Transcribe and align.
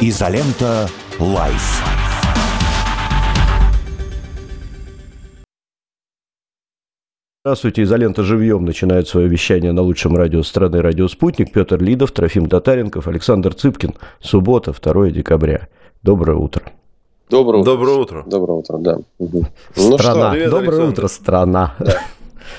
Изолента 0.00 0.86
Live. 1.18 1.82
Здравствуйте, 7.44 7.82
изолента 7.82 8.22
живьем 8.22 8.64
начинает 8.64 9.08
свое 9.08 9.26
вещание 9.26 9.72
на 9.72 9.82
лучшем 9.82 10.16
радио 10.16 10.44
страны 10.44 10.82
«Радио 10.82 11.08
Спутник». 11.08 11.52
Петр 11.52 11.82
Лидов, 11.82 12.12
Трофим 12.12 12.48
Татаренков, 12.48 13.08
Александр 13.08 13.54
Цыпкин. 13.54 13.94
Суббота, 14.20 14.72
2 14.72 15.10
декабря. 15.10 15.66
Доброе 16.04 16.36
утро. 16.36 16.62
Доброе 17.28 17.58
утро. 17.58 17.72
Доброе 17.72 17.96
утро. 17.96 18.24
Доброе 18.24 18.58
утро, 18.58 18.78
да. 18.78 18.98
Угу. 19.18 19.46
Ну 19.76 19.98
страна. 19.98 20.20
Что, 20.20 20.30
привет, 20.30 20.50
Доброе 20.50 20.68
Александр. 20.68 20.92
утро, 20.92 21.08
страна. 21.08 21.74
Да. 21.80 21.98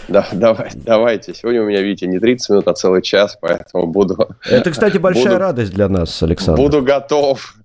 Да, 0.08 0.28
давай, 0.32 0.72
давайте. 0.76 1.34
Сегодня 1.34 1.64
у 1.64 1.66
меня, 1.66 1.82
видите, 1.82 2.08
не 2.08 2.20
30 2.20 2.50
минут, 2.50 2.68
а 2.68 2.74
целый 2.74 3.02
час, 3.02 3.38
поэтому 3.40 3.88
буду... 3.88 4.30
Это, 4.46 4.72
кстати, 4.72 4.98
большая 4.98 5.26
буду, 5.26 5.38
радость 5.40 5.74
для 5.74 5.90
нас, 5.90 6.22
Александр. 6.24 6.62
Буду 6.62 6.82
готов 6.82 7.56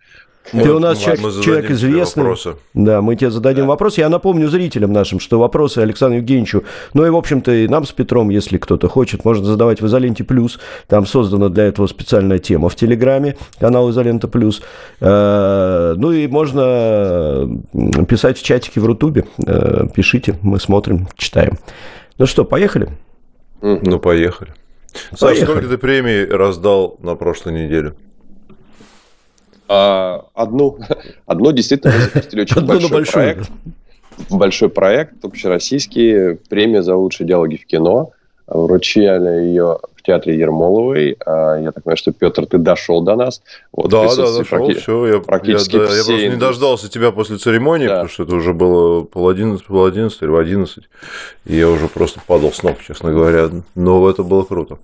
ты 0.52 0.72
у 0.72 0.78
нас 0.78 0.98
человек, 0.98 1.42
человек 1.42 1.70
известный. 1.70 2.22
Вопросы. 2.22 2.56
Да, 2.74 3.00
мы 3.00 3.16
тебе 3.16 3.30
зададим 3.30 3.64
да. 3.64 3.68
вопрос. 3.68 3.98
Я 3.98 4.08
напомню 4.08 4.48
зрителям 4.48 4.92
нашим, 4.92 5.18
что 5.18 5.38
вопросы 5.38 5.78
Александру 5.78 6.18
Евгеньевичу, 6.18 6.64
ну 6.92 7.06
и, 7.06 7.10
в 7.10 7.16
общем-то, 7.16 7.50
и 7.50 7.66
нам 7.66 7.84
с 7.84 7.92
Петром, 7.92 8.28
если 8.28 8.58
кто-то 8.58 8.88
хочет, 8.88 9.24
можно 9.24 9.44
задавать 9.44 9.80
в 9.80 9.86
Изоленте 9.86 10.22
Плюс. 10.22 10.58
Там 10.86 11.06
создана 11.06 11.48
для 11.48 11.64
этого 11.64 11.86
специальная 11.86 12.38
тема 12.38 12.68
в 12.68 12.76
Телеграме, 12.76 13.36
канал 13.58 13.90
Изолента 13.90 14.28
Плюс. 14.28 14.62
Э, 15.00 15.94
ну 15.96 16.12
и 16.12 16.26
можно 16.26 17.48
писать 18.08 18.38
в 18.38 18.42
чатике 18.42 18.80
в 18.80 18.86
Рутубе. 18.86 19.24
Э, 19.46 19.86
пишите, 19.94 20.36
мы 20.42 20.60
смотрим, 20.60 21.08
читаем. 21.16 21.58
Ну 22.18 22.26
что, 22.26 22.44
поехали? 22.44 22.88
Ну, 23.60 23.98
поехали. 23.98 24.52
Саш, 25.16 25.40
сколько 25.40 25.66
ты 25.66 25.78
премий 25.78 26.24
раздал 26.24 26.96
на 27.00 27.16
прошлой 27.16 27.64
неделе? 27.64 27.94
А, 29.66 30.26
одну, 30.34 30.78
одну 31.26 31.52
действительно 31.52 31.94
мы 31.94 32.00
запустили 32.00 32.40
очень 32.42 32.66
большой, 32.66 32.90
большой 32.90 33.12
проект. 33.12 33.50
Большой 34.30 34.68
проект, 34.68 35.24
общероссийский, 35.24 36.36
премия 36.48 36.82
за 36.82 36.94
лучшие 36.94 37.26
диалоги 37.26 37.56
в 37.56 37.66
кино. 37.66 38.12
Вручали 38.46 39.46
ее 39.46 39.78
театре 40.04 40.36
Ермоловой. 40.38 41.16
А, 41.24 41.56
я 41.56 41.72
так 41.72 41.84
понимаю, 41.84 41.96
что, 41.96 42.12
Петр, 42.12 42.46
ты 42.46 42.58
дошел 42.58 43.02
до 43.02 43.16
нас. 43.16 43.42
Вот, 43.72 43.90
да, 43.90 44.08
да, 44.14 44.38
дошел, 44.38 44.42
практи- 44.42 44.74
все. 44.74 45.06
Я, 45.06 45.20
практически 45.20 45.76
я, 45.76 45.86
да, 45.86 45.96
я 45.96 46.04
просто 46.04 46.28
не 46.28 46.36
дождался 46.36 46.90
тебя 46.90 47.10
после 47.10 47.38
церемонии, 47.38 47.86
да. 47.86 47.94
потому 47.94 48.10
что 48.10 48.22
это 48.24 48.34
уже 48.34 48.52
было 48.52 49.04
пол 49.04 49.28
одиннадцать, 49.28 49.66
пол 49.66 49.84
одиннадцать 49.84 50.22
или 50.22 50.28
в 50.28 50.36
одиннадцать. 50.36 50.84
И 51.46 51.56
я 51.56 51.68
уже 51.68 51.88
просто 51.88 52.20
падал 52.26 52.52
с 52.52 52.62
ног, 52.62 52.76
честно 52.86 53.10
говоря. 53.12 53.50
Но 53.74 54.08
это 54.08 54.22
было 54.22 54.44
круто 54.44 54.78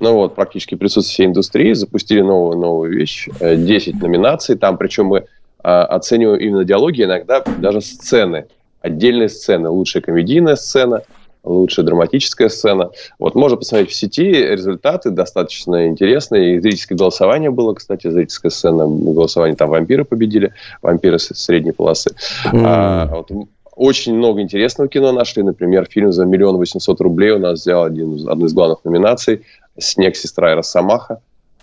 ну 0.00 0.14
вот, 0.14 0.34
практически 0.34 0.74
присутствие 0.74 1.14
всей 1.14 1.26
индустрии, 1.26 1.72
запустили 1.72 2.20
новую, 2.20 2.56
новую 2.58 2.92
вещь, 2.92 3.28
10 3.40 3.94
э, 3.94 3.98
номинаций, 3.98 4.56
там 4.56 4.78
причем 4.78 5.06
мы 5.06 5.24
а, 5.62 5.84
оцениваем 5.84 6.40
именно 6.40 6.64
диалоги, 6.64 7.02
иногда 7.02 7.42
даже 7.58 7.80
сцены, 7.80 8.46
отдельные 8.80 9.28
сцены, 9.28 9.68
лучшая 9.68 10.02
комедийная 10.02 10.56
сцена, 10.56 11.02
лучшая 11.48 11.86
драматическая 11.86 12.48
сцена. 12.48 12.90
Вот 13.18 13.34
можно 13.34 13.56
посмотреть 13.56 13.90
в 13.90 13.94
сети 13.94 14.32
результаты, 14.32 15.10
достаточно 15.10 15.88
интересные. 15.88 16.56
И 16.56 16.60
зрительское 16.60 16.96
голосование 16.96 17.50
было, 17.50 17.74
кстати, 17.74 18.10
зрительская 18.10 18.50
сцена, 18.50 18.86
голосование, 18.86 19.56
там 19.56 19.70
вампиры 19.70 20.04
победили, 20.04 20.52
вампиры 20.82 21.18
средней 21.18 21.72
полосы. 21.72 22.10
Mm. 22.52 22.62
А, 22.64 23.06
вот, 23.06 23.30
очень 23.74 24.14
много 24.14 24.40
интересного 24.40 24.88
кино 24.88 25.12
нашли. 25.12 25.42
Например, 25.42 25.86
фильм 25.90 26.12
за 26.12 26.24
миллион 26.24 26.56
восемьсот 26.56 27.00
рублей 27.00 27.30
у 27.30 27.38
нас 27.38 27.60
взял 27.60 27.84
один, 27.84 28.28
одну 28.28 28.46
из 28.46 28.52
главных 28.52 28.84
номинаций 28.84 29.42
«Снег, 29.78 30.16
сестра 30.16 30.52
и 30.52 30.54
Росомаха». 30.54 31.20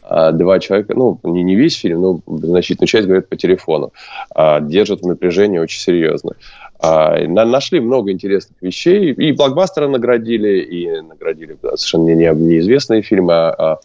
А, 0.08 0.32
два 0.32 0.60
человека, 0.60 0.94
ну, 0.96 1.20
не, 1.24 1.44
не 1.44 1.56
весь 1.56 1.78
фильм, 1.80 2.02
но 2.02 2.20
значительную 2.28 2.88
часть 2.88 3.08
говорят 3.08 3.28
по 3.28 3.36
телефону. 3.36 3.92
А, 4.36 4.60
держат 4.62 5.02
в 5.02 5.08
напряжении 5.08 5.58
очень 5.58 5.80
серьезно. 5.80 6.34
А, 6.80 7.18
нашли 7.28 7.80
много 7.80 8.12
интересных 8.12 8.62
вещей. 8.62 9.12
И 9.14 9.32
блокбастеры 9.32 9.88
наградили, 9.88 10.60
и 10.60 11.02
наградили 11.02 11.58
совершенно 11.62 12.06
не, 12.06 12.14
неизвестные 12.16 13.02
фильмы. 13.02 13.34
А, 13.34 13.80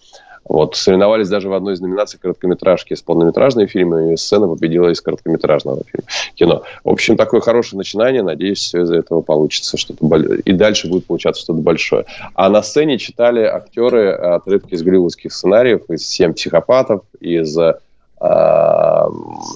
вот, 0.51 0.75
соревновались 0.75 1.29
даже 1.29 1.49
в 1.49 1.53
одной 1.53 1.75
из 1.75 1.81
номинаций 1.81 2.19
короткометражки 2.19 2.95
с 2.95 3.03
полнометражными 3.03 3.69
фильмами, 3.69 4.15
и 4.15 4.17
сцена 4.17 4.49
победила 4.49 4.89
из 4.89 5.01
короткометражного 5.01 5.83
фильма, 5.85 6.09
кино. 6.35 6.63
В 6.83 6.89
общем, 6.89 7.17
такое 7.17 7.41
хорошее 7.41 7.79
начинание. 7.79 8.23
Надеюсь, 8.23 8.59
все 8.59 8.83
из-за 8.83 8.97
этого 8.97 9.21
получится 9.21 9.77
что-то 9.77 10.05
и 10.17 10.53
дальше 10.53 10.89
будет 10.89 11.07
получаться 11.07 11.43
что-то 11.43 11.61
большое. 11.61 12.05
А 12.35 12.49
на 12.49 12.63
сцене 12.63 12.99
читали 12.99 13.43
актеры 13.43 14.11
отрывки 14.11 14.75
из 14.75 14.83
голливудских 14.83 15.33
сценариев, 15.33 15.89
из 15.89 16.05
«Семь 16.05 16.33
психопатов», 16.33 17.03
из, 17.21 17.57
э, 17.57 17.75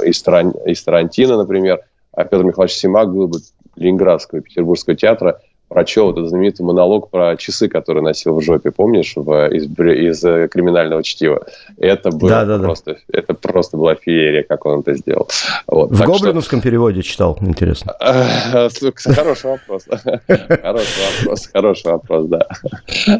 из, 0.04 0.22
Таран, 0.22 0.50
из 0.64 0.82
Тарантино, 0.84 1.38
например. 1.38 1.80
А 2.16 2.24
Петр 2.24 2.44
Михайлович 2.44 2.74
Симак 2.74 3.12
был 3.12 3.28
бы 3.28 3.38
Ленинградского 3.76 4.40
Петербургского 4.40 4.96
театра– 4.96 5.40
прочел 5.74 6.12
этот 6.12 6.28
знаменитый 6.28 6.64
монолог 6.64 7.10
про 7.10 7.36
часы, 7.36 7.68
которые 7.68 8.04
носил 8.04 8.38
в 8.38 8.40
жопе, 8.42 8.70
помнишь, 8.70 9.14
в, 9.16 9.48
из, 9.48 9.64
из 9.66 10.24
э, 10.24 10.48
криминального 10.48 11.02
чтива. 11.02 11.44
Это 11.78 12.10
было 12.10 12.30
да, 12.30 12.44
да, 12.44 12.58
просто, 12.60 12.92
да. 12.92 13.18
это 13.18 13.34
просто 13.34 13.76
была 13.76 13.96
феерия, 13.96 14.44
как 14.44 14.64
он 14.66 14.80
это 14.80 14.94
сделал. 14.94 15.28
Вот, 15.66 15.90
в 15.90 16.00
гоблиновском 16.04 16.60
что... 16.60 16.68
переводе 16.68 17.02
читал, 17.02 17.36
интересно. 17.40 17.92
Хороший 18.00 19.50
вопрос. 19.50 19.84
Хороший 20.62 21.02
вопрос, 21.18 21.48
хороший 21.52 21.92
вопрос, 21.92 22.26
да. 22.26 22.46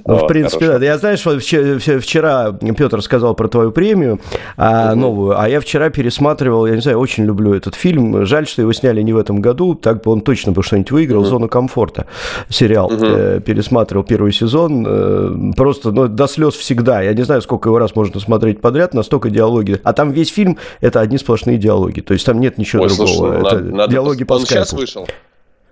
Ну, 0.07 0.17
в 0.19 0.27
принципе, 0.29 0.79
да. 0.79 0.85
Я, 0.85 0.99
знаешь, 0.99 1.23
вчера 1.23 2.53
Петр 2.53 3.03
сказал 3.03 3.35
про 3.35 3.49
твою 3.49 3.73
премию 3.73 4.21
а, 4.57 4.95
новую, 4.95 5.41
а 5.41 5.49
я 5.49 5.59
вчера 5.59 5.91
пересматривал, 5.91 6.67
я 6.67 6.77
не 6.77 6.81
знаю, 6.81 7.01
очень 7.01 7.25
люблю 7.25 7.53
этот 7.53 7.75
фильм. 7.75 8.25
Жаль, 8.27 8.47
что 8.47 8.63
его 8.63 8.73
сняли 8.73 9.03
не 9.03 9.13
в 9.13 9.19
этом 9.19 9.41
году, 9.41 9.75
так 9.75 10.05
бы 10.05 10.13
он 10.13 10.21
точно 10.21 10.53
бы 10.53 10.63
что-нибудь 10.63 10.93
выиграл, 10.93 11.25
«Зона 11.25 11.49
комфорта» 11.49 12.07
сериал, 12.49 12.87
угу. 12.87 13.05
э, 13.05 13.41
пересматривал 13.41 14.05
первый 14.05 14.33
сезон, 14.33 14.85
э, 14.87 15.53
просто 15.57 15.93
ну, 15.93 16.09
до 16.09 16.27
слез 16.27 16.55
всегда. 16.55 17.03
Я 17.03 17.15
не 17.15 17.23
знаю, 17.23 17.43
сколько 17.43 17.69
его 17.69 17.79
раз 17.79 17.95
можно 17.97 18.21
смотреть 18.21 18.61
подряд, 18.61 18.95
настолько 18.95 19.31
диалоги. 19.31 19.81
А 19.85 19.93
там 19.93 20.11
весь 20.13 20.31
фильм 20.31 20.59
это 20.81 21.01
одни 21.01 21.19
сплошные 21.19 21.59
диалоги, 21.59 22.01
то 22.01 22.13
есть 22.13 22.27
там 22.27 22.41
нет 22.41 22.59
ничего 22.59 22.83
Ой, 22.83 22.89
другого. 22.89 23.07
Слушай, 23.07 23.37
это 23.37 23.43
надо, 23.43 23.77
надо 23.77 23.93
диалоги 23.93 24.25
по 24.25 24.35
Он 24.35 24.41
сейчас 24.41 24.73
вышел. 24.73 25.07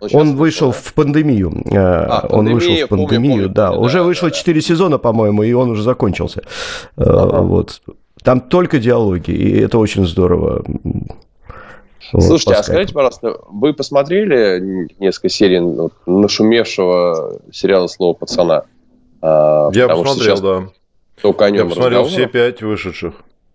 Он, 0.01 0.09
он 0.13 0.37
вышел 0.37 0.73
да? 0.73 0.79
в 0.83 0.95
пандемию. 0.95 1.63
Э, 1.67 1.77
а, 1.77 2.27
он 2.29 2.53
вышел 2.53 2.75
в 2.75 2.89
пандемию, 2.89 3.33
помню, 3.35 3.49
да. 3.49 3.71
Помню, 3.71 3.85
уже 3.85 3.99
да, 3.99 4.05
вышло 4.05 4.31
да. 4.31 4.35
4 4.35 4.61
сезона, 4.61 4.99
по-моему, 4.99 5.45
и 5.45 5.53
он 5.53 5.71
уже 5.71 5.83
закончился. 5.83 6.43
Э, 6.97 7.05
ага. 7.05 7.43
Вот. 7.43 7.83
Там 8.23 8.41
только 8.41 8.79
диалоги, 8.79 9.31
и 9.31 9.61
это 9.61 9.79
очень 9.79 10.07
здорово. 10.07 10.65
Слушайте, 12.11 12.55
а 12.55 12.63
скажите, 12.63 12.93
пожалуйста, 12.93 13.39
вы 13.49 13.73
посмотрели 13.73 14.89
несколько 14.99 15.29
серий 15.29 15.61
нашумевшего 16.07 17.41
сериала 17.53 17.87
«Слово 17.87 18.15
пацана»? 18.15 18.65
А, 19.21 19.71
Я 19.73 19.89
посмотрел, 19.89 20.41
да. 20.41 20.69
Только 21.21 21.45
о 21.45 21.51
нем 21.51 21.69
Я 21.69 21.75
посмотрел 21.75 22.05
все 22.07 22.27
пять 22.27 22.63
вышедших. 22.63 23.15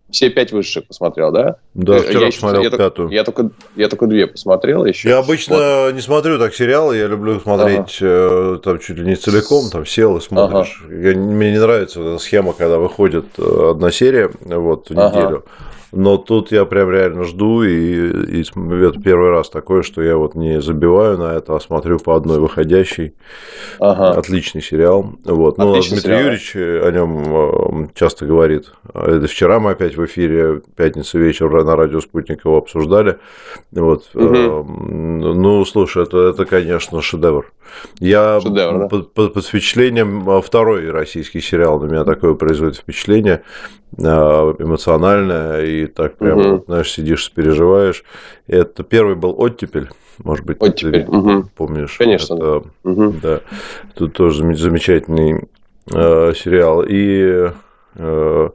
Все 0.09 0.29
пять 0.29 0.53
высших 0.53 0.87
посмотрел, 0.87 1.33
да? 1.33 1.57
Да, 1.73 1.99
вчера 1.99 2.21
я 2.21 2.25
посмотрел 2.27 2.63
я 2.63 2.69
пятую. 2.69 3.09
Я 3.09 3.25
только, 3.25 3.49
я 3.75 3.89
только 3.89 4.07
две 4.07 4.25
посмотрел 4.25 4.85
еще. 4.85 5.09
Я 5.09 5.17
обычно 5.17 5.57
вот. 5.57 5.95
не 5.95 5.99
смотрю 5.99 6.39
так 6.39 6.55
сериалы, 6.55 6.95
я 6.95 7.07
люблю 7.07 7.41
смотреть 7.41 7.97
ага. 8.01 8.55
э, 8.55 8.59
там 8.63 8.79
чуть 8.79 8.97
ли 8.97 9.05
не 9.05 9.15
целиком, 9.15 9.69
там 9.69 9.85
сел 9.85 10.15
и 10.15 10.21
смотришь. 10.21 10.81
Ага. 10.85 10.95
Я, 10.95 11.17
мне 11.17 11.51
не 11.51 11.59
нравится 11.59 11.99
эта 11.99 12.19
схема, 12.19 12.53
когда 12.53 12.77
выходит 12.77 13.25
э, 13.37 13.71
одна 13.71 13.91
серия 13.91 14.31
вот, 14.45 14.89
в 14.89 14.97
ага. 14.97 15.43
Но 15.91 16.17
тут 16.17 16.51
я 16.51 16.65
прям 16.65 16.91
реально 16.91 17.23
жду, 17.23 17.63
и, 17.63 18.41
и 18.41 18.41
это 18.41 19.01
первый 19.01 19.31
раз 19.31 19.49
такое, 19.49 19.83
что 19.83 20.01
я 20.01 20.17
вот 20.17 20.35
не 20.35 20.61
забиваю 20.61 21.17
на 21.17 21.35
это, 21.35 21.55
а 21.55 21.59
смотрю 21.59 21.97
по 21.99 22.15
одной 22.15 22.39
выходящей. 22.39 23.13
Ага. 23.79 24.19
Отличный 24.19 24.61
сериал. 24.61 25.13
Вот. 25.23 25.57
Ну, 25.57 25.73
Дмитрий 25.73 25.99
сериал. 25.99 26.19
Юрьевич 26.19 26.55
о 26.55 26.91
нем 26.91 27.85
э, 27.85 27.87
часто 27.95 28.25
говорит. 28.25 28.71
Это 28.93 29.27
вчера 29.27 29.59
мы 29.59 29.71
опять 29.71 29.95
в 29.95 30.05
эфире, 30.05 30.61
пятница 30.75 31.17
вечер 31.19 31.49
на 31.63 31.75
радио 31.75 32.01
Спутник 32.01 32.43
его 32.43 32.57
обсуждали. 32.57 33.19
Вот. 33.71 34.09
Угу. 34.13 34.63
Ну, 34.63 35.65
слушай, 35.65 36.03
это, 36.03 36.29
это 36.29 36.45
конечно, 36.45 37.01
шедевр. 37.01 37.51
Я 37.99 38.39
шедевр, 38.41 38.79
да? 38.79 38.87
под, 38.87 39.13
под, 39.13 39.33
под 39.33 39.45
впечатлением 39.45 40.29
э, 40.29 40.41
второй 40.41 40.89
российский 40.91 41.39
сериал 41.39 41.79
на 41.79 41.85
меня 41.85 42.03
такое 42.03 42.33
производит 42.33 42.75
впечатление 42.77 43.43
эмоциональное 43.95 45.65
и 45.83 45.87
так 45.87 46.17
прямо, 46.17 46.55
угу. 46.55 46.63
знаешь, 46.65 46.91
сидишь, 46.91 47.31
переживаешь. 47.31 48.03
Это 48.47 48.83
первый 48.83 49.15
был 49.15 49.35
оттепель, 49.37 49.89
может 50.19 50.45
быть, 50.45 50.57
оттепель. 50.59 51.05
ты 51.05 51.11
угу. 51.11 51.45
помнишь? 51.55 51.97
Конечно. 51.97 52.35
Это, 52.35 52.63
угу. 52.83 53.15
Да. 53.21 53.41
Тут 53.95 54.13
тоже 54.13 54.43
замечательный 54.55 55.47
э, 55.93 56.33
сериал. 56.35 56.83
И 56.87 57.51
э, 57.95 58.49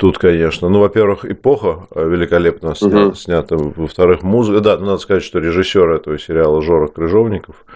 Тут, 0.00 0.16
конечно, 0.16 0.70
ну, 0.70 0.80
во-первых, 0.80 1.26
эпоха 1.26 1.86
великолепно 1.94 2.74
сня, 2.74 3.08
угу. 3.08 3.14
снята, 3.14 3.56
во-вторых, 3.58 4.22
музыка. 4.22 4.60
Да, 4.60 4.78
надо 4.78 4.96
сказать, 4.96 5.22
что 5.22 5.40
режиссер 5.40 5.90
этого 5.90 6.18
сериала 6.18 6.62
Жора 6.62 6.86
Крыжовников, 6.86 7.66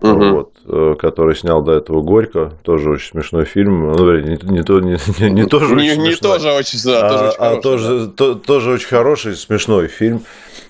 угу. 0.00 0.24
вот, 0.30 0.52
э, 0.66 0.94
который 0.98 1.36
снял 1.36 1.62
до 1.62 1.72
этого 1.72 2.00
Горько, 2.00 2.54
тоже 2.62 2.88
очень 2.88 3.10
смешной 3.10 3.44
фильм. 3.44 3.92
Ну, 3.92 4.16
не, 4.16 4.22
не, 4.22 4.38
не, 4.42 5.30
не, 5.30 5.44
тоже 5.44 5.74
не, 5.74 5.90
очень 5.92 6.02
не 6.02 6.14
тоже 6.14 6.52
очень, 6.52 6.78
да, 6.86 7.06
а, 7.06 7.10
тоже 7.10 7.26
очень 7.26 7.36
а 7.36 7.48
хороший, 7.50 7.62
тоже, 7.62 8.06
да. 8.06 8.12
то, 8.16 8.34
тоже 8.34 8.70
очень 8.70 8.88
хороший, 8.88 9.36
смешной 9.36 9.88
фильм. 9.88 10.22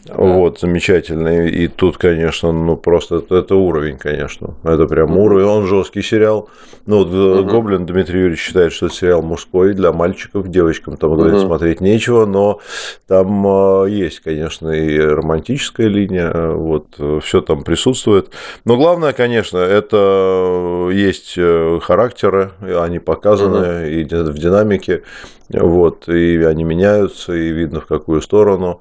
Да. 0.05 0.15
Вот, 0.17 0.61
замечательный. 0.61 1.51
И 1.51 1.69
тут, 1.69 1.97
конечно, 1.97 2.53
ну 2.53 2.77
просто 2.77 3.17
это, 3.17 3.37
это 3.37 3.55
уровень, 3.55 3.97
конечно. 3.97 4.55
Это 4.63 4.87
прям 4.87 5.13
mm-hmm. 5.13 5.19
уровень. 5.19 5.45
Он 5.47 5.67
жесткий 5.67 6.03
сериал. 6.03 6.51
Ну, 6.85 6.99
вот 6.99 7.09
mm-hmm. 7.09 7.45
Гоблин 7.45 7.87
Дмитрий 7.87 8.21
Юрьевич 8.21 8.41
считает, 8.41 8.73
что 8.73 8.87
это 8.87 8.95
сериал 8.95 9.23
мужской 9.23 9.73
для 9.73 9.93
мальчиков, 9.93 10.49
девочкам 10.49 10.99
там 11.05 11.17
говорит, 11.17 11.37
mm-hmm. 11.37 11.47
смотреть 11.47 11.81
нечего, 11.81 12.27
но 12.27 12.61
там 13.07 13.47
э, 13.47 13.91
есть, 13.91 14.21
конечно, 14.21 14.71
и 14.71 14.99
романтическая 14.99 15.89
линия, 15.89 16.51
вот, 16.53 16.87
все 17.23 17.41
там 17.41 17.63
присутствует. 17.65 18.31
Но 18.65 18.77
главное, 18.77 19.13
конечно, 19.13 19.59
это 19.59 20.89
есть 20.93 21.35
э, 21.37 21.79
характеры, 21.83 22.53
они 22.61 22.99
показаны 22.99 23.57
mm-hmm. 23.57 24.01
и 24.01 24.05
в 24.05 24.39
динамике, 24.39 25.03
вот, 25.51 26.09
и 26.09 26.43
они 26.43 26.65
меняются, 26.65 27.35
и 27.35 27.51
видно 27.51 27.81
в 27.81 27.87
какую 27.87 28.23
сторону. 28.23 28.81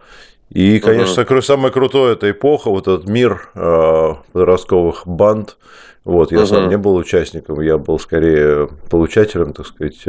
И, 0.49 0.79
конечно, 0.79 1.21
uh-huh. 1.21 1.41
самое 1.41 1.73
крутое 1.73 2.13
это 2.13 2.29
эпоха, 2.29 2.69
вот 2.69 2.87
этот 2.87 3.09
мир 3.09 3.49
э, 3.55 4.13
подростковых 4.33 5.07
банд, 5.07 5.57
вот, 6.05 6.33
я 6.33 6.39
угу. 6.39 6.47
сам 6.47 6.67
не 6.67 6.77
был 6.77 6.95
участником, 6.95 7.61
я 7.61 7.77
был 7.77 7.97
скорее 7.97 8.67
получателем, 8.89 9.53
так 9.53 9.65
сказать, 9.67 10.05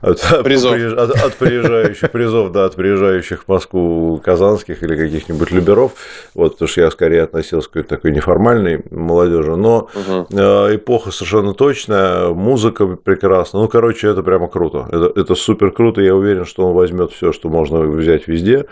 от, 0.00 0.42
призов. 0.42 0.74
От, 0.74 1.10
от 1.10 1.34
приезжающих 1.36 2.10
призов, 2.10 2.50
да, 2.50 2.64
от 2.64 2.74
приезжающих 2.74 3.44
в 3.44 3.48
Москву 3.48 4.20
казанских 4.24 4.82
или 4.82 4.96
каких-нибудь 4.96 5.52
люберов, 5.52 5.92
вот, 6.34 6.54
потому 6.54 6.68
что 6.68 6.80
я 6.80 6.90
скорее 6.90 7.22
относился 7.22 7.68
к 7.68 7.72
какой-то 7.72 7.88
такой 7.88 8.10
неформальной 8.10 8.82
молодежи, 8.90 9.54
но 9.54 9.88
угу. 9.94 10.26
эпоха 10.32 11.12
совершенно 11.12 11.54
точная, 11.54 12.30
музыка 12.30 12.86
прекрасна, 12.96 13.60
ну, 13.60 13.68
короче, 13.68 14.08
это 14.08 14.24
прямо 14.24 14.48
круто, 14.48 14.88
это, 14.90 15.12
это 15.14 15.36
супер 15.36 15.70
круто, 15.70 16.00
я 16.00 16.16
уверен, 16.16 16.46
что 16.46 16.66
он 16.66 16.74
возьмет 16.74 17.12
все, 17.12 17.32
что 17.32 17.48
можно 17.48 17.78
взять 17.78 18.26
везде, 18.26 18.66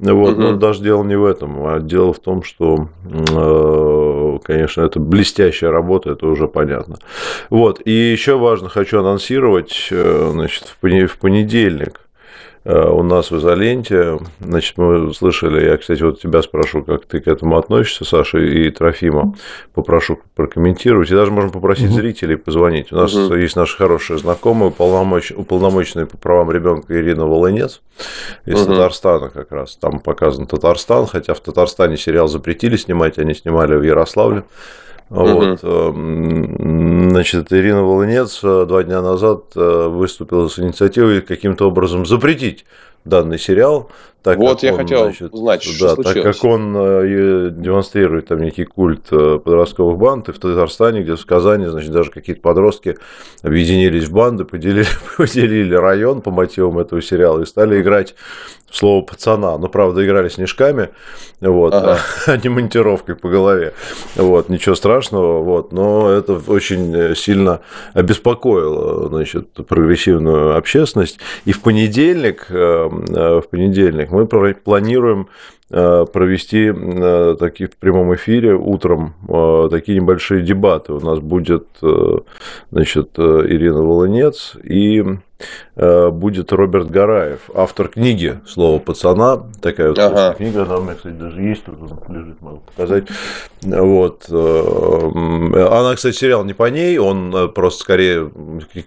вот, 0.00 0.32
угу. 0.32 0.42
но 0.42 0.52
даже 0.56 0.82
дело 0.82 1.04
не 1.04 1.16
в 1.16 1.24
этом, 1.24 1.64
а 1.64 1.78
дело 1.78 2.12
в 2.12 2.18
том, 2.18 2.42
что, 2.42 2.88
конечно, 4.44 4.82
это 4.82 5.00
блестящая 5.00 5.70
работа, 5.70 6.10
это 6.10 6.26
уже 6.26 6.48
понятно. 6.48 6.98
Вот. 7.50 7.80
И 7.84 7.92
еще 7.92 8.38
важно, 8.38 8.68
хочу 8.68 8.98
анонсировать, 9.00 9.88
э, 9.90 10.30
значит, 10.32 10.76
в 10.80 11.18
понедельник 11.18 12.07
у 12.64 13.02
нас 13.02 13.30
в 13.30 13.38
изоленте. 13.38 14.18
Значит, 14.40 14.76
мы 14.76 15.12
слышали, 15.14 15.64
я, 15.64 15.76
кстати, 15.76 16.02
вот 16.02 16.20
тебя 16.20 16.42
спрошу, 16.42 16.82
как 16.82 17.06
ты 17.06 17.20
к 17.20 17.28
этому 17.28 17.56
относишься, 17.56 18.04
Саша, 18.04 18.38
и 18.38 18.70
Трофима 18.70 19.34
попрошу 19.74 20.20
прокомментировать. 20.34 21.10
И 21.10 21.14
даже 21.14 21.30
можем 21.30 21.50
попросить 21.50 21.90
угу. 21.90 21.94
зрителей 21.94 22.36
позвонить. 22.36 22.92
У 22.92 22.96
нас 22.96 23.14
угу. 23.14 23.34
есть 23.34 23.56
наши 23.56 23.76
хорошие 23.76 24.18
знакомые, 24.18 24.68
уполномоч... 24.68 25.32
уполномоченные 25.32 26.06
по 26.06 26.16
правам 26.16 26.50
ребенка 26.50 26.98
Ирина 26.98 27.26
Волынец 27.26 27.80
из 28.44 28.60
угу. 28.62 28.72
Татарстана 28.72 29.30
как 29.30 29.52
раз. 29.52 29.76
Там 29.76 30.00
показан 30.00 30.46
Татарстан, 30.46 31.06
хотя 31.06 31.34
в 31.34 31.40
Татарстане 31.40 31.96
сериал 31.96 32.28
запретили 32.28 32.76
снимать, 32.76 33.18
они 33.18 33.34
снимали 33.34 33.74
в 33.76 33.82
Ярославле. 33.82 34.44
Вот. 35.10 35.64
Угу. 35.64 37.10
Значит, 37.10 37.52
Ирина 37.52 37.82
Волынец 37.82 38.40
э, 38.42 38.66
два 38.66 38.82
дня 38.82 39.00
назад 39.00 39.44
э, 39.56 39.88
выступила 39.88 40.48
с 40.48 40.58
инициативой 40.58 41.22
каким-то 41.22 41.68
образом 41.68 42.04
запретить 42.04 42.66
данный 43.08 43.38
сериал. 43.38 43.90
Так 44.22 44.36
вот 44.38 44.62
я 44.62 44.72
он, 44.72 44.78
хотел 44.78 45.04
значит, 45.04 45.32
узнать, 45.32 45.62
что 45.62 45.86
да, 45.86 45.94
случилось. 45.94 46.24
Так 46.24 46.34
как 46.34 46.44
он 46.44 46.72
демонстрирует 47.62 48.26
там 48.26 48.42
некий 48.42 48.64
культ 48.64 49.08
подростковых 49.08 49.96
банд, 49.96 50.28
и 50.28 50.32
в 50.32 50.38
Татарстане, 50.38 51.02
где 51.02 51.14
в 51.14 51.24
Казани, 51.24 51.66
значит, 51.66 51.92
даже 51.92 52.10
какие-то 52.10 52.42
подростки 52.42 52.98
объединились 53.42 54.04
в 54.04 54.12
банды, 54.12 54.44
поделили, 54.44 54.86
поделили 55.16 55.74
район 55.74 56.20
по 56.20 56.30
мотивам 56.30 56.78
этого 56.78 57.00
сериала 57.00 57.42
и 57.42 57.46
стали 57.46 57.80
играть 57.80 58.16
в 58.70 58.76
слово 58.76 59.02
пацана. 59.02 59.56
Ну, 59.56 59.68
правда, 59.68 60.04
играли 60.04 60.28
снежками, 60.28 60.90
вот, 61.40 61.72
ага. 61.72 61.98
а 62.26 62.36
не 62.36 62.48
монтировкой 62.48 63.16
по 63.16 63.28
голове. 63.28 63.72
Вот, 64.16 64.48
ничего 64.48 64.74
страшного, 64.74 65.42
вот, 65.42 65.72
но 65.72 66.10
это 66.10 66.40
очень 66.46 67.14
сильно 67.14 67.60
обеспокоило, 67.94 69.08
значит, 69.08 69.52
прогрессивную 69.66 70.56
общественность. 70.56 71.18
И 71.44 71.52
в 71.52 71.62
понедельник, 71.62 72.46
в 73.06 73.44
понедельник 73.50 74.10
мы 74.10 74.26
планируем 74.26 75.28
Э, 75.70 76.06
провести 76.10 76.72
э, 76.74 77.36
такие 77.38 77.68
в 77.68 77.76
прямом 77.76 78.14
эфире 78.14 78.54
утром 78.54 79.12
э, 79.28 79.68
такие 79.70 80.00
небольшие 80.00 80.42
дебаты. 80.42 80.94
У 80.94 81.00
нас 81.00 81.18
будет 81.18 81.66
значит, 82.70 83.18
Ирина 83.18 83.82
Волынец 83.82 84.56
и 84.64 85.04
будет 85.76 86.52
Роберт 86.52 86.90
Гараев, 86.90 87.50
автор 87.54 87.88
книги 87.88 88.40
«Слово 88.46 88.80
пацана». 88.80 89.44
Такая 89.62 89.90
вот 89.90 89.98
ага. 89.98 90.34
книга, 90.34 90.62
она 90.62 90.78
у 90.78 90.82
меня, 90.82 90.94
кстати, 90.94 91.14
даже 91.14 91.40
есть, 91.40 91.64
тут 91.64 91.76
лежит, 92.08 92.40
могу 92.40 92.62
показать. 92.66 93.04
Вот. 93.62 94.28
Она, 94.28 95.94
кстати, 95.94 96.16
сериал 96.16 96.44
не 96.44 96.54
по 96.54 96.68
ней, 96.68 96.98
он 96.98 97.52
просто 97.54 97.82
скорее, 97.82 98.30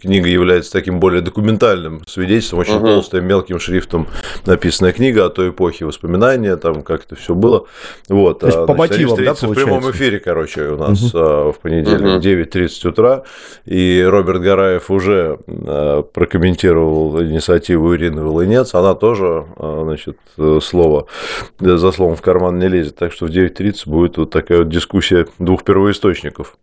книга 0.02 0.28
является 0.28 0.72
таким 0.74 1.00
более 1.00 1.22
документальным 1.22 2.02
свидетельством, 2.08 2.60
очень 2.60 2.76
ага. 2.76 2.88
толстая, 2.88 3.22
мелким 3.22 3.60
шрифтом 3.60 4.08
написанная 4.46 4.92
книга 4.92 5.26
о 5.26 5.30
той 5.30 5.50
эпохе 5.50 5.86
воспоминания, 5.86 6.56
там 6.56 6.84
как 6.84 7.06
это 7.06 7.16
все 7.16 7.36
было. 7.36 7.66
Вот. 8.10 8.40
То 8.40 8.48
есть 8.48 8.58
а, 8.58 8.66
по 8.66 8.74
значит, 8.74 8.92
мотивам, 8.92 9.10
да, 9.10 9.34
получается? 9.34 9.48
в 9.48 9.54
прямом 9.54 9.92
эфире, 9.92 10.20
короче, 10.20 10.62
у 10.70 10.78
нас 10.78 11.02
угу. 11.14 11.52
в 11.52 11.60
понедельник 11.62 12.18
угу. 12.18 12.60
9.30 12.60 12.88
утра, 12.88 13.24
и 13.66 14.06
Роберт 14.08 14.42
Гараев 14.42 14.90
уже 14.90 15.40
а, 15.48 16.02
прокомментировал 16.42 17.22
инициативу 17.22 17.96
Ирины 17.96 18.24
Волынец, 18.24 18.74
она 18.74 18.96
тоже, 18.96 19.46
значит, 19.58 20.18
слово 20.62 21.06
за 21.60 21.92
словом 21.92 22.16
в 22.16 22.22
карман 22.22 22.58
не 22.58 22.68
лезет, 22.68 22.96
так 22.96 23.14
что 23.14 23.28
в 23.28 23.30
9.30 23.30 23.74
будет 23.86 24.18
вот 24.18 24.32
такая 24.32 24.60
вот 24.60 24.70
дискуссия 24.70 25.28
двух 25.38 25.64
первоисточников. 25.64 26.58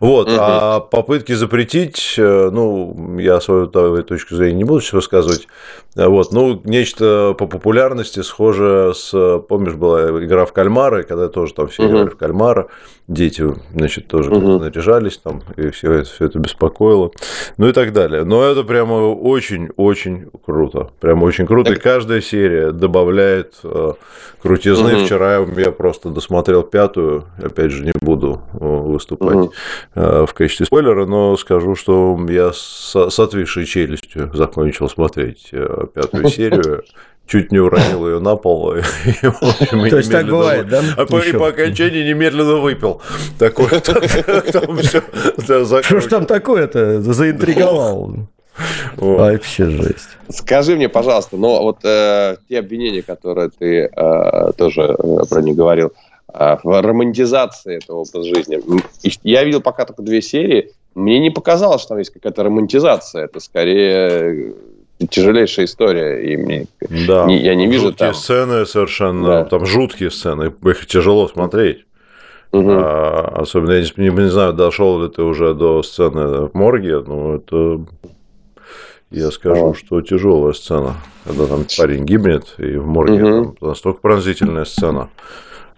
Вот, 0.00 0.28
угу. 0.28 0.36
а 0.38 0.80
попытки 0.80 1.32
запретить, 1.32 2.16
э, 2.18 2.50
ну, 2.52 3.18
я 3.18 3.40
свою 3.40 3.68
точку 3.68 4.34
зрения 4.34 4.58
не 4.58 4.64
буду 4.64 4.80
сейчас 4.80 4.94
рассказывать, 4.94 5.48
вот, 5.94 6.32
ну, 6.32 6.60
нечто 6.64 7.34
по 7.38 7.46
популярности 7.46 8.20
схоже 8.20 8.92
с 8.94 9.38
помнишь, 9.48 9.74
была 9.74 10.10
игра 10.24 10.44
в 10.44 10.52
кальмары, 10.52 11.04
когда 11.04 11.28
тоже 11.28 11.54
там 11.54 11.68
все 11.68 11.84
угу. 11.84 11.92
играли 11.92 12.08
в 12.10 12.16
кальмара, 12.16 12.68
дети, 13.12 13.44
значит, 13.74 14.08
тоже 14.08 14.30
угу. 14.30 14.58
наряжались 14.58 15.18
там, 15.18 15.42
и 15.56 15.70
все 15.70 15.92
это, 15.92 16.10
все 16.10 16.26
это 16.26 16.38
беспокоило, 16.38 17.10
ну 17.56 17.68
и 17.68 17.72
так 17.72 17.92
далее. 17.92 18.24
Но 18.24 18.44
это 18.44 18.64
прямо 18.64 18.94
очень-очень 19.12 20.30
круто, 20.44 20.90
прямо 21.00 21.24
очень 21.24 21.46
круто, 21.46 21.70
так... 21.70 21.78
и 21.78 21.82
каждая 21.82 22.20
серия 22.20 22.72
добавляет 22.72 23.54
э, 23.64 23.92
крутизны. 24.40 24.96
Угу. 24.96 25.04
Вчера 25.04 25.38
я 25.56 25.72
просто 25.72 26.10
досмотрел 26.10 26.62
пятую, 26.62 27.26
опять 27.42 27.70
же, 27.70 27.84
не 27.84 27.92
буду 28.00 28.42
э, 28.52 28.58
выступать 28.64 29.36
угу. 29.36 29.52
в 29.94 30.34
качестве 30.34 30.66
спойлера, 30.66 31.06
но 31.06 31.36
скажу, 31.36 31.74
что 31.74 32.18
я 32.28 32.52
с, 32.52 32.94
с 32.94 33.18
отвисшей 33.18 33.66
челюстью 33.66 34.30
закончил 34.34 34.88
смотреть 34.88 35.50
пятую 35.94 36.28
серию 36.28 36.84
чуть 37.26 37.52
не 37.52 37.58
уронил 37.58 38.06
ее 38.08 38.18
на 38.20 38.36
пол. 38.36 38.74
И, 38.74 38.80
общем, 39.24 39.88
То 39.88 39.96
есть 39.96 40.10
так 40.10 40.26
бывает, 40.26 40.68
да? 40.68 40.82
А 40.96 41.06
по, 41.06 41.18
и 41.18 41.32
по 41.32 41.48
окончании 41.48 42.08
немедленно 42.08 42.56
выпил. 42.56 43.00
Такое, 43.38 43.80
там 43.80 44.02
все 44.78 45.02
Что 45.82 46.00
ж 46.00 46.06
там 46.06 46.26
такое-то 46.26 47.00
заинтриговал? 47.00 48.28
Вообще 48.96 49.70
жесть. 49.70 50.18
Скажи 50.28 50.76
мне, 50.76 50.88
пожалуйста, 50.88 51.36
но 51.36 51.62
вот 51.62 51.78
э, 51.84 52.36
те 52.48 52.58
обвинения, 52.58 53.02
которые 53.02 53.50
ты 53.50 53.84
э, 53.84 54.52
тоже 54.56 54.82
э, 54.82 55.24
про 55.28 55.40
них 55.40 55.56
говорил, 55.56 55.92
э, 56.32 56.56
в 56.62 56.82
романтизации 56.82 57.76
этого 57.76 58.00
образа 58.00 58.22
жизни. 58.22 58.60
Я 59.22 59.44
видел 59.44 59.62
пока 59.62 59.86
только 59.86 60.02
две 60.02 60.20
серии. 60.20 60.72
Мне 60.94 61.18
не 61.18 61.30
показалось, 61.30 61.80
что 61.80 61.90
там 61.90 61.98
есть 61.98 62.12
какая-то 62.12 62.44
романтизация. 62.44 63.24
Это 63.24 63.40
скорее 63.40 64.54
тяжелейшая 65.10 65.66
история, 65.66 66.22
и 66.22 66.36
мне, 66.36 66.66
да. 67.06 67.26
не, 67.26 67.38
я 67.42 67.54
не 67.54 67.66
вижу 67.66 67.86
жуткие 67.88 68.10
там... 68.10 68.14
сцены 68.14 68.66
совершенно, 68.66 69.26
да. 69.26 69.44
там 69.44 69.66
жуткие 69.66 70.10
сцены, 70.10 70.52
их 70.64 70.86
тяжело 70.86 71.28
смотреть. 71.28 71.84
Угу. 72.52 72.70
А, 72.70 73.40
особенно, 73.40 73.72
я 73.72 73.80
не, 73.96 74.08
не, 74.10 74.30
знаю, 74.30 74.52
дошел 74.52 75.02
ли 75.02 75.08
ты 75.08 75.22
уже 75.22 75.54
до 75.54 75.82
сцены 75.82 76.46
в 76.46 76.54
морге, 76.54 77.00
но 77.00 77.36
это, 77.36 77.80
я 79.10 79.30
скажу, 79.30 79.70
а. 79.70 79.74
что 79.74 80.02
тяжелая 80.02 80.52
сцена, 80.52 80.96
когда 81.24 81.46
там 81.46 81.64
парень 81.78 82.04
гибнет, 82.04 82.54
и 82.58 82.76
в 82.76 82.86
морге 82.86 83.24
угу. 83.24 83.56
там 83.60 83.68
настолько 83.68 84.00
пронзительная 84.00 84.66
сцена. 84.66 85.08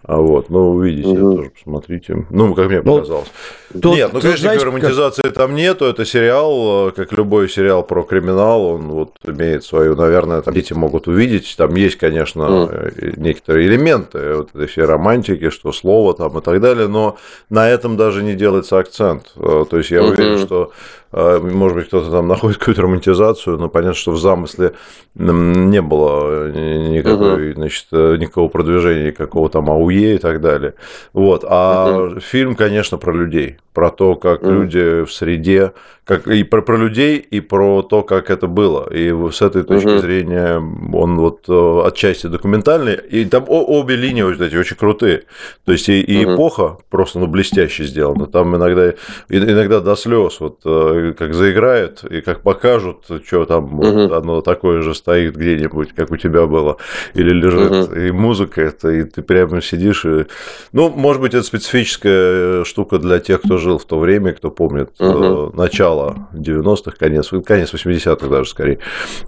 А 0.07 0.19
вот, 0.19 0.51
ну, 0.51 0.73
увидите, 0.73 1.09
угу. 1.09 1.37
тоже 1.37 1.51
посмотрите. 1.51 2.27
Ну, 2.29 2.55
как 2.55 2.69
мне 2.69 2.83
ну, 2.83 2.97
показалось. 2.97 3.33
Тут, 3.73 3.97
нет, 3.97 4.11
ну, 4.13 4.21
конечно, 4.21 4.43
знаете, 4.43 4.67
романтизации 4.67 5.23
как... 5.23 5.33
там 5.33 5.55
нету. 5.55 5.87
Это 5.87 6.05
сериал, 6.05 6.93
как 6.93 7.13
любой 7.13 7.49
сериал 7.49 7.83
про 7.83 8.03
криминал, 8.03 8.67
он 8.67 8.89
вот 8.89 9.13
имеет 9.25 9.65
свою, 9.65 9.97
наверное, 9.97 10.43
там 10.43 10.53
дети 10.53 10.75
могут 10.75 11.09
увидеть. 11.09 11.55
Там 11.57 11.75
есть, 11.75 11.97
конечно, 11.97 12.43
mm. 12.43 13.15
некоторые 13.17 13.67
элементы 13.67 14.35
вот 14.35 14.51
этой 14.55 14.67
всей 14.67 14.85
романтики, 14.85 15.49
что 15.49 15.73
слово 15.73 16.13
там 16.13 16.39
и 16.39 16.43
так 16.43 16.61
далее, 16.61 16.87
но 16.87 17.17
на 17.49 17.71
этом 17.71 17.97
даже 17.97 18.23
не 18.23 18.35
делается 18.35 18.79
акцент. 18.79 19.33
Э, 19.37 19.65
то 19.69 19.79
есть 19.79 19.91
я 19.91 20.01
mm-hmm. 20.01 20.11
уверен, 20.11 20.39
что 20.39 20.73
может 21.15 21.77
быть, 21.77 21.87
кто-то 21.87 22.11
там 22.11 22.27
находит 22.27 22.59
какую-то 22.59 22.83
романтизацию, 22.83 23.57
но 23.59 23.69
понятно, 23.69 23.95
что 23.95 24.13
в 24.13 24.19
замысле 24.19 24.73
не 25.15 25.81
было 25.81 26.51
никакой, 26.51 27.51
угу. 27.51 27.61
значит, 27.61 27.87
никакого 27.93 28.49
продвижения, 28.49 29.09
никакого 29.09 29.49
там 29.49 29.71
АУЕ 29.71 30.17
и 30.17 30.19
так 30.19 30.41
далее. 30.41 30.75
Вот. 31.13 31.45
А 31.49 32.09
угу. 32.09 32.21
фильм, 32.21 32.57
конечно, 32.57 32.99
про 32.99 33.13
людей 33.13 33.59
про 33.75 33.91
то, 33.91 34.15
как 34.15 34.43
mm. 34.43 34.53
люди 34.53 35.05
в 35.05 35.13
среде, 35.13 35.73
как 36.05 36.27
и 36.29 36.45
про, 36.45 36.61
про 36.61 36.77
людей, 36.77 37.17
и 37.19 37.41
про 37.41 37.83
то, 37.83 38.03
как 38.03 38.31
это 38.31 38.47
было. 38.47 38.87
И 38.93 39.11
с 39.31 39.41
этой 39.41 39.63
точки 39.63 39.89
mm-hmm. 39.89 40.01
зрения 40.01 40.57
он 40.93 41.19
вот 41.19 41.45
э, 41.49 41.83
отчасти 41.87 42.27
документальный, 42.27 42.95
и 42.95 43.25
там 43.25 43.45
обе 43.49 43.97
линии 43.97 44.23
вот 44.23 44.41
эти 44.41 44.55
очень 44.55 44.77
крутые. 44.77 45.23
То 45.65 45.73
есть 45.73 45.89
и, 45.89 46.01
и 46.01 46.25
mm-hmm. 46.25 46.35
эпоха 46.35 46.79
просто 46.91 47.21
ну, 47.21 47.27
блестяще 47.27 47.85
сделана. 47.85 48.27
Там 48.27 48.55
иногда, 48.55 48.93
иногда 49.31 49.81
до 49.81 49.97
слез, 49.97 50.41
вот 50.41 50.61
э, 50.67 51.15
как 51.17 51.33
заиграют 51.33 52.05
и 52.05 52.21
как 52.21 52.43
покажут, 52.43 53.07
что 53.27 53.47
там 53.47 53.81
mm-hmm. 53.81 54.09
вот 54.09 54.13
оно 54.13 54.41
такое 54.43 54.83
же 54.83 54.95
стоит 54.95 55.37
где-нибудь, 55.37 55.95
как 55.95 56.11
у 56.11 56.17
тебя 56.19 56.47
было, 56.47 56.77
или 57.15 57.31
лежит. 57.31 57.73
Mm-hmm. 57.73 58.09
И 58.09 58.11
музыка 58.11 58.61
это, 58.61 58.91
и 58.91 59.05
ты 59.05 59.23
прямо 59.23 59.63
сидишь. 59.63 60.05
И... 60.05 60.27
Ну, 60.73 60.91
может 60.91 61.23
быть, 61.23 61.33
это 61.33 61.45
специфическая 61.45 62.65
штука 62.65 62.99
для 62.99 63.21
тех, 63.21 63.41
кто 63.41 63.57
жил 63.57 63.79
в 63.79 63.87
то 63.87 63.99
время, 63.99 64.35
кто 64.35 64.51
помнит 64.51 64.91
угу. 64.99 65.51
начало 65.57 65.94
90-х, 66.33 66.97
конец, 66.99 67.31
конец 67.45 67.73
80-х 67.73 68.29
даже 68.29 68.51
скорее. 68.51 68.79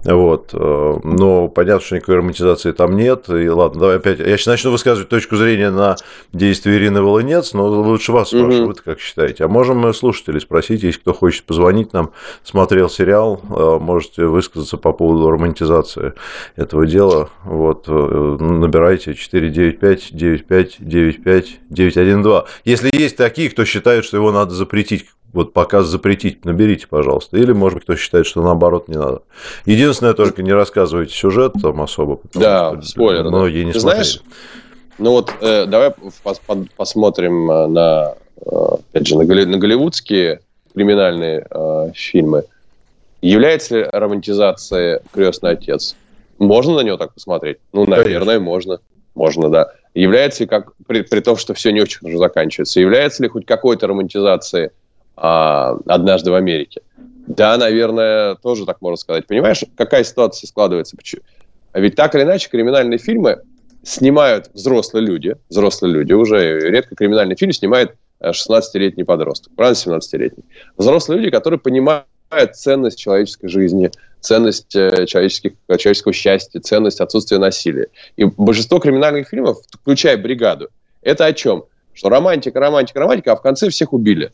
Вот. 0.03 0.51
Э, 0.53 0.99
но 1.03 1.47
понятно, 1.47 1.85
что 1.85 1.95
никакой 1.95 2.17
романтизации 2.17 2.71
там 2.71 2.95
нет. 2.95 3.29
И 3.29 3.49
ладно, 3.49 3.79
давай 3.81 3.95
опять. 3.97 4.19
Я 4.19 4.37
сейчас 4.37 4.47
начну 4.47 4.71
высказывать 4.71 5.09
точку 5.09 5.35
зрения 5.35 5.69
на 5.69 5.95
действия 6.33 6.75
Ирины 6.77 7.01
Волынец, 7.01 7.53
но 7.53 7.67
лучше 7.67 8.11
вас 8.11 8.29
спрашиваю, 8.29 8.63
угу. 8.63 8.67
вы 8.69 8.73
как 8.75 8.99
считаете. 8.99 9.45
А 9.45 9.47
можем 9.47 9.77
мы 9.77 9.93
слушателей 9.93 10.41
спросить, 10.41 10.83
если 10.83 10.99
кто 10.99 11.13
хочет 11.13 11.43
позвонить 11.43 11.93
нам, 11.93 12.11
смотрел 12.43 12.89
сериал, 12.89 13.41
э, 13.49 13.77
можете 13.79 14.25
высказаться 14.25 14.77
по 14.77 14.93
поводу 14.93 15.29
романтизации 15.29 16.13
этого 16.55 16.85
дела. 16.85 17.29
Вот. 17.43 17.87
Набирайте 17.87 19.13
495 19.13 20.09
95 20.11 20.75
95 20.79 21.59
912. 21.69 22.49
Если 22.65 22.89
есть 22.93 23.17
такие, 23.17 23.49
кто 23.49 23.65
считает, 23.65 24.05
что 24.05 24.17
его 24.17 24.31
надо 24.31 24.53
запретить, 24.53 25.05
вот 25.33 25.53
показ 25.53 25.87
запретить, 25.87 26.45
наберите, 26.45 26.87
пожалуйста. 26.87 27.37
Или, 27.37 27.51
может 27.51 27.75
быть, 27.75 27.83
кто 27.83 27.95
считает, 27.95 28.25
что 28.25 28.41
наоборот 28.41 28.87
не 28.87 28.97
надо. 28.97 29.21
Единственное, 29.65 30.13
только 30.13 30.41
не 30.41 30.53
рассказывайте 30.53 31.13
сюжет 31.13 31.53
там 31.61 31.81
особо. 31.81 32.19
Да, 32.33 32.79
спойлер. 32.81 33.25
Многие 33.25 33.61
да. 33.61 33.65
не 33.65 33.73
Ты 33.73 33.79
смотрели. 33.79 34.03
знаешь, 34.03 34.21
ну 34.97 35.11
вот 35.11 35.31
э, 35.41 35.65
давай 35.65 35.91
пос 36.23 36.41
посмотрим 36.75 37.51
э, 37.51 37.67
на, 37.67 38.15
э, 38.41 38.49
опять 38.89 39.07
же, 39.07 39.17
на, 39.17 39.25
голли 39.25 39.45
на 39.45 39.57
голливудские 39.57 40.41
криминальные 40.73 41.45
э, 41.49 41.91
фильмы. 41.93 42.43
Является 43.21 43.77
ли 43.77 43.89
романтизация 43.91 45.01
«Крестный 45.11 45.51
отец»? 45.51 45.95
Можно 46.39 46.75
на 46.75 46.81
него 46.81 46.97
так 46.97 47.13
посмотреть? 47.13 47.57
Ну, 47.73 47.85
наверное, 47.85 48.35
Конечно. 48.35 48.39
можно. 48.39 48.79
Можно, 49.15 49.49
да. 49.49 49.71
Является 49.95 50.43
ли, 50.43 50.47
как, 50.47 50.73
при, 50.85 51.01
при 51.01 51.19
том, 51.21 51.37
что 51.37 51.55
все 51.55 51.71
не 51.71 51.81
очень 51.81 51.99
хорошо 51.99 52.19
заканчивается, 52.19 52.79
является 52.79 53.23
ли 53.23 53.29
хоть 53.29 53.47
какой-то 53.47 53.87
романтизацией 53.87 54.69
«Однажды 55.17 56.31
в 56.31 56.35
Америке»? 56.35 56.81
Да, 57.27 57.57
наверное, 57.57 58.35
тоже 58.35 58.65
так 58.65 58.81
можно 58.81 58.95
сказать. 58.95 59.27
Понимаешь, 59.27 59.63
какая 59.75 60.03
ситуация 60.03 60.47
складывается? 60.47 60.95
А 61.73 61.79
ведь 61.79 61.95
так 61.95 62.15
или 62.15 62.23
иначе 62.23 62.49
криминальные 62.49 62.99
фильмы 62.99 63.41
снимают 63.83 64.49
взрослые 64.53 65.05
люди, 65.05 65.35
взрослые 65.49 65.93
люди, 65.93 66.13
уже 66.13 66.59
редко 66.59 66.95
криминальный 66.95 67.35
фильм 67.35 67.51
снимает 67.51 67.95
16-летний 68.21 69.03
подросток, 69.03 69.53
правильно, 69.55 69.77
17-летний. 69.77 70.43
Взрослые 70.77 71.19
люди, 71.19 71.31
которые 71.31 71.59
понимают 71.59 72.07
ценность 72.53 72.97
человеческой 72.97 73.47
жизни, 73.47 73.91
ценность 74.19 74.75
э, 74.75 75.05
человеческих, 75.05 75.53
человеческого 75.77 76.13
счастья, 76.13 76.59
ценность 76.59 76.99
отсутствия 76.99 77.37
насилия. 77.37 77.87
И 78.15 78.25
большинство 78.25 78.79
криминальных 78.79 79.29
фильмов, 79.29 79.59
включая 79.71 80.17
«Бригаду», 80.17 80.69
это 81.01 81.25
о 81.25 81.33
чем? 81.33 81.65
Что 81.93 82.09
романтика, 82.09 82.59
романтика, 82.59 82.99
романтика, 82.99 83.31
а 83.33 83.35
в 83.35 83.41
конце 83.41 83.69
всех 83.69 83.93
убили. 83.93 84.31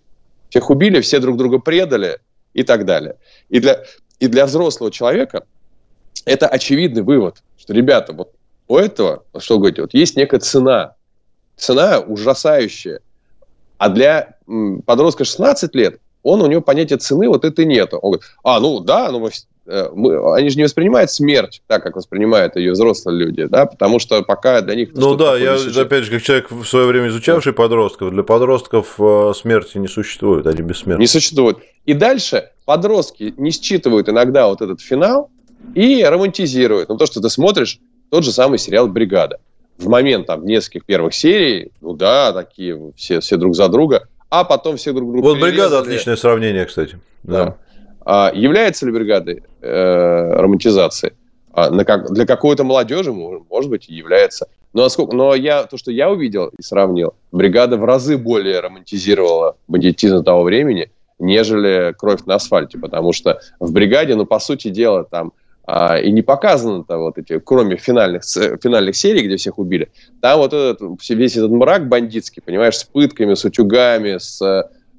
Всех 0.54 0.70
убили, 0.70 1.02
все 1.02 1.20
друг 1.20 1.36
друга 1.36 1.58
предали 1.58 2.20
и 2.54 2.62
так 2.62 2.86
далее. 2.86 3.16
И 3.50 3.60
для, 3.60 3.84
и 4.20 4.28
для 4.28 4.46
взрослого 4.46 4.92
человека 4.92 5.48
это 6.26 6.48
очевидный 6.48 7.02
вывод, 7.02 7.38
что, 7.58 7.74
ребята, 7.74 8.14
вот 8.14 8.36
у 8.68 8.78
этого, 8.78 9.24
что 9.40 9.56
вы 9.56 9.62
говорите, 9.62 9.82
вот 9.82 9.96
есть 9.96 10.16
некая 10.16 10.40
цена. 10.40 10.94
Цена 11.58 12.02
ужасающая. 12.02 13.00
А 13.80 13.90
для 13.90 14.36
подростка 14.86 15.24
16 15.24 15.74
лет 15.74 16.00
он, 16.22 16.40
у 16.40 16.46
него 16.46 16.62
понятия 16.62 16.98
цены 16.98 17.30
вот 17.30 17.46
этой 17.46 17.66
нету. 17.66 17.98
Он 17.98 18.12
говорит, 18.12 18.30
а, 18.44 18.60
ну 18.60 18.80
да, 18.80 19.12
ну 19.12 19.28
мы, 19.66 20.36
они 20.36 20.50
же 20.50 20.58
не 20.58 20.64
воспринимают 20.64 21.10
смерть 21.12 21.62
так, 21.68 21.84
как 21.84 21.96
воспринимают 21.96 22.56
ее 22.56 22.74
взрослые 22.74 23.18
люди, 23.18 23.46
да, 23.46 23.66
потому 23.66 24.00
что 24.00 24.22
пока 24.24 24.62
для 24.62 24.76
них... 24.76 24.90
Ну 24.94 25.16
да, 25.16 25.38
я, 25.38 25.58
сейчас... 25.58 25.78
опять 25.78 26.04
же, 26.04 26.12
как 26.12 26.22
человек 26.22 26.52
в 26.52 26.66
свое 26.66 26.86
время 26.86 27.08
изучавший 27.08 27.54
да. 27.54 27.58
подростков, 27.58 28.12
для 28.12 28.24
подростков 28.24 28.96
э, 29.00 29.32
смерти 29.36 29.78
не 29.78 29.88
существует, 29.88 30.48
они 30.48 30.62
бессмертны. 30.62 31.02
Не 31.02 31.08
существует. 31.08 31.58
И 31.86 31.94
дальше 31.94 32.52
подростки 32.66 33.34
не 33.38 33.52
считывают 33.52 34.10
иногда 34.10 34.48
вот 34.48 34.62
этот 34.62 34.82
финал 34.82 35.30
и 35.76 36.04
романтизируют. 36.04 36.90
Ну, 36.90 36.98
то, 36.98 37.06
что 37.06 37.22
ты 37.22 37.30
смотришь, 37.30 37.80
тот 38.10 38.24
же 38.24 38.32
самый 38.32 38.60
сериал 38.60 38.88
«Бригада». 38.88 39.40
В 39.78 39.88
момент 39.88 40.28
там 40.28 40.46
нескольких 40.46 40.86
первых 40.86 41.16
серий, 41.16 41.72
ну 41.82 41.94
да, 41.94 42.32
такие 42.32 42.94
все, 42.96 43.22
все 43.22 43.38
друг 43.38 43.56
за 43.56 43.70
друга– 43.70 44.08
а 44.34 44.46
потом 44.46 44.78
все 44.78 44.94
друг 44.94 45.12
друга 45.12 45.24
Вот 45.24 45.40
бригада 45.40 45.78
отличное 45.78 46.16
сравнение, 46.16 46.66
кстати. 46.66 47.00
Да. 47.22 47.46
да. 47.46 47.58
А, 48.06 48.32
является 48.34 48.86
ли 48.86 48.92
бригадой 48.92 49.44
э, 49.62 50.34
романтизацией? 50.34 51.14
А, 51.54 51.70
на 51.70 51.86
как, 51.86 52.12
для 52.12 52.26
какой-то 52.26 52.64
молодежи, 52.64 53.12
может 53.12 53.70
быть, 53.70 53.88
является. 53.88 54.48
Но, 54.74 54.84
насколько, 54.84 55.16
но 55.16 55.36
я, 55.36 55.64
то, 55.64 55.78
что 55.78 55.92
я 55.92 56.10
увидел 56.10 56.48
и 56.58 56.62
сравнил, 56.62 57.14
бригада 57.32 57.78
в 57.78 57.86
разы 57.86 58.18
более 58.18 58.60
романтизировала 58.60 59.56
бандитизм 59.68 60.24
того 60.24 60.44
времени, 60.44 60.92
нежели 61.20 61.94
кровь 61.98 62.26
на 62.26 62.36
асфальте. 62.36 62.80
Потому 62.80 63.14
что 63.14 63.40
в 63.60 63.72
бригаде, 63.72 64.16
ну, 64.16 64.26
по 64.26 64.40
сути 64.40 64.70
дела, 64.70 65.04
там 65.04 65.32
а, 65.66 65.98
и 65.98 66.12
не 66.12 66.24
показано-то 66.24 66.98
вот 66.98 67.18
эти, 67.18 67.40
кроме 67.40 67.78
финальных, 67.78 68.24
финальных 68.24 68.96
серий, 68.96 69.26
где 69.26 69.38
всех 69.38 69.60
убили, 69.60 69.92
там 70.22 70.40
вот 70.40 70.54
этот, 70.54 70.82
весь 71.08 71.38
этот 71.38 71.52
мрак 71.52 71.88
бандитский, 71.88 72.42
понимаешь, 72.42 72.78
с 72.78 72.84
пытками, 72.84 73.36
с 73.36 73.46
утюгами, 73.46 74.18
с 74.18 74.42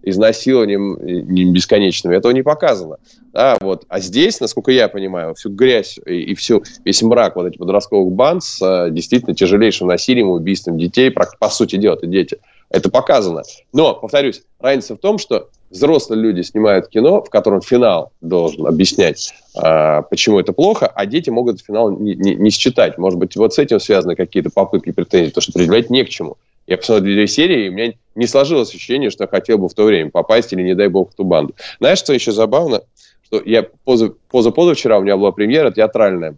э, 0.04 0.10
изнасилованием 0.10 1.52
бесконечным, 1.52 2.12
этого 2.12 2.32
не 2.32 2.42
показано. 2.42 2.98
Да, 3.32 3.56
вот. 3.60 3.84
А 3.88 4.00
здесь, 4.00 4.40
насколько 4.40 4.70
я 4.70 4.88
понимаю, 4.88 5.34
всю 5.34 5.50
грязь 5.50 5.98
и, 6.06 6.20
и 6.20 6.34
всю, 6.34 6.62
весь 6.84 7.02
мрак 7.02 7.36
вот 7.36 7.46
этих 7.46 7.58
подростковых 7.58 8.12
банд 8.12 8.44
с 8.44 8.62
э, 8.62 8.90
действительно 8.90 9.34
тяжелейшим 9.34 9.88
насилием, 9.88 10.30
убийством 10.30 10.78
детей, 10.78 11.10
по, 11.10 11.48
сути 11.48 11.76
дела, 11.76 11.94
это 11.94 12.06
дети, 12.06 12.38
это 12.70 12.90
показано. 12.90 13.42
Но, 13.72 13.94
повторюсь, 13.94 14.42
разница 14.60 14.94
в 14.94 14.98
том, 14.98 15.18
что 15.18 15.48
взрослые 15.70 16.22
люди 16.22 16.42
снимают 16.42 16.88
кино, 16.88 17.22
в 17.22 17.30
котором 17.30 17.60
финал 17.60 18.12
должен 18.20 18.66
объяснять, 18.66 19.34
э, 19.56 20.02
почему 20.08 20.38
это 20.38 20.52
плохо, 20.52 20.86
а 20.86 21.04
дети 21.04 21.30
могут 21.30 21.60
финал 21.60 21.90
не, 21.90 22.14
не, 22.14 22.36
не 22.36 22.50
считать. 22.50 22.98
Может 22.98 23.18
быть, 23.18 23.36
вот 23.36 23.52
с 23.52 23.58
этим 23.58 23.80
связаны 23.80 24.14
какие-то 24.14 24.50
попытки 24.50 24.92
претензий, 24.92 25.30
потому 25.30 25.42
что 25.42 25.52
предъявлять 25.52 25.90
не 25.90 26.04
к 26.04 26.08
чему. 26.08 26.36
Я 26.66 26.78
посмотрел 26.78 27.04
две 27.04 27.26
серии, 27.26 27.66
и 27.66 27.68
у 27.68 27.72
меня 27.72 27.92
не 28.14 28.26
сложилось 28.26 28.70
ощущение, 28.70 29.10
что 29.10 29.24
я 29.24 29.28
хотел 29.28 29.58
бы 29.58 29.68
в 29.68 29.74
то 29.74 29.84
время 29.84 30.10
попасть 30.10 30.52
или, 30.52 30.62
не 30.62 30.74
дай 30.74 30.88
бог, 30.88 31.12
в 31.12 31.14
ту 31.14 31.24
банду. 31.24 31.54
Знаешь, 31.78 31.98
что 31.98 32.12
еще 32.12 32.32
забавно? 32.32 32.82
Что 33.22 33.42
я 33.44 33.62
поза, 33.62 34.14
поза-позавчера 34.30 34.98
у 34.98 35.02
меня 35.02 35.16
была 35.16 35.32
премьера 35.32 35.70
театральная. 35.70 36.36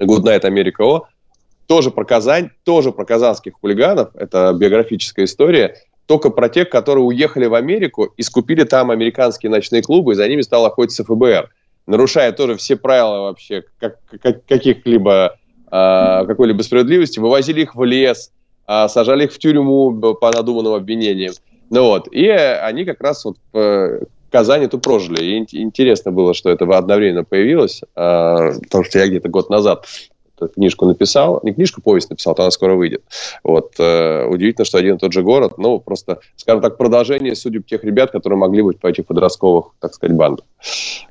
Good 0.00 0.22
Night 0.22 0.42
America 0.42 0.80
O, 0.80 1.02
тоже 1.66 1.90
про 1.90 2.04
Казань, 2.04 2.50
тоже 2.64 2.92
про 2.92 3.04
казанских 3.04 3.54
хулиганов, 3.60 4.10
это 4.14 4.52
биографическая 4.52 5.24
история, 5.24 5.76
только 6.06 6.30
про 6.30 6.48
тех, 6.48 6.68
которые 6.68 7.04
уехали 7.04 7.46
в 7.46 7.54
Америку 7.54 8.12
и 8.16 8.22
скупили 8.22 8.64
там 8.64 8.90
американские 8.90 9.50
ночные 9.50 9.82
клубы, 9.82 10.12
и 10.12 10.16
за 10.16 10.28
ними 10.28 10.42
стал 10.42 10.66
охотиться 10.66 11.04
ФБР, 11.04 11.50
нарушая 11.86 12.32
тоже 12.32 12.56
все 12.56 12.76
правила 12.76 13.22
вообще 13.22 13.64
как, 13.78 13.98
как, 14.20 14.44
каких-либо 14.44 15.36
э, 15.66 16.26
какой-либо 16.26 16.62
справедливости, 16.62 17.18
вывозили 17.18 17.62
их 17.62 17.74
в 17.74 17.84
лес, 17.84 18.32
сажали 18.66 19.24
их 19.24 19.32
в 19.32 19.38
тюрьму 19.38 19.92
по 20.14 20.30
надуманным 20.32 20.74
обвинениям. 20.74 21.34
Ну 21.70 21.84
вот, 21.84 22.08
и 22.12 22.28
они 22.28 22.84
как 22.84 23.00
раз 23.00 23.24
вот 23.24 23.36
в 23.52 24.06
Казани 24.34 24.66
тут 24.66 24.82
прожили. 24.82 25.22
И 25.22 25.62
интересно 25.62 26.10
было, 26.10 26.34
что 26.34 26.50
это 26.50 26.64
одновременно 26.76 27.22
появилось, 27.22 27.82
э, 27.82 27.86
потому 27.94 28.84
что 28.84 28.98
я 28.98 29.06
где-то 29.06 29.28
год 29.28 29.48
назад 29.48 29.86
книжку 30.52 30.86
написал, 30.86 31.40
не 31.42 31.52
книжку, 31.52 31.80
повесть 31.80 32.10
написал, 32.10 32.34
то 32.34 32.42
она 32.42 32.50
скоро 32.50 32.74
выйдет. 32.74 33.02
Вот. 33.44 33.74
Э, 33.78 34.26
удивительно, 34.26 34.64
что 34.64 34.78
один 34.78 34.96
и 34.96 34.98
тот 34.98 35.12
же 35.12 35.22
город, 35.22 35.58
ну, 35.58 35.78
просто, 35.78 36.18
скажем 36.36 36.60
так, 36.60 36.76
продолжение 36.76 37.36
судеб 37.36 37.66
тех 37.66 37.84
ребят, 37.84 38.10
которые 38.10 38.38
могли 38.38 38.62
быть 38.62 38.80
по 38.80 38.88
этих 38.88 39.06
подростковых, 39.06 39.66
так 39.80 39.94
сказать, 39.94 40.16
бандах. 40.16 40.44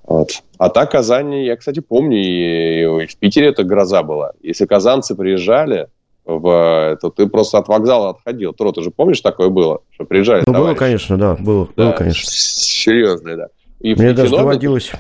Вот. 0.03 0.31
А 0.57 0.69
так 0.69 0.91
Казань, 0.91 1.33
я, 1.36 1.55
кстати, 1.55 1.79
помню, 1.79 2.17
и, 2.17 3.03
и 3.03 3.07
в 3.07 3.17
Питере 3.17 3.48
это 3.48 3.63
гроза 3.63 4.03
была. 4.03 4.33
Если 4.41 4.65
казанцы 4.65 5.15
приезжали, 5.15 5.88
в, 6.25 6.98
то 7.01 7.10
ты 7.10 7.27
просто 7.27 7.58
от 7.58 7.68
вокзала 7.68 8.12
отходил. 8.12 8.53
Тро, 8.53 8.72
ты 8.72 8.82
же 8.82 8.92
помнишь, 8.92 9.22
такое 9.22 9.50
было? 9.50 9.82
Что 9.92 10.06
приезжали 10.06 10.44
Ну, 10.46 10.53
товарищи? 10.53 10.70
было, 10.70 10.80
конечно, 10.80 11.18
да, 11.18 11.36
было, 11.36 11.68
да, 11.75 11.84
было 11.86 11.92
конечно. 11.92 12.24
Серьезно, 12.25 13.36
да. 13.36 13.48
И 13.80 13.96
Мне 13.96 14.13
даже 14.13 14.32
доводилось 14.36 14.92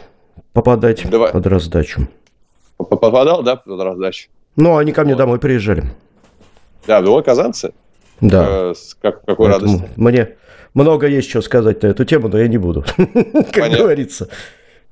попадать 0.51 1.09
Давай. 1.09 1.31
под 1.31 1.47
раздачу. 1.47 2.07
Попадал, 2.77 3.43
да, 3.43 3.55
под 3.55 3.79
раздачу? 3.81 4.29
Ну, 4.55 4.77
они 4.77 4.91
ко 4.91 5.03
мне 5.03 5.13
вот. 5.13 5.19
домой 5.19 5.39
приезжали. 5.39 5.85
Да, 6.85 7.01
домой 7.01 7.23
казанцы? 7.23 7.73
Да. 8.19 8.45
Э, 8.47 8.73
с 8.75 8.93
как, 8.95 9.23
какой 9.25 9.49
Поэтому 9.49 9.77
радости. 9.79 9.89
Мне 9.95 10.29
много 10.73 11.07
есть 11.07 11.29
что 11.29 11.41
сказать 11.41 11.81
на 11.81 11.87
эту 11.87 12.03
тему, 12.05 12.27
но 12.27 12.37
я 12.37 12.47
не 12.47 12.57
буду, 12.57 12.83
как 13.51 13.71
говорится. 13.71 14.27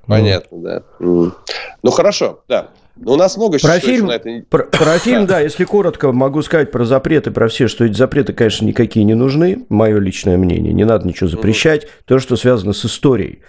Понятно, 0.06 0.58
да. 0.58 0.82
Ну, 0.98 1.90
хорошо, 1.90 2.42
да. 2.48 2.70
Но 2.96 3.14
у 3.14 3.16
нас 3.16 3.36
много 3.36 3.58
про 3.58 3.78
фильм, 3.80 4.06
на 4.06 4.12
это... 4.12 4.44
про, 4.48 4.64
про 4.64 4.98
фильм, 4.98 5.26
да, 5.26 5.40
если 5.40 5.64
коротко, 5.64 6.12
могу 6.12 6.42
сказать 6.42 6.70
про 6.70 6.84
запреты, 6.84 7.30
про 7.30 7.48
все, 7.48 7.68
что 7.68 7.84
эти 7.84 7.94
запреты, 7.94 8.32
конечно, 8.32 8.66
никакие 8.66 9.04
не 9.04 9.14
нужны, 9.14 9.64
мое 9.68 9.98
личное 9.98 10.36
мнение. 10.36 10.72
Не 10.72 10.84
надо 10.84 11.08
ничего 11.08 11.28
запрещать. 11.28 11.86
То, 12.04 12.18
что 12.18 12.36
связано 12.36 12.72
с 12.72 12.84
историей. 12.84 13.40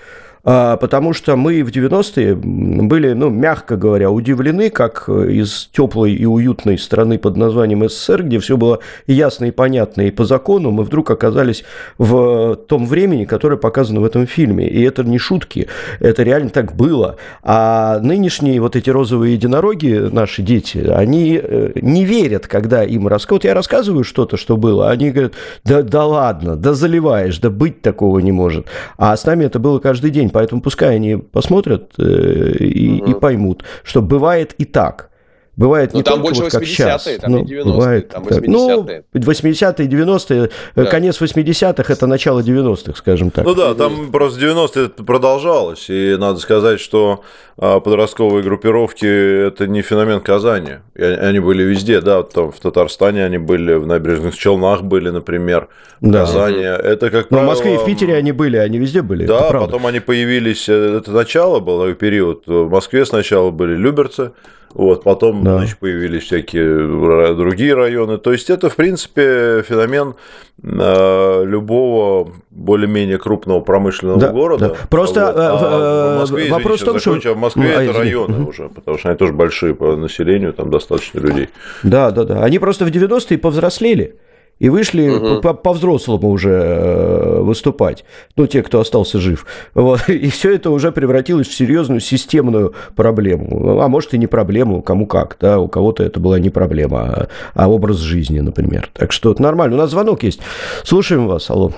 А, 0.45 0.75
потому 0.77 1.13
что 1.13 1.37
мы 1.37 1.63
в 1.63 1.69
90-е 1.69 2.35
были, 2.35 3.13
ну, 3.13 3.29
мягко 3.29 3.77
говоря, 3.77 4.11
удивлены, 4.11 4.69
как 4.69 5.07
из 5.07 5.69
теплой 5.71 6.13
и 6.13 6.25
уютной 6.25 6.77
страны 6.77 7.17
под 7.17 7.37
названием 7.37 7.87
СССР, 7.87 8.23
где 8.23 8.39
все 8.39 8.57
было 8.57 8.79
ясно 9.07 9.45
и 9.45 9.51
понятно 9.51 10.01
и 10.01 10.11
по 10.11 10.25
закону, 10.25 10.71
мы 10.71 10.83
вдруг 10.83 11.11
оказались 11.11 11.63
в 11.97 12.55
том 12.67 12.85
времени, 12.87 13.23
которое 13.23 13.55
показано 13.55 14.01
в 14.01 14.05
этом 14.05 14.27
фильме. 14.27 14.67
И 14.67 14.81
это 14.81 15.03
не 15.03 15.17
шутки, 15.17 15.67
это 15.99 16.23
реально 16.23 16.49
так 16.49 16.75
было. 16.75 17.15
А 17.41 17.99
нынешние 17.99 18.59
вот 18.59 18.75
эти 18.75 18.89
розовые 18.89 19.33
единороги, 19.35 20.09
наши 20.11 20.41
дети, 20.41 20.79
они 20.79 21.39
э, 21.41 21.71
не 21.75 22.03
верят, 22.03 22.47
когда 22.47 22.83
им 22.83 23.07
рассказывают. 23.07 23.23
Вот 23.33 23.45
я 23.45 23.53
рассказываю 23.53 24.03
что-то, 24.03 24.35
что 24.35 24.57
было, 24.57 24.89
они 24.89 25.11
говорят, 25.11 25.33
да, 25.63 25.81
да 25.81 26.05
ладно, 26.05 26.57
да 26.57 26.73
заливаешь, 26.73 27.39
да 27.39 27.49
быть 27.49 27.81
такого 27.81 28.19
не 28.19 28.33
может. 28.33 28.67
А 28.97 29.15
с 29.15 29.25
нами 29.25 29.45
это 29.45 29.59
было 29.59 29.79
каждый 29.79 30.11
день 30.11 30.29
поэтому 30.33 30.61
пускай 30.61 30.95
они 30.95 31.15
посмотрят 31.15 31.93
э, 31.97 32.57
и, 32.59 33.01
угу. 33.01 33.11
и 33.11 33.13
поймут, 33.13 33.63
что 33.83 34.01
бывает 34.01 34.53
и 34.57 34.65
так. 34.65 35.11
Бывает 35.55 35.93
Но 35.93 35.99
не 35.99 36.03
там 36.03 36.13
только 36.15 36.29
больше 36.29 36.41
вот 36.43 36.51
как 36.51 36.65
сейчас. 36.65 37.03
Там 37.21 37.31
ну, 37.31 37.43
90-е, 37.43 37.63
бывает 37.63 38.09
там 38.09 38.23
80-е. 38.23 39.03
Ну, 39.13 39.19
80-е, 39.19 39.87
90-е, 39.87 40.49
да. 40.75 40.85
конец 40.85 41.21
80-х– 41.21 41.93
это 41.93 42.07
начало 42.07 42.39
90-х, 42.39 42.97
скажем 42.97 43.29
так. 43.29 43.45
Ну 43.45 43.53
да, 43.53 43.75
там 43.75 44.11
просто 44.11 44.39
90-е 44.39 44.85
это 44.85 45.03
продолжалось, 45.03 45.91
и 45.91 46.15
надо 46.17 46.39
сказать, 46.39 46.79
что 46.79 47.21
а, 47.55 47.79
подростковые 47.79 48.41
группировки– 48.41 49.05
это 49.47 49.67
не 49.67 49.83
феномен 49.83 50.21
Казани. 50.21 50.77
Они 50.97 51.39
были 51.39 51.61
везде, 51.61 52.01
да, 52.01 52.23
там 52.23 52.51
в 52.51 52.59
Татарстане 52.59 53.23
они 53.23 53.37
были, 53.37 53.75
в 53.75 53.85
Набережных 53.85 54.35
Челнах 54.35 54.81
были, 54.81 55.11
например, 55.11 55.67
в 56.01 56.09
да. 56.09 56.21
Казани. 56.21 56.63
Это 56.63 57.11
как 57.11 57.29
правило... 57.29 57.45
Но 57.45 57.51
в 57.51 57.53
Москве 57.53 57.75
и 57.75 57.77
в 57.77 57.85
Питере 57.85 58.15
они 58.15 58.31
были, 58.31 58.57
они 58.57 58.79
везде 58.79 59.03
были. 59.03 59.27
Да, 59.27 59.51
потом 59.51 59.85
они 59.85 59.99
появились, 59.99 60.67
э, 60.67 60.97
это 60.97 61.11
начало 61.11 61.59
было, 61.59 61.93
период. 61.93 62.47
В 62.47 62.69
Москве 62.69 63.05
сначала 63.05 63.51
были 63.51 63.75
люберцы, 63.75 64.31
вот, 64.73 65.03
потом 65.03 65.43
да. 65.43 65.57
значит, 65.57 65.77
появились 65.77 66.23
всякие 66.23 67.35
другие 67.35 67.75
районы. 67.75 68.17
То 68.17 68.31
есть 68.31 68.49
это, 68.49 68.69
в 68.69 68.75
принципе, 68.75 69.63
феномен 69.67 70.15
э, 70.63 71.43
любого 71.45 72.31
более-менее 72.49 73.19
крупного 73.19 73.59
промышленного 73.59 74.19
да, 74.19 74.29
города. 74.29 74.69
Да. 74.69 74.75
Просто 74.89 75.25
вот. 75.27 75.35
а 75.37 76.15
в 76.15 76.19
Москве, 76.21 76.51
вопрос 76.51 76.81
в 76.81 76.85
том, 76.85 76.99
что 76.99 77.13
а 77.13 77.33
в 77.33 77.37
Москве 77.37 77.75
а, 77.75 77.83
это 77.83 77.99
районы 77.99 78.41
угу. 78.41 78.49
уже, 78.49 78.69
потому 78.69 78.97
что 78.97 79.09
они 79.09 79.17
тоже 79.17 79.33
большие 79.33 79.75
по 79.75 79.95
населению, 79.95 80.53
там 80.53 80.71
достаточно 80.71 81.19
людей. 81.19 81.49
Да, 81.83 82.09
да, 82.09 82.23
да. 82.23 82.43
Они 82.43 82.57
просто 82.57 82.85
в 82.85 82.89
90-е 82.89 83.37
повзрослели 83.37 84.15
и 84.63 84.69
вышли 84.69 85.09
угу. 85.09 85.53
по-взрослому 85.53 86.29
уже 86.29 86.51
э, 86.51 87.41
выступать, 87.41 88.05
ну, 88.37 88.47
те, 88.47 88.63
кто 88.63 88.79
остался 88.79 89.19
жив. 89.19 89.45
Вот. 89.75 89.99
И 90.07 90.29
все 90.29 90.55
это 90.55 90.71
уже 90.71 90.93
превратилось 90.93 91.49
в 91.49 91.53
серьезную 91.53 91.99
системную 91.99 92.73
проблему. 92.95 93.81
А 93.81 93.89
может, 93.89 94.13
и 94.13 94.17
не 94.17 94.27
проблему, 94.27 94.81
кому 94.81 95.05
как, 95.05 95.35
да, 95.41 95.59
у 95.59 95.67
кого-то 95.67 96.03
это 96.03 96.21
была 96.21 96.39
не 96.39 96.49
проблема, 96.49 96.99
а, 97.01 97.27
а 97.55 97.67
образ 97.67 97.97
жизни, 97.97 98.39
например. 98.39 98.89
Так 98.93 99.11
что 99.11 99.33
это 99.33 99.41
нормально. 99.41 99.75
У 99.75 99.79
нас 99.79 99.91
звонок 99.91 100.23
есть. 100.23 100.41
Слушаем 100.85 101.27
вас, 101.27 101.49
алло. 101.49 101.71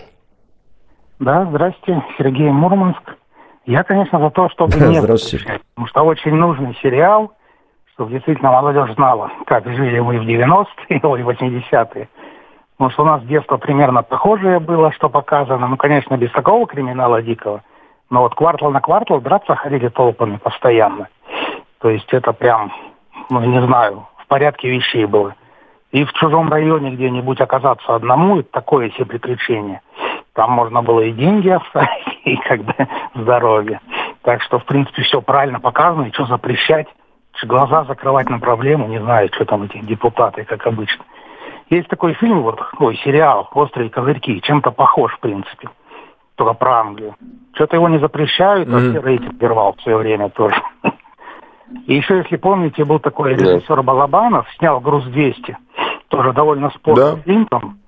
Да, 1.19 1.47
здрасте, 1.49 2.03
Сергей 2.19 2.51
Мурманск. 2.51 3.15
Я, 3.65 3.83
конечно, 3.83 4.19
за 4.19 4.29
то, 4.29 4.47
чтобы 4.49 4.73
не 4.77 5.01
Здравствуйте. 5.01 5.59
потому 5.73 5.87
что 5.87 6.03
очень 6.03 6.35
нужный 6.35 6.77
сериал, 6.83 7.33
чтобы 7.95 8.11
действительно 8.11 8.51
молодежь 8.51 8.93
знала, 8.93 9.31
как 9.47 9.65
жили 9.65 9.99
мы 10.01 10.19
в 10.19 10.27
90-е, 10.27 10.99
ой, 11.03 11.21
80-е, 11.23 12.09
Потому 12.77 12.91
что 12.91 13.03
у 13.03 13.05
нас 13.05 13.23
детство 13.23 13.57
примерно 13.57 14.03
похожее 14.03 14.59
было, 14.59 14.91
что 14.91 15.09
показано. 15.09 15.67
Ну, 15.67 15.77
конечно, 15.77 16.17
без 16.17 16.31
такого 16.31 16.67
криминала 16.67 17.21
дикого. 17.21 17.63
Но 18.09 18.21
вот 18.21 18.35
квартал 18.35 18.71
на 18.71 18.81
квартал 18.81 19.21
драться 19.21 19.55
ходили 19.55 19.87
толпами 19.87 20.37
постоянно. 20.37 21.07
То 21.79 21.89
есть 21.89 22.11
это 22.13 22.33
прям, 22.33 22.73
ну, 23.29 23.39
не 23.41 23.61
знаю, 23.65 24.07
в 24.17 24.27
порядке 24.27 24.69
вещей 24.69 25.05
было. 25.05 25.35
И 25.91 26.03
в 26.03 26.11
чужом 26.13 26.51
районе 26.51 26.91
где-нибудь 26.91 27.39
оказаться 27.39 27.95
одному, 27.95 28.39
это 28.39 28.51
такое 28.51 28.89
себе 28.91 29.05
приключение. 29.05 29.81
Там 30.33 30.51
можно 30.51 30.81
было 30.81 30.99
и 30.99 31.11
деньги 31.11 31.49
оставить, 31.49 32.19
и 32.25 32.35
как 32.37 32.61
бы 32.61 32.75
здоровье. 33.15 33.79
Так 34.23 34.41
что, 34.41 34.59
в 34.59 34.65
принципе, 34.65 35.03
все 35.03 35.21
правильно 35.21 35.61
показано, 35.61 36.07
и 36.07 36.11
что 36.11 36.25
запрещать, 36.25 36.87
глаза 37.43 37.85
закрывать 37.85 38.29
на 38.29 38.39
проблему, 38.39 38.87
не 38.87 38.99
знаю, 38.99 39.29
что 39.33 39.45
там 39.45 39.63
эти 39.63 39.77
депутаты, 39.79 40.43
как 40.43 40.65
обычно. 40.67 41.05
Есть 41.69 41.87
такой 41.87 42.13
фильм, 42.13 42.43
вот, 42.43 42.59
ой, 42.79 42.95
сериал 43.03 43.49
«Острые 43.53 43.89
козырьки», 43.89 44.41
чем-то 44.41 44.71
похож, 44.71 45.13
в 45.13 45.19
принципе, 45.19 45.69
только 46.35 46.53
про 46.53 46.81
Англию. 46.81 47.15
Что-то 47.53 47.75
его 47.75 47.89
не 47.89 47.99
запрещают, 47.99 48.69
mm-hmm. 48.69 48.99
а 48.99 49.01
рейтинг 49.01 49.41
рвал 49.41 49.75
в 49.77 49.81
свое 49.81 49.97
время 49.97 50.29
тоже. 50.29 50.61
И 51.87 51.95
еще, 51.95 52.17
если 52.17 52.35
помните, 52.35 52.85
был 52.85 52.99
такой 52.99 53.33
режиссер 53.33 53.81
Балабанов, 53.81 54.47
снял 54.57 54.79
«Груз-200», 54.79 55.55
тоже 56.09 56.33
довольно 56.33 56.69
спорный 56.69 57.15
да. 57.15 57.21
фильм 57.23 57.47
там. 57.47 57.79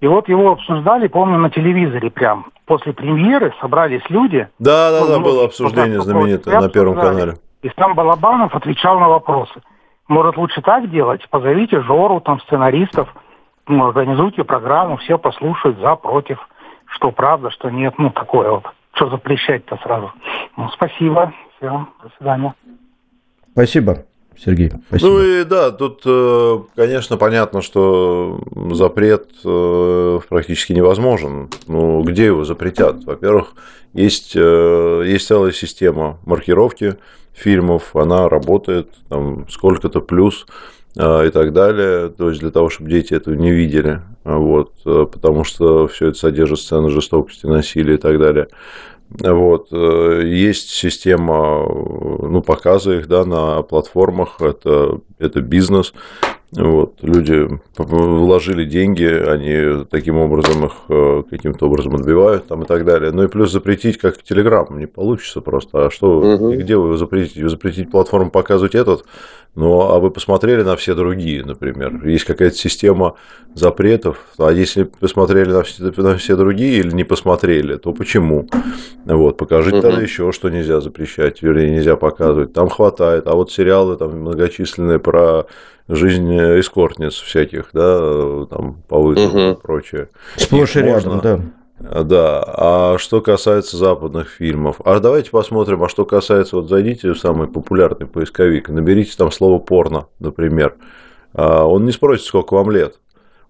И 0.00 0.06
вот 0.08 0.28
его 0.28 0.50
обсуждали, 0.50 1.06
помню, 1.06 1.38
на 1.38 1.48
телевизоре 1.48 2.10
прям. 2.10 2.46
После 2.66 2.92
премьеры 2.92 3.54
собрались 3.60 4.02
люди. 4.08 4.48
Да, 4.58 4.90
да, 4.90 5.06
да, 5.06 5.20
было 5.20 5.44
обсуждение 5.44 6.00
знаменитое 6.00 6.60
на 6.60 6.68
Первом 6.68 6.96
канале. 6.96 7.34
И 7.62 7.70
сам 7.78 7.94
Балабанов 7.94 8.52
отвечал 8.56 8.98
на 8.98 9.08
вопросы. 9.08 9.62
Может, 10.12 10.36
лучше 10.36 10.60
так 10.60 10.90
делать? 10.90 11.26
Позовите 11.30 11.80
Жору, 11.80 12.20
там, 12.20 12.38
сценаристов, 12.40 13.08
ну, 13.66 13.86
организуйте 13.86 14.44
программу, 14.44 14.98
все 14.98 15.16
послушают 15.16 15.78
за, 15.78 15.96
против, 15.96 16.38
что 16.84 17.10
правда, 17.10 17.50
что 17.50 17.70
нет, 17.70 17.94
ну, 17.96 18.10
такое 18.10 18.50
вот. 18.50 18.64
Что 18.92 19.08
запрещать-то 19.08 19.78
сразу? 19.82 20.12
Ну, 20.58 20.68
спасибо, 20.68 21.32
все, 21.56 21.86
до 22.02 22.10
свидания. 22.18 22.54
Спасибо. 23.52 24.04
Сергей, 24.38 24.72
спасибо. 24.88 25.10
Ну 25.10 25.22
и 25.22 25.44
да, 25.44 25.70
тут, 25.70 26.02
э, 26.04 26.58
конечно, 26.74 27.16
понятно, 27.16 27.62
что 27.62 28.40
запрет 28.72 29.28
э, 29.44 30.20
практически 30.28 30.72
невозможен. 30.72 31.48
Ну, 31.66 32.02
где 32.02 32.26
его 32.26 32.44
запретят? 32.44 33.04
Во-первых, 33.04 33.54
есть, 33.92 34.32
э, 34.34 35.04
есть 35.06 35.26
целая 35.26 35.52
система 35.52 36.18
маркировки, 36.24 36.96
фильмов, 37.32 37.96
она 37.96 38.28
работает 38.28 38.90
там 39.08 39.46
сколько-то 39.48 40.00
плюс 40.00 40.46
и 40.94 41.30
так 41.32 41.54
далее, 41.54 42.10
то 42.10 42.28
есть 42.28 42.42
для 42.42 42.50
того, 42.50 42.68
чтобы 42.68 42.90
дети 42.90 43.14
этого 43.14 43.32
не 43.32 43.50
видели, 43.50 44.02
вот, 44.24 44.74
потому 44.84 45.42
что 45.42 45.88
все 45.88 46.08
это 46.08 46.18
содержит 46.18 46.58
сцены 46.58 46.90
жестокости, 46.90 47.46
насилия 47.46 47.94
и 47.94 47.96
так 47.96 48.18
далее. 48.18 48.48
Вот. 49.20 49.68
Э, 49.72 50.22
есть 50.24 50.70
система 50.70 51.66
ну, 51.66 52.42
показа 52.42 52.94
их 52.94 53.08
да, 53.08 53.24
на 53.24 53.62
платформах, 53.62 54.40
это, 54.40 55.00
это 55.18 55.40
бизнес, 55.40 55.92
вот, 56.54 56.98
люди 57.00 57.48
вложили 57.78 58.66
деньги, 58.66 59.04
они 59.04 59.86
таким 59.86 60.18
образом 60.18 60.66
их 60.66 60.72
э, 60.90 61.22
каким-то 61.30 61.66
образом 61.66 61.94
отбивают 61.94 62.46
там 62.46 62.62
и 62.62 62.66
так 62.66 62.84
далее. 62.84 63.10
Ну 63.10 63.22
и 63.22 63.28
плюс 63.28 63.50
запретить, 63.50 63.96
как 63.96 64.22
Телеграм, 64.22 64.66
не 64.78 64.84
получится 64.84 65.40
просто. 65.40 65.86
А 65.86 65.90
что, 65.90 66.18
угу. 66.18 66.52
где 66.52 66.76
вы 66.76 66.88
его 66.88 66.96
запретите? 66.98 67.42
Вы 67.42 67.48
запретить 67.48 67.90
платформу 67.90 68.30
показывать 68.30 68.74
этот 68.74 69.06
Ну, 69.54 69.80
а 69.80 69.98
вы 69.98 70.10
посмотрели 70.10 70.62
на 70.62 70.76
все 70.76 70.94
другие, 70.94 71.42
например? 71.42 72.06
Есть 72.06 72.26
какая-то 72.26 72.54
система 72.54 73.14
запретов, 73.54 74.18
а 74.36 74.50
если 74.50 74.82
посмотрели 74.82 75.52
на 75.52 75.62
все, 75.62 75.90
на 75.96 76.16
все 76.18 76.36
другие 76.36 76.80
или 76.80 76.90
не 76.90 77.04
посмотрели, 77.04 77.76
то 77.76 77.94
почему? 77.94 78.46
Вот, 79.06 79.38
покажите 79.38 79.78
угу. 79.78 79.88
тогда 79.88 80.02
еще, 80.02 80.32
что 80.32 80.50
нельзя 80.50 80.82
запрещать, 80.82 81.40
вернее, 81.40 81.70
нельзя 81.70 81.96
показывать. 81.96 82.52
Там 82.52 82.68
хватает, 82.68 83.26
а 83.26 83.36
вот 83.36 83.50
сериалы 83.50 83.96
там 83.96 84.20
многочисленные 84.20 84.98
про 84.98 85.46
жизнь 85.94 86.36
эскортниц 86.36 87.14
всяких, 87.14 87.70
да, 87.72 88.46
там 88.46 88.82
по 88.88 89.00
вызову 89.00 89.38
угу. 89.38 89.52
и 89.52 89.60
прочее. 89.60 90.08
Сплошь 90.36 90.76
и 90.76 90.80
рядом, 90.80 91.20
да. 91.20 91.40
Да, 91.78 92.44
а 92.46 92.96
что 92.98 93.20
касается 93.20 93.76
западных 93.76 94.28
фильмов, 94.28 94.76
а 94.84 95.00
давайте 95.00 95.30
посмотрим, 95.30 95.82
а 95.82 95.88
что 95.88 96.04
касается, 96.04 96.54
вот 96.54 96.68
зайдите 96.68 97.12
в 97.12 97.18
самый 97.18 97.48
популярный 97.48 98.06
поисковик, 98.06 98.68
наберите 98.68 99.16
там 99.16 99.32
слово 99.32 99.58
порно, 99.58 100.06
например, 100.20 100.76
а 101.32 101.64
он 101.64 101.84
не 101.84 101.90
спросит, 101.90 102.24
сколько 102.24 102.54
вам 102.54 102.70
лет, 102.70 103.00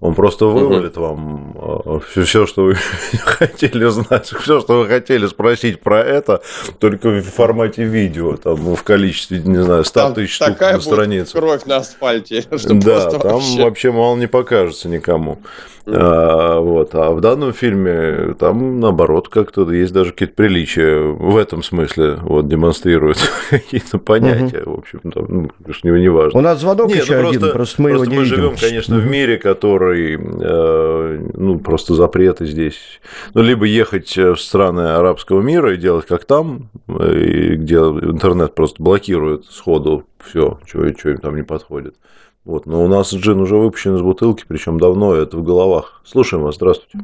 он 0.03 0.17
просто 0.17 0.47
вывалит 0.47 0.99
угу. 0.99 1.07
вам 1.07 2.01
все, 2.11 2.25
все, 2.25 2.45
что 2.45 2.65
вы 2.65 2.75
хотели 3.25 3.89
знать, 3.89 4.27
все, 4.27 4.61
что 4.61 4.81
вы 4.81 4.89
хотели 4.89 5.29
спросить 5.29 5.81
про 5.81 6.01
это, 6.01 6.43
только 6.81 7.09
в 7.09 7.23
формате 7.23 7.85
видео, 7.85 8.37
там, 8.37 8.57
в 8.75 8.83
количестве, 8.83 9.39
не 9.39 9.63
знаю, 9.63 9.85
100 9.85 10.01
там 10.01 10.15
тысяч 10.15 10.35
штук 10.35 10.61
на 10.61 10.81
странице. 10.81 11.39
кровь 11.39 11.65
на 11.67 11.77
асфальте. 11.77 12.45
Да, 12.83 13.11
там 13.11 13.35
вообще... 13.35 13.63
вообще 13.63 13.93
мало 13.93 14.17
не 14.17 14.27
покажется 14.27 14.89
никому. 14.89 15.39
А, 15.87 16.61
вот. 16.61 16.95
а 16.95 17.11
в 17.11 17.21
данном 17.21 17.53
фильме 17.53 18.35
там, 18.39 18.79
наоборот, 18.79 19.29
как-то 19.29 19.71
есть 19.73 19.93
даже 19.93 20.13
какие-то 20.13 20.35
приличия 20.35 20.99
в 21.01 21.37
этом 21.37 21.63
смысле, 21.63 22.19
вот, 22.23 22.47
демонстрируют 22.49 23.19
какие-то 23.51 23.99
понятия, 23.99 24.63
в 24.65 24.79
общем, 24.79 25.01
там, 25.13 25.27
ну, 25.29 25.51
конечно, 25.63 25.89
не, 25.89 26.09
важно. 26.09 26.39
У 26.39 26.43
нас 26.43 26.61
звонок 26.61 26.89
Нет, 26.89 27.03
еще 27.03 27.21
ну, 27.21 27.29
один, 27.29 27.41
просто, 27.41 27.57
просто 27.57 27.83
мы 27.83 27.91
просто 27.91 28.05
его 28.05 28.13
не 28.13 28.19
мы 28.19 28.25
видим. 28.25 28.37
живем, 28.37 28.57
конечно, 28.61 28.97
в 28.97 29.11
мире, 29.11 29.39
который, 29.39 30.19
э, 30.19 31.29
ну, 31.35 31.59
просто 31.59 31.95
запреты 31.95 32.47
здесь. 32.47 33.01
Ну, 33.35 33.43
либо 33.43 33.65
ехать 33.65 34.17
в 34.17 34.37
страны 34.37 34.93
арабского 34.93 35.41
мира 35.41 35.75
и 35.75 35.77
делать 35.77 36.07
как 36.07 36.25
там, 36.25 36.71
и 36.89 37.57
где 37.57 37.77
интернет 37.77 38.55
просто 38.55 38.83
блокирует 38.83 39.47
сходу 39.47 40.05
все, 40.25 40.61
что, 40.67 40.89
что 40.97 41.11
им 41.11 41.19
там 41.19 41.37
не 41.37 41.43
подходит. 41.43 41.97
Вот, 42.45 42.67
но 42.67 42.83
у 42.83 42.89
нас 42.89 43.15
джин 43.15 43.41
уже 43.41 43.57
выпущен 43.57 43.95
из 43.95 44.03
бутылки, 44.03 44.45
причем 44.49 44.81
давно, 44.81 45.15
это 45.15 45.37
в 45.37 45.45
головах. 45.45 46.01
Слушаем 46.05 46.43
вас, 46.43 46.57
здравствуйте. 46.57 46.99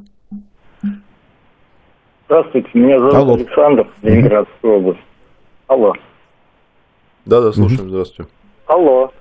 Здравствуйте, 2.26 2.68
меня 2.74 2.98
зовут 2.98 3.14
Алло. 3.14 3.34
Александр, 3.34 3.86
Ленинградская 4.02 4.72
область. 4.72 5.00
Алло. 5.68 5.94
Да, 7.24 7.40
да, 7.40 7.52
слушаем, 7.52 7.88
здравствуйте. 7.88 8.30
Алло. 8.66 9.12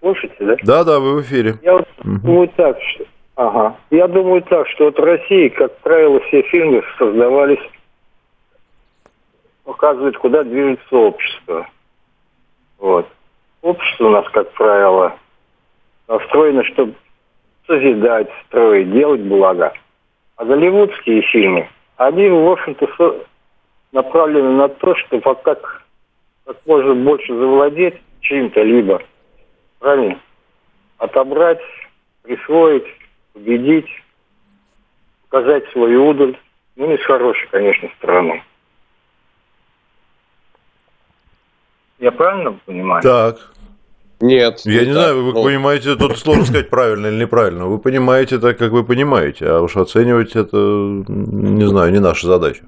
Слушайте, 0.00 0.36
да? 0.40 0.56
Да, 0.62 0.84
да, 0.84 1.00
вы 1.00 1.16
в 1.16 1.22
эфире. 1.22 1.58
Я 1.62 1.72
вот 1.74 1.88
угу. 1.98 2.18
думаю 2.18 2.48
так, 2.54 2.78
что... 2.80 3.04
Ага. 3.36 3.76
Я 3.90 4.08
думаю 4.08 4.42
так, 4.42 4.68
что 4.68 4.86
вот 4.86 4.98
в 4.98 5.02
России, 5.02 5.48
как 5.48 5.78
правило, 5.78 6.20
все 6.28 6.42
фильмы 6.42 6.82
создавались, 6.98 7.62
показывают, 9.64 10.18
куда 10.18 10.44
движется 10.44 10.96
общество. 10.96 11.68
Вот. 12.78 13.06
Общество 13.62 14.06
у 14.06 14.10
нас, 14.10 14.28
как 14.30 14.52
правило, 14.52 15.14
настроены, 16.08 16.64
чтобы 16.64 16.94
созидать, 17.66 18.28
строить, 18.46 18.90
делать 18.90 19.20
благо. 19.20 19.72
А 20.36 20.44
голливудские 20.44 21.22
фильмы, 21.22 21.68
они, 21.96 22.28
в 22.28 22.50
общем-то, 22.50 23.26
направлены 23.92 24.50
на 24.50 24.68
то, 24.68 24.94
чтобы 24.96 25.22
как, 25.34 25.84
как 26.44 26.56
можно 26.66 26.94
больше 26.94 27.34
завладеть 27.34 28.00
чем-то, 28.20 28.62
либо 28.62 29.02
правильно, 29.78 30.18
отобрать, 30.96 31.60
присвоить, 32.22 32.86
победить, 33.32 33.88
показать 35.28 35.68
свою 35.72 36.08
удаль. 36.08 36.36
Ну, 36.76 36.86
не 36.86 36.96
с 36.96 37.02
хорошей, 37.02 37.48
конечно, 37.48 37.90
стороны. 37.98 38.42
Я 41.98 42.12
правильно 42.12 42.52
понимаю? 42.64 43.02
Так. 43.02 43.57
Нет. 44.20 44.62
Я 44.64 44.84
не, 44.84 44.92
знаю, 44.92 45.24
вы 45.24 45.32
ну... 45.32 45.44
понимаете, 45.44 45.94
тут 45.94 46.18
сложно 46.18 46.44
сказать 46.44 46.70
правильно 46.70 47.06
или 47.06 47.20
неправильно. 47.22 47.66
Вы 47.66 47.78
понимаете 47.78 48.38
так, 48.38 48.58
как 48.58 48.72
вы 48.72 48.82
понимаете, 48.82 49.46
а 49.46 49.60
уж 49.60 49.76
оценивать 49.76 50.34
это, 50.34 50.56
не 50.56 51.68
знаю, 51.68 51.92
не 51.92 52.00
наша 52.00 52.26
задача. 52.26 52.64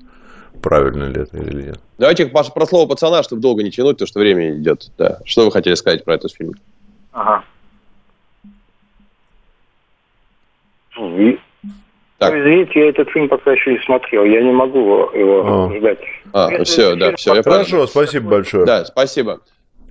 Правильно 0.63 1.05
ли 1.05 1.23
это 1.23 1.39
или 1.39 1.63
нет. 1.63 1.81
Давайте 1.99 2.27
про 2.27 2.67
слово 2.67 2.89
пацана, 2.89 3.23
чтобы 3.23 3.43
долго 3.43 3.63
не 3.63 3.71
тянуть, 3.71 3.99
то 3.99 4.07
что 4.07 4.21
время 4.21 4.53
идет. 4.53 4.91
Да. 4.97 5.19
Что 5.25 5.45
вы 5.45 5.53
хотели 5.53 5.75
сказать 5.75 6.05
про 6.05 6.15
этот 6.15 6.33
фильм? 6.33 6.53
Ага. 7.13 7.45
И... 10.99 11.39
Так. 12.19 12.35
Ну, 12.35 12.41
извините, 12.41 12.81
я 12.81 12.89
этот 12.91 13.09
фильм 13.09 13.29
пока 13.29 13.53
еще 13.53 13.73
не 13.73 13.79
смотрел. 13.79 14.25
Я 14.25 14.43
не 14.43 14.53
могу 14.53 14.81
его 15.15 15.43
а. 15.47 15.65
обсуждать. 15.65 15.99
А, 16.33 16.65
все, 16.65 16.95
да, 16.95 17.17
все. 17.17 17.35
Я 17.35 17.43
Хорошо, 17.43 17.87
спасибо 17.87 18.29
большое. 18.29 18.67
Да, 18.67 18.85
спасибо. 18.85 19.41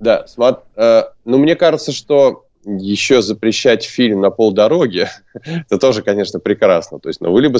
Да, 0.00 0.26
смотри, 0.26 0.62
э, 0.76 1.04
ну, 1.24 1.38
мне 1.38 1.54
кажется, 1.54 1.92
что 1.92 2.46
еще 2.64 3.22
запрещать 3.22 3.84
фильм 3.84 4.20
на 4.20 4.30
полдороги, 4.30 5.08
это 5.44 5.78
тоже, 5.78 6.02
конечно, 6.02 6.40
прекрасно. 6.40 6.98
То 6.98 7.08
есть, 7.08 7.20
ну, 7.20 7.30
вы 7.30 7.42
либо 7.42 7.58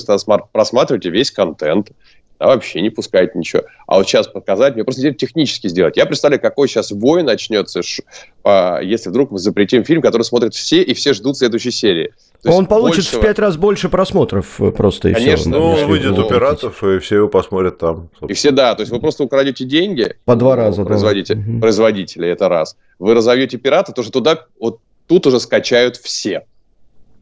просматриваете 0.53 1.11
весь 1.11 1.31
контент, 1.31 1.93
да, 2.41 2.47
вообще 2.47 2.81
не 2.81 2.89
пускайте 2.89 3.39
ничего. 3.39 3.65
А 3.87 3.99
вот 3.99 4.09
сейчас 4.09 4.27
показать, 4.27 4.75
мне 4.75 4.83
просто 4.83 5.13
технически 5.13 5.69
сделать. 5.69 5.99
Я 5.99 6.07
представляю, 6.07 6.41
какой 6.41 6.69
сейчас 6.69 6.91
вой 6.91 7.23
начнется, 7.23 7.83
если 7.83 9.11
вдруг 9.11 9.31
мы 9.31 9.39
запретим 9.39 9.85
фильм, 9.85 10.01
который 10.01 10.23
смотрят 10.23 10.55
все, 10.55 10.83
и 10.83 10.95
все 10.95 11.13
ждут 11.13 11.37
следующей 11.37 11.71
серии. 11.71 12.15
Он 12.47 12.65
получит 12.65 13.05
большего... 13.05 13.21
в 13.21 13.23
пять 13.23 13.39
раз 13.39 13.59
больше 13.59 13.91
просмотров 13.91 14.59
э, 14.63 14.71
просто 14.71 15.11
и 15.11 15.13
Конечно, 15.13 15.37
все. 15.37 15.51
Ну, 15.51 15.63
он 15.73 15.87
выйдет 15.87 16.19
у 16.19 16.27
пиратов, 16.27 16.83
и 16.83 16.99
все 17.01 17.17
его 17.17 17.29
посмотрят 17.29 17.77
там. 17.77 18.09
Собственно. 18.13 18.31
И 18.31 18.33
все, 18.33 18.51
да, 18.51 18.75
то 18.75 18.81
есть 18.81 18.91
вы 18.91 18.99
просто 18.99 19.25
украдете 19.25 19.67
деньги. 19.67 20.15
По 20.25 20.37
два 20.37 20.57
раза, 20.57 20.83
производитель, 20.85 21.37
да. 21.37 21.61
Производители, 21.61 22.27
это 22.27 22.49
раз. 22.49 22.79
Вы 22.99 23.13
разовьете 23.13 23.59
пирата, 23.59 23.93
то 23.93 24.03
что 24.03 24.13
туда, 24.13 24.47
вот 24.59 24.79
тут 25.07 25.27
уже 25.27 25.39
скачают 25.39 25.99
все. 25.99 26.47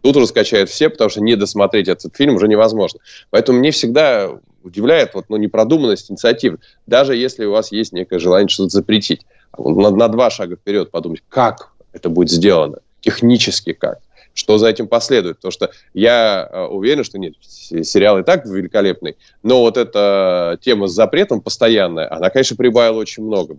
Тут 0.03 0.17
уже 0.17 0.29
скачают 0.29 0.71
все, 0.71 0.89
потому 0.89 1.11
что 1.11 1.21
не 1.21 1.35
досмотреть 1.35 1.89
этот 1.89 2.15
фильм 2.15 2.37
уже 2.37 2.47
невозможно. 2.47 3.01
Поэтому 3.31 3.59
мне 3.59 3.73
всегда 3.73 4.31
удивляет 4.69 5.15
вот, 5.15 5.27
ну, 5.29 5.37
непродуманность 5.37 6.11
инициатив. 6.11 6.57
Даже 6.87 7.17
если 7.17 7.45
у 7.45 7.53
вас 7.53 7.73
есть 7.73 7.93
некое 7.93 8.19
желание 8.19 8.49
что-то 8.49 8.71
запретить. 8.71 9.27
На, 9.57 9.91
на 9.91 10.09
два 10.09 10.31
шага 10.31 10.57
вперед 10.57 10.91
подумать, 10.91 11.23
как 11.29 11.73
это 11.93 12.09
будет 12.09 12.31
сделано, 12.31 12.79
технически 13.01 13.73
как 13.73 13.99
что 14.35 14.57
за 14.57 14.69
этим 14.69 14.87
последует. 14.87 15.39
Потому 15.39 15.51
что 15.51 15.71
я 15.95 16.49
э, 16.51 16.67
уверен, 16.67 17.03
что 17.03 17.19
нет, 17.19 17.35
сериал 17.41 18.21
и 18.21 18.23
так 18.23 18.47
великолепный, 18.47 19.17
но 19.43 19.61
вот 19.61 19.77
эта 19.77 20.59
тема 20.63 20.87
с 20.87 20.93
запретом 20.93 21.41
постоянная, 21.41 22.13
она, 22.15 22.31
конечно, 22.31 22.57
прибавила 22.57 22.99
очень 22.99 23.25
много 23.25 23.57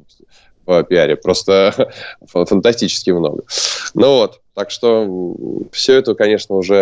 в 0.66 0.84
пиаре, 0.84 1.16
просто 1.16 1.92
фантастически 2.28 3.10
много. 3.12 3.44
Ну 3.94 4.08
вот, 4.16 4.42
так 4.60 4.72
что 4.72 5.36
все 5.72 6.00
это, 6.00 6.16
конечно, 6.16 6.56
уже 6.56 6.76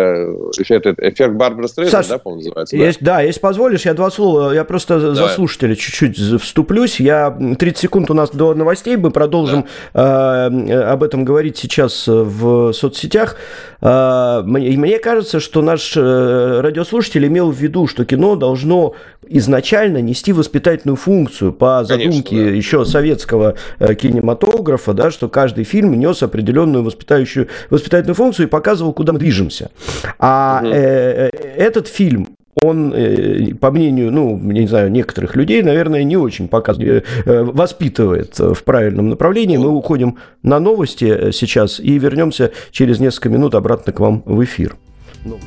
эффект, 0.58 0.86
эффект 0.98 1.34
Барбара 1.34 1.68
Стрейзен, 1.68 2.02
да, 2.08 2.18
по-моему, 2.18 2.42
называется? 2.42 2.76
Есть, 2.76 2.98
да? 3.00 3.18
да, 3.18 3.20
если 3.20 3.38
позволишь, 3.38 3.86
я 3.86 3.94
два 3.94 4.10
слова, 4.10 4.52
я 4.52 4.64
просто 4.64 4.98
Давай. 4.98 5.14
за 5.14 5.28
слушателя 5.28 5.76
чуть-чуть 5.76 6.18
вступлюсь. 6.42 6.98
Я 6.98 7.30
30 7.30 7.78
секунд 7.78 8.10
у 8.10 8.14
нас 8.14 8.30
до 8.30 8.52
новостей, 8.54 8.96
мы 8.96 9.12
продолжим 9.12 9.66
да. 9.94 10.48
э, 10.50 10.74
об 10.90 11.04
этом 11.04 11.24
говорить 11.24 11.56
сейчас 11.56 12.08
в 12.08 12.72
соцсетях. 12.72 13.36
Э, 13.80 14.42
мне, 14.44 14.76
мне 14.76 14.98
кажется, 14.98 15.38
что 15.38 15.62
наш 15.62 15.96
э, 15.96 16.60
радиослушатель 16.60 17.28
имел 17.28 17.52
в 17.52 17.56
виду, 17.56 17.86
что 17.86 18.04
кино 18.04 18.34
должно 18.34 18.96
изначально 19.30 19.98
нести 19.98 20.32
воспитательную 20.32 20.96
функцию 20.96 21.52
по 21.52 21.84
задумке 21.84 22.30
Конечно, 22.30 22.50
да. 22.50 22.56
еще 22.56 22.84
советского 22.84 23.54
э, 23.78 23.94
кинематографа, 23.94 24.94
да, 24.94 25.10
что 25.10 25.28
каждый 25.28 25.64
фильм 25.64 25.94
нес 25.94 26.22
определенную 26.22 26.82
воспитающую 26.82 27.48
воспитательную 27.70 28.14
функцию 28.14 28.46
и 28.46 28.50
показывал, 28.50 28.92
куда 28.92 29.12
мы 29.12 29.18
движемся. 29.18 29.70
А 30.18 30.60
угу. 30.62 30.72
э, 30.72 31.30
этот 31.56 31.88
фильм 31.88 32.28
он, 32.60 32.92
э, 32.92 33.54
по 33.54 33.70
мнению, 33.70 34.10
ну, 34.10 34.36
не 34.36 34.66
знаю, 34.66 34.90
некоторых 34.90 35.36
людей, 35.36 35.62
наверное, 35.62 36.02
не 36.02 36.16
очень 36.16 36.48
показывает, 36.48 37.06
э, 37.24 37.42
воспитывает 37.42 38.38
в 38.38 38.62
правильном 38.64 39.10
направлении. 39.10 39.56
Мы 39.56 39.70
уходим 39.70 40.16
на 40.42 40.58
новости 40.58 41.30
сейчас 41.32 41.78
и 41.78 41.98
вернемся 41.98 42.50
через 42.70 42.98
несколько 42.98 43.28
минут 43.28 43.54
обратно 43.54 43.92
к 43.92 44.00
вам 44.00 44.22
в 44.24 44.42
эфир. 44.42 44.76
Ну. 45.24 45.38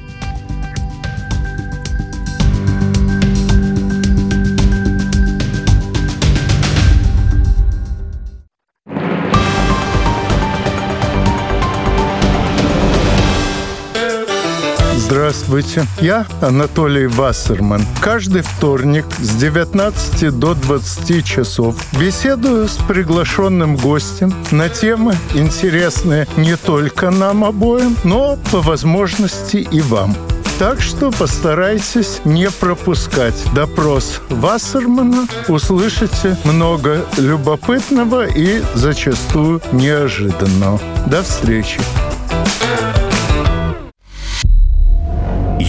Здравствуйте, 15.11 15.85
я 15.99 16.25
Анатолий 16.39 17.05
Вассерман. 17.05 17.81
Каждый 17.99 18.43
вторник 18.43 19.03
с 19.19 19.35
19 19.35 20.39
до 20.39 20.53
20 20.53 21.25
часов 21.25 21.75
беседую 21.99 22.69
с 22.69 22.77
приглашенным 22.87 23.75
гостем 23.75 24.33
на 24.51 24.69
темы, 24.69 25.17
интересные 25.33 26.29
не 26.37 26.55
только 26.55 27.11
нам 27.11 27.43
обоим, 27.43 27.97
но 28.05 28.37
по 28.53 28.61
возможности 28.61 29.57
и 29.57 29.81
вам. 29.81 30.15
Так 30.59 30.79
что 30.79 31.11
постарайтесь 31.11 32.21
не 32.23 32.49
пропускать 32.49 33.35
допрос 33.53 34.21
Вассермана. 34.29 35.27
Услышите 35.49 36.37
много 36.45 37.05
любопытного 37.17 38.27
и 38.27 38.63
зачастую 38.75 39.61
неожиданного. 39.73 40.79
До 41.05 41.21
встречи. 41.21 41.81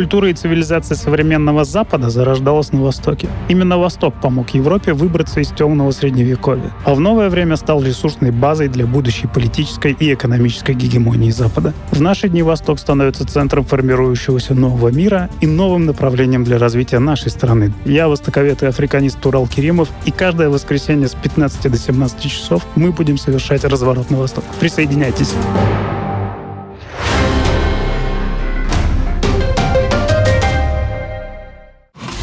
Культура 0.00 0.30
и 0.30 0.32
цивилизация 0.32 0.96
современного 0.96 1.64
Запада 1.64 2.08
зарождалась 2.08 2.72
на 2.72 2.80
Востоке. 2.80 3.28
Именно 3.50 3.76
Восток 3.76 4.14
помог 4.14 4.48
Европе 4.54 4.94
выбраться 4.94 5.40
из 5.40 5.48
темного 5.48 5.90
средневековья, 5.90 6.70
а 6.86 6.94
в 6.94 7.00
новое 7.00 7.28
время 7.28 7.56
стал 7.56 7.82
ресурсной 7.82 8.30
базой 8.30 8.68
для 8.68 8.86
будущей 8.86 9.26
политической 9.26 9.92
и 9.92 10.14
экономической 10.14 10.74
гегемонии 10.74 11.30
Запада. 11.30 11.74
В 11.90 12.00
наши 12.00 12.30
дни 12.30 12.42
Восток 12.42 12.78
становится 12.78 13.26
центром 13.26 13.66
формирующегося 13.66 14.54
нового 14.54 14.88
мира 14.88 15.28
и 15.42 15.46
новым 15.46 15.84
направлением 15.84 16.44
для 16.44 16.56
развития 16.56 16.98
нашей 16.98 17.30
страны. 17.30 17.70
Я 17.84 18.08
востоковед 18.08 18.62
и 18.62 18.66
африканист 18.66 19.20
Турал 19.20 19.46
Керимов, 19.46 19.90
и 20.06 20.10
каждое 20.10 20.48
воскресенье 20.48 21.08
с 21.08 21.14
15 21.14 21.70
до 21.70 21.76
17 21.76 22.22
часов 22.22 22.66
мы 22.74 22.90
будем 22.90 23.18
совершать 23.18 23.64
разворот 23.64 24.10
на 24.10 24.16
восток. 24.16 24.44
Присоединяйтесь. 24.60 25.34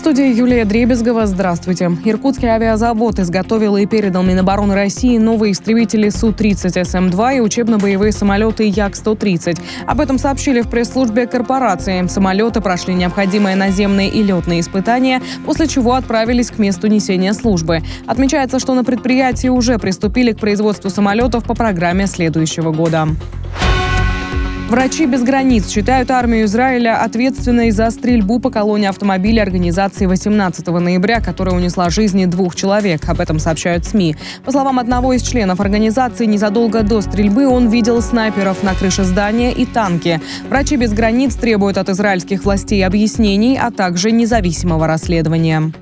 студии 0.00 0.34
Юлия 0.34 0.64
Дребезгова. 0.64 1.26
Здравствуйте. 1.26 1.90
Иркутский 2.06 2.48
авиазавод 2.48 3.18
изготовил 3.18 3.76
и 3.76 3.84
передал 3.84 4.22
Минобороны 4.22 4.74
России 4.74 5.18
новые 5.18 5.52
истребители 5.52 6.08
Су-30 6.08 6.72
СМ-2 6.84 7.36
и 7.36 7.40
учебно-боевые 7.40 8.10
самолеты 8.10 8.64
Як-130. 8.66 9.60
Об 9.86 10.00
этом 10.00 10.16
сообщили 10.16 10.62
в 10.62 10.70
пресс-службе 10.70 11.26
корпорации. 11.26 12.06
Самолеты 12.06 12.62
прошли 12.62 12.94
необходимые 12.94 13.56
наземные 13.56 14.08
и 14.08 14.22
летные 14.22 14.60
испытания, 14.60 15.20
после 15.44 15.66
чего 15.66 15.92
отправились 15.92 16.50
к 16.50 16.58
месту 16.58 16.86
несения 16.86 17.34
службы. 17.34 17.82
Отмечается, 18.06 18.58
что 18.58 18.72
на 18.74 18.84
предприятии 18.84 19.48
уже 19.48 19.78
приступили 19.78 20.32
к 20.32 20.38
производству 20.38 20.88
самолетов 20.88 21.44
по 21.44 21.54
программе 21.54 22.06
следующего 22.06 22.72
года. 22.72 23.06
Врачи 24.70 25.04
без 25.06 25.24
границ 25.24 25.68
считают 25.68 26.12
армию 26.12 26.44
Израиля 26.44 27.02
ответственной 27.02 27.72
за 27.72 27.90
стрельбу 27.90 28.38
по 28.38 28.50
колонии 28.50 28.86
автомобилей 28.86 29.40
организации 29.40 30.06
18 30.06 30.64
ноября, 30.68 31.20
которая 31.20 31.56
унесла 31.56 31.90
жизни 31.90 32.24
двух 32.26 32.54
человек. 32.54 33.08
Об 33.08 33.18
этом 33.18 33.40
сообщают 33.40 33.84
СМИ. 33.84 34.14
По 34.44 34.52
словам 34.52 34.78
одного 34.78 35.12
из 35.12 35.22
членов 35.22 35.58
организации, 35.58 36.24
незадолго 36.24 36.84
до 36.84 37.00
стрельбы 37.00 37.48
он 37.48 37.68
видел 37.68 38.00
снайперов 38.00 38.62
на 38.62 38.74
крыше 38.74 39.02
здания 39.02 39.50
и 39.52 39.66
танки. 39.66 40.20
Врачи 40.48 40.76
без 40.76 40.92
границ 40.92 41.34
требуют 41.34 41.76
от 41.76 41.88
израильских 41.88 42.44
властей 42.44 42.86
объяснений, 42.86 43.58
а 43.60 43.72
также 43.72 44.12
независимого 44.12 44.86
расследования. 44.86 45.72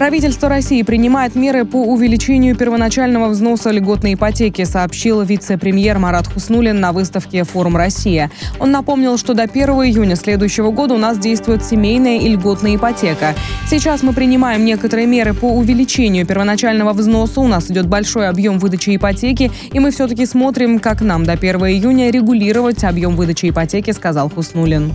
Правительство 0.00 0.48
России 0.48 0.80
принимает 0.82 1.34
меры 1.34 1.66
по 1.66 1.76
увеличению 1.76 2.56
первоначального 2.56 3.28
взноса 3.28 3.70
льготной 3.70 4.14
ипотеки, 4.14 4.64
сообщил 4.64 5.20
вице-премьер 5.20 5.98
Марат 5.98 6.26
Хуснулин 6.26 6.80
на 6.80 6.92
выставке 6.92 7.44
«Форум 7.44 7.76
Россия». 7.76 8.30
Он 8.58 8.70
напомнил, 8.70 9.18
что 9.18 9.34
до 9.34 9.42
1 9.42 9.54
июня 9.68 10.16
следующего 10.16 10.70
года 10.70 10.94
у 10.94 10.96
нас 10.96 11.18
действует 11.18 11.62
семейная 11.62 12.18
и 12.18 12.30
льготная 12.30 12.76
ипотека. 12.76 13.34
Сейчас 13.68 14.02
мы 14.02 14.14
принимаем 14.14 14.64
некоторые 14.64 15.06
меры 15.06 15.34
по 15.34 15.50
увеличению 15.50 16.24
первоначального 16.24 16.94
взноса. 16.94 17.42
У 17.42 17.46
нас 17.46 17.70
идет 17.70 17.86
большой 17.86 18.30
объем 18.30 18.58
выдачи 18.58 18.96
ипотеки, 18.96 19.52
и 19.70 19.80
мы 19.80 19.90
все-таки 19.90 20.24
смотрим, 20.24 20.78
как 20.78 21.02
нам 21.02 21.26
до 21.26 21.32
1 21.32 21.56
июня 21.66 22.10
регулировать 22.10 22.84
объем 22.84 23.16
выдачи 23.16 23.50
ипотеки, 23.50 23.90
сказал 23.90 24.30
Хуснулин. 24.30 24.94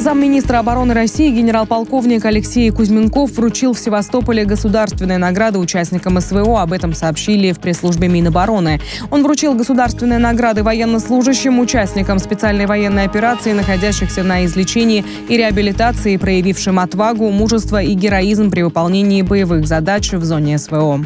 Замминистра 0.00 0.60
обороны 0.60 0.94
России 0.94 1.30
генерал-полковник 1.30 2.24
Алексей 2.24 2.70
Кузьменков 2.70 3.32
вручил 3.32 3.74
в 3.74 3.78
Севастополе 3.78 4.46
государственные 4.46 5.18
награды 5.18 5.58
участникам 5.58 6.18
СВО. 6.18 6.62
Об 6.62 6.72
этом 6.72 6.94
сообщили 6.94 7.52
в 7.52 7.60
пресс-службе 7.60 8.08
Минобороны. 8.08 8.80
Он 9.10 9.22
вручил 9.22 9.52
государственные 9.52 10.18
награды 10.18 10.62
военнослужащим, 10.62 11.58
участникам 11.58 12.18
специальной 12.18 12.64
военной 12.64 13.04
операции, 13.04 13.52
находящихся 13.52 14.22
на 14.22 14.46
излечении 14.46 15.04
и 15.28 15.36
реабилитации, 15.36 16.16
проявившим 16.16 16.78
отвагу, 16.78 17.30
мужество 17.30 17.82
и 17.82 17.92
героизм 17.92 18.50
при 18.50 18.62
выполнении 18.62 19.20
боевых 19.20 19.66
задач 19.66 20.12
в 20.12 20.24
зоне 20.24 20.56
СВО. 20.56 21.04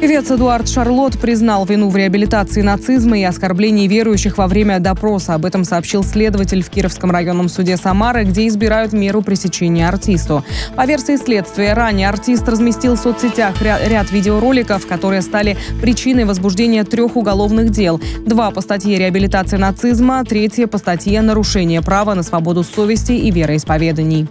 Певец 0.00 0.30
Эдуард 0.30 0.66
Шарлот 0.66 1.18
признал 1.18 1.66
вину 1.66 1.90
в 1.90 1.96
реабилитации 1.96 2.62
нацизма 2.62 3.18
и 3.18 3.22
оскорблении 3.22 3.86
верующих 3.86 4.38
во 4.38 4.46
время 4.46 4.80
допроса. 4.80 5.34
Об 5.34 5.44
этом 5.44 5.62
сообщил 5.62 6.02
следователь 6.02 6.62
в 6.62 6.70
Кировском 6.70 7.10
районном 7.10 7.50
суде 7.50 7.76
Самары, 7.76 8.24
где 8.24 8.48
избирают 8.48 8.94
меру 8.94 9.20
пресечения 9.20 9.86
артисту. 9.86 10.42
По 10.74 10.86
версии 10.86 11.16
следствия, 11.16 11.74
ранее 11.74 12.08
артист 12.08 12.48
разместил 12.48 12.94
в 12.94 12.98
соцсетях 12.98 13.60
ряд 13.60 14.10
видеороликов, 14.10 14.86
которые 14.86 15.20
стали 15.20 15.58
причиной 15.82 16.24
возбуждения 16.24 16.84
трех 16.84 17.16
уголовных 17.16 17.68
дел. 17.70 18.00
Два 18.24 18.52
по 18.52 18.62
статье 18.62 18.96
реабилитации 18.96 19.58
нацизма, 19.58 20.24
третье 20.24 20.66
по 20.66 20.78
статье 20.78 21.20
нарушение 21.20 21.82
права 21.82 22.14
на 22.14 22.22
свободу 22.22 22.64
совести 22.64 23.12
и 23.12 23.30
вероисповеданий. 23.30 24.28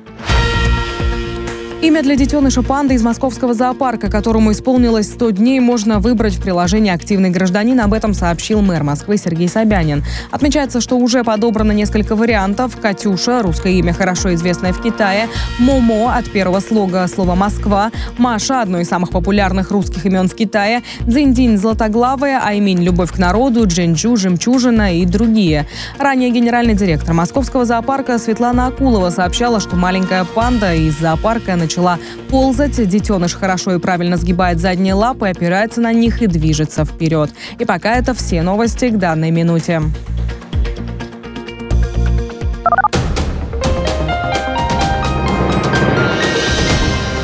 Имя 1.82 2.04
для 2.04 2.18
детеныша 2.18 2.62
панды 2.62 2.96
из 2.96 3.04
московского 3.04 3.54
зоопарка, 3.54 4.12
которому 4.12 4.52
исполнилось 4.52 5.08
100 5.08 5.30
дней, 5.32 5.62
можно 5.62 6.00
выбрать 6.00 6.36
в 6.36 6.42
приложении 6.42 6.92
«Активный 6.92 7.30
гражданин». 7.30 7.80
Об 7.80 7.94
этом 7.94 8.14
сообщил 8.14 8.60
мэр 8.62 8.84
Москвы 8.84 9.16
Сергей 9.16 9.48
Собянин. 9.48 10.04
Отмечается, 10.30 10.82
что 10.82 10.98
уже 10.98 11.24
подобрано 11.24 11.72
несколько 11.72 12.18
вариантов. 12.18 12.76
«Катюша»– 12.82 13.42
русское 13.44 13.72
имя, 13.76 13.94
хорошо 13.94 14.34
известное 14.34 14.74
в 14.74 14.82
Китае. 14.82 15.30
«Момо» 15.58 16.14
от 16.18 16.30
первого 16.30 16.60
слога 16.60 17.08
слова 17.08 17.36
«Москва». 17.36 17.92
«Маша»– 18.18 18.62
одно 18.64 18.80
из 18.80 18.90
самых 18.90 19.12
популярных 19.12 19.72
русских 19.72 20.06
имен 20.06 20.28
в 20.28 20.36
Китае. 20.36 20.84
«Дзиньдинь»– 21.00 21.58
златоглавая. 21.58 22.42
«Айминь»– 22.44 22.84
любовь 22.84 23.14
к 23.14 23.18
народу. 23.18 23.66
«Джинджу»– 23.66 24.16
жемчужина 24.18 24.98
и 24.98 25.06
другие. 25.06 25.66
Ранее 25.98 26.30
генеральный 26.30 26.74
директор 26.74 27.14
московского 27.14 27.64
зоопарка 27.64 28.20
Светлана 28.20 28.68
Акулова 28.68 29.12
сообщала, 29.12 29.62
что 29.62 29.78
маленькая 29.78 30.26
панда 30.26 30.76
из 30.76 31.00
зоопарка 31.00 31.56
начала 31.56 31.69
начала 31.70 32.00
ползать. 32.30 32.88
Детеныш 32.90 33.36
хорошо 33.36 33.76
и 33.76 33.80
правильно 33.80 34.18
сгибает 34.18 34.60
задние 34.60 34.96
лапы, 34.96 35.28
опирается 35.28 35.82
на 35.82 35.94
них 35.94 36.22
и 36.24 36.28
движется 36.28 36.84
вперед. 36.84 37.30
И 37.60 37.66
пока 37.66 37.96
это 37.96 38.16
все 38.16 38.42
новости 38.42 38.90
к 38.90 38.98
данной 38.98 39.30
минуте. 39.30 39.82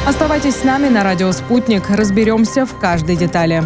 Оставайтесь 0.07 0.57
с 0.57 0.63
нами 0.63 0.89
на 0.89 1.03
радио 1.03 1.31
«Спутник». 1.31 1.89
Разберемся 1.89 2.67
в 2.67 2.77
каждой 2.77 3.15
детали. 3.15 3.63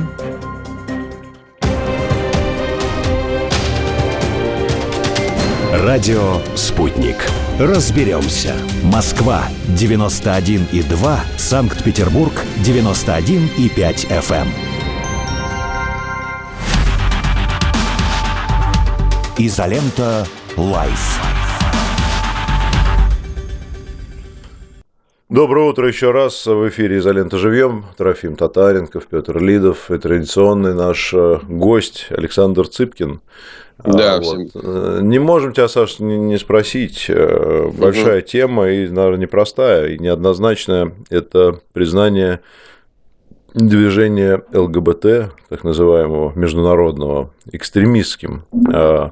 Радио 5.74 6.40
«Спутник». 6.56 7.18
Разберемся. 7.60 8.56
Москва, 8.86 9.44
91,2. 9.78 11.18
Санкт-Петербург, 11.38 12.32
91,5 12.64 14.08
FM. 14.08 14.48
Изолента. 19.38 20.26
Live. 20.56 21.20
Доброе 25.28 25.70
утро 25.70 25.90
еще 25.90 26.12
раз. 26.12 26.46
В 26.46 26.70
эфире 26.70 27.00
«Изолента 27.00 27.38
живьем». 27.38 27.86
Трофим 27.98 28.38
Татаренков, 28.38 29.08
Петр 29.08 29.38
Лидов 29.38 29.92
и 29.92 29.98
традиционный 29.98 30.74
наш 30.74 31.14
э, 31.14 31.40
гость 31.48 32.08
Александр 32.10 32.68
Цыпкин. 32.70 33.20
А, 33.84 33.94
да, 33.94 34.20
вот. 34.20 34.50
всем... 34.50 35.10
Не 35.10 35.20
можем 35.20 35.54
тебя, 35.54 35.68
Саш, 35.68 36.00
не 36.00 36.38
спросить. 36.38 37.06
Э, 37.10 37.70
большая 37.74 38.20
угу. 38.20 38.28
тема 38.28 38.70
и, 38.70 38.88
наверное, 38.88 39.22
непростая 39.22 39.90
и 39.90 40.00
неоднозначная. 40.00 40.94
Это 41.10 41.60
признание 41.74 42.42
движения 43.54 44.44
ЛГБТ, 44.54 45.32
так 45.50 45.64
называемого 45.64 46.34
международного, 46.38 47.32
экстремистским. 47.52 48.44
А, 48.72 49.12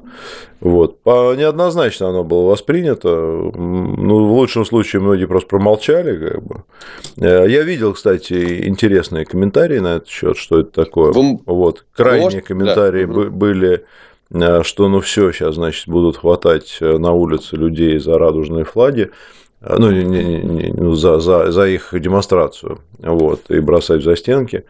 вот. 0.60 0.98
Неоднозначно 1.04 2.08
оно 2.08 2.24
было 2.24 2.50
воспринято. 2.50 3.08
Ну, 3.08 4.26
в 4.26 4.32
лучшем 4.32 4.64
случае 4.64 5.02
многие 5.02 5.26
просто 5.26 5.48
промолчали. 5.48 6.28
Как 6.28 6.42
бы. 6.42 6.64
Э, 7.16 7.46
я 7.48 7.62
видел, 7.62 7.94
кстати, 7.94 8.66
интересные 8.66 9.24
комментарии 9.24 9.78
на 9.78 9.96
этот 9.96 10.08
счет, 10.08 10.36
что 10.36 10.60
это 10.60 10.70
такое. 10.70 11.12
Вы... 11.12 11.40
Вот. 11.46 11.84
Крайние 11.92 12.24
Может? 12.24 12.46
комментарии 12.46 13.04
да. 13.06 13.30
были 13.30 13.74
э, 13.74 13.80
что 14.30 14.88
ну 14.88 15.00
все, 15.00 15.32
сейчас, 15.32 15.54
значит, 15.54 15.88
будут 15.88 16.18
хватать 16.18 16.78
э, 16.80 16.98
на 16.98 17.12
улице 17.12 17.56
людей 17.56 17.98
за 17.98 18.18
радужные 18.18 18.64
флаги 18.64 19.10
ну, 19.60 19.90
не, 19.90 20.04
не, 20.04 20.42
не, 20.42 20.72
ну 20.72 20.94
за, 20.94 21.18
за, 21.18 21.50
за 21.50 21.66
их 21.66 21.92
демонстрацию, 21.92 22.80
вот, 22.98 23.50
и 23.50 23.60
бросать 23.60 24.02
за 24.02 24.16
стенки. 24.16 24.64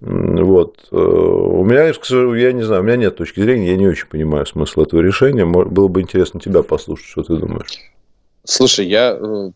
Вот. 0.00 0.88
Э, 0.90 0.96
у 0.96 1.64
меня, 1.64 1.84
я 1.84 2.52
не 2.52 2.62
знаю, 2.62 2.82
у 2.82 2.84
меня 2.84 2.96
нет 2.96 3.16
точки 3.16 3.40
зрения, 3.40 3.70
я 3.70 3.76
не 3.76 3.86
очень 3.86 4.08
понимаю 4.08 4.46
смысл 4.46 4.82
этого 4.82 5.00
решения. 5.00 5.46
Было 5.46 5.86
бы 5.86 6.00
интересно 6.00 6.40
тебя 6.40 6.64
послушать, 6.64 7.06
что 7.06 7.22
ты 7.22 7.36
думаешь. 7.36 7.78
Слушай, 8.42 8.88
я 8.88 9.16
э, 9.16 9.50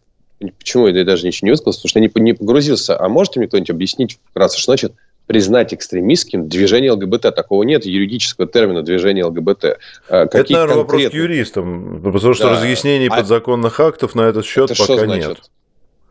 почему 0.57 0.87
я 0.87 1.05
даже 1.05 1.27
ничего 1.27 1.47
не 1.47 1.51
высказался, 1.51 1.81
потому 1.81 1.89
что 1.89 2.21
я 2.21 2.23
не 2.23 2.33
погрузился. 2.33 2.97
А 2.97 3.09
можете 3.09 3.41
мне 3.41 3.49
кто-нибудь 3.49 3.71
объяснить 3.71 4.21
вкратце, 4.31 4.59
что 4.59 4.71
значит 4.71 4.93
признать 5.27 5.75
экстремистским 5.75 6.49
движение 6.49 6.93
ЛГБТ. 6.93 7.35
Такого 7.35 7.63
нет 7.65 7.85
юридического 7.85 8.47
термина 8.47 8.83
движение 8.83 9.25
ЛГБТ. 9.25 9.79
А 10.09 10.27
какие 10.27 10.41
это, 10.41 10.53
наверное, 10.53 10.75
конкретные... 10.77 10.77
вопрос 10.77 11.11
к 11.11 11.15
юристам, 11.15 12.01
потому 12.13 12.35
что 12.35 12.45
да. 12.45 12.51
разъяснений 12.53 13.09
а... 13.09 13.17
подзаконных 13.17 13.81
актов 13.81 14.15
на 14.15 14.23
этот 14.23 14.45
счет 14.47 14.71
это 14.71 14.87
пока 14.87 15.07
нет. 15.07 15.39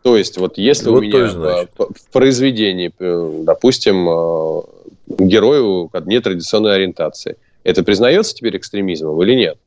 То 0.04 0.17
есть, 0.17 0.38
вот 0.38 0.58
если 0.60 0.89
вот 0.89 0.99
у 0.99 1.01
меня 1.01 1.65
в 1.78 2.12
произведении, 2.12 2.91
э, 2.99 3.41
допустим, 3.43 4.08
э, 4.08 4.62
герою 5.08 5.89
нетрадиционной 6.06 6.75
ориентации, 6.75 7.38
это 7.63 7.84
признается 7.84 8.36
теперь 8.36 8.58
экстремизмом 8.58 9.19
или 9.23 9.34
нет? 9.34 9.58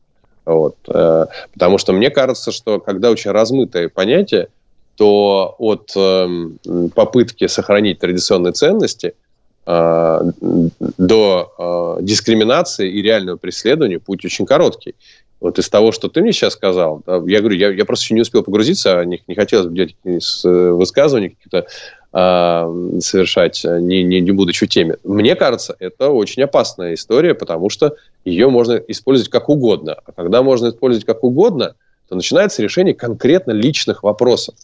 Вот. 0.45 0.77
Э, 0.87 1.27
потому 1.55 1.79
что 1.79 1.93
мне 1.93 2.11
кажется, 2.11 2.53
что 2.53 2.79
когда 2.79 3.11
очень 3.11 3.33
размытое 3.33 3.89
понятие, 3.89 4.49
то 4.97 5.57
от 5.59 5.93
эм, 5.97 6.59
попытки 6.95 7.47
сохранить 7.47 7.99
традиционные 7.99 8.53
ценности– 8.53 9.15
Э, 9.23 9.28
до 9.69 11.99
э, 11.99 12.03
дискриминации 12.03 12.91
и 12.91 13.03
реального 13.03 13.37
преследования 13.37 13.99
путь 13.99 14.25
очень 14.25 14.47
короткий. 14.47 14.95
Вот 15.41 15.59
из 15.59 15.69
того, 15.69 15.93
что 15.93 16.09
ты 16.09 16.23
мне 16.23 16.33
сейчас 16.33 16.55
сказал, 16.55 17.03
я 17.27 17.41
говорю, 17.41 17.55
я, 17.55 17.71
я 17.71 17.85
просто 17.85 18.05
еще 18.05 18.15
не 18.15 18.23
успел 18.23 18.43
погрузиться, 18.43 19.05
не, 19.05 19.23
не 19.29 19.35
хотелось 19.35 19.67
бы 19.67 19.75
делать 19.75 19.95
высказывания 20.43 21.31
какие-то 21.31 21.67
э, 22.13 23.01
совершать, 23.01 23.63
не, 23.65 24.03
не, 24.03 24.21
не 24.21 24.31
будучи 24.31 24.65
в 24.65 24.69
теме. 24.71 24.97
Мне 25.05 25.37
кажется, 25.37 25.77
это 25.79 26.09
очень 26.09 26.43
опасная 26.43 26.95
история, 26.95 27.35
потому 27.35 27.69
что 27.69 27.95
ее 28.25 28.49
можно 28.49 28.83
использовать 28.89 29.31
как 29.31 29.51
угодно. 29.51 29.97
А 30.07 30.13
когда 30.13 30.43
можно 30.43 30.71
использовать 30.71 31.05
как 31.05 31.23
угодно, 31.23 31.75
то 32.09 32.15
начинается 32.15 32.63
решение 32.63 32.95
конкретно 32.95 33.53
личных 33.53 34.03
вопросов. 34.03 34.55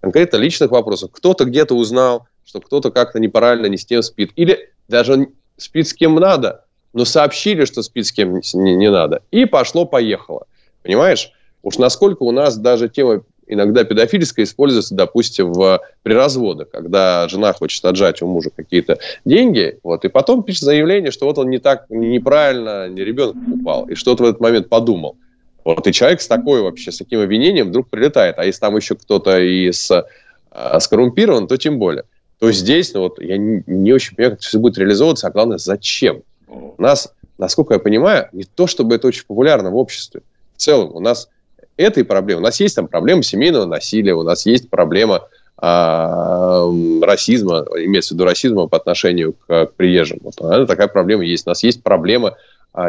Конкретно 0.00 0.38
личных 0.38 0.70
вопросов. 0.70 1.10
Кто-то 1.12 1.44
где-то 1.44 1.74
узнал, 1.74 2.26
что 2.46 2.60
кто-то 2.60 2.90
как-то 2.90 3.18
неправильно 3.18 3.66
не 3.66 3.76
с 3.76 3.84
тем 3.84 4.02
спит. 4.02 4.30
Или 4.36 4.70
даже 4.88 5.28
спит 5.56 5.88
с 5.88 5.92
кем 5.92 6.14
надо, 6.14 6.64
но 6.92 7.04
сообщили, 7.04 7.64
что 7.64 7.82
спит 7.82 8.06
с 8.06 8.12
кем 8.12 8.40
не, 8.54 8.76
не 8.76 8.90
надо. 8.90 9.22
И 9.30 9.44
пошло-поехало. 9.44 10.46
Понимаешь? 10.82 11.32
Уж 11.62 11.78
насколько 11.78 12.22
у 12.22 12.30
нас 12.30 12.56
даже 12.56 12.88
тема 12.88 13.24
иногда 13.48 13.84
педофильская 13.84 14.44
используется, 14.44 14.94
допустим, 14.94 15.52
в, 15.52 15.80
при 16.02 16.14
разводах, 16.14 16.70
когда 16.70 17.28
жена 17.28 17.52
хочет 17.52 17.84
отжать 17.84 18.22
у 18.22 18.26
мужа 18.26 18.50
какие-то 18.54 18.98
деньги, 19.24 19.78
вот, 19.82 20.04
и 20.04 20.08
потом 20.08 20.42
пишет 20.42 20.62
заявление, 20.62 21.12
что 21.12 21.26
вот 21.26 21.38
он 21.38 21.50
не 21.50 21.58
так, 21.58 21.86
неправильно, 21.88 22.88
не 22.88 23.04
ребенок 23.04 23.36
упал, 23.52 23.86
и 23.86 23.94
что-то 23.94 24.24
в 24.24 24.26
этот 24.26 24.40
момент 24.40 24.68
подумал. 24.68 25.16
Вот, 25.64 25.86
и 25.86 25.92
человек 25.92 26.20
с 26.20 26.28
такой 26.28 26.60
вообще, 26.60 26.90
с 26.92 26.98
таким 26.98 27.20
обвинением 27.20 27.68
вдруг 27.68 27.88
прилетает. 27.88 28.36
А 28.38 28.44
если 28.44 28.60
там 28.60 28.76
еще 28.76 28.94
кто-то 28.94 29.38
и 29.38 29.70
с, 29.70 30.06
а, 30.50 30.80
скоррумпирован, 30.80 31.48
то 31.48 31.56
тем 31.56 31.78
более 31.78 32.04
то 32.38 32.52
здесь, 32.52 32.92
ну, 32.94 33.00
вот, 33.00 33.20
я 33.20 33.38
не, 33.38 33.62
не 33.66 33.92
очень 33.92 34.14
понимаю, 34.14 34.36
как 34.36 34.42
все 34.42 34.58
будет 34.58 34.78
реализовываться, 34.78 35.26
а 35.26 35.30
главное, 35.30 35.58
зачем. 35.58 36.22
У 36.46 36.80
нас, 36.80 37.12
насколько 37.38 37.74
я 37.74 37.80
понимаю, 37.80 38.28
не 38.32 38.44
то, 38.44 38.66
чтобы 38.66 38.94
это 38.94 39.08
очень 39.08 39.24
популярно 39.26 39.70
в 39.70 39.76
обществе. 39.76 40.22
В 40.54 40.60
целом, 40.60 40.94
у 40.94 41.00
нас 41.00 41.28
этой 41.76 42.04
проблемы, 42.04 42.40
у 42.40 42.44
нас 42.44 42.60
есть 42.60 42.76
там 42.76 42.88
проблема 42.88 43.22
семейного 43.22 43.64
насилия, 43.64 44.14
у 44.14 44.22
нас 44.22 44.46
есть 44.46 44.68
проблема 44.68 45.28
а, 45.58 46.70
расизма, 47.02 47.64
имеется 47.76 48.14
в 48.14 48.16
виду 48.16 48.24
расизма 48.24 48.66
по 48.66 48.76
отношению 48.76 49.32
к, 49.32 49.66
к 49.66 49.72
приезжим. 49.74 50.18
Вот, 50.22 50.36
такая 50.66 50.88
проблема 50.88 51.24
есть. 51.24 51.46
У 51.46 51.50
нас 51.50 51.62
есть 51.62 51.82
проблема 51.82 52.36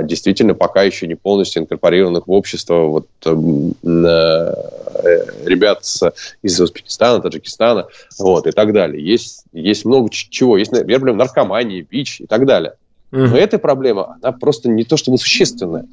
действительно 0.03 0.53
пока 0.53 0.83
еще 0.83 1.07
не 1.07 1.15
полностью 1.15 1.63
инкорпорированных 1.63 2.27
в 2.27 2.31
общество 2.31 2.85
вот, 2.85 3.07
э, 3.25 3.29
э, 3.83 5.25
ребят 5.45 5.85
с, 5.85 6.13
из 6.41 6.59
Узбекистана, 6.59 7.21
Таджикистана 7.21 7.87
вот, 8.19 8.47
и 8.47 8.51
так 8.51 8.73
далее. 8.73 9.03
Есть, 9.03 9.45
есть 9.53 9.85
много 9.85 10.09
чего. 10.11 10.57
Есть, 10.57 10.71
например, 10.71 11.13
наркомания, 11.13 11.85
ВИЧ 11.89 12.21
и 12.21 12.25
так 12.27 12.45
далее. 12.45 12.73
Но 13.11 13.37
эта 13.37 13.57
проблема, 13.57 14.17
она 14.21 14.33
просто 14.33 14.67
не 14.67 14.83
то 14.83 14.97
чтобы 14.97 15.17
существенная. 15.17 15.85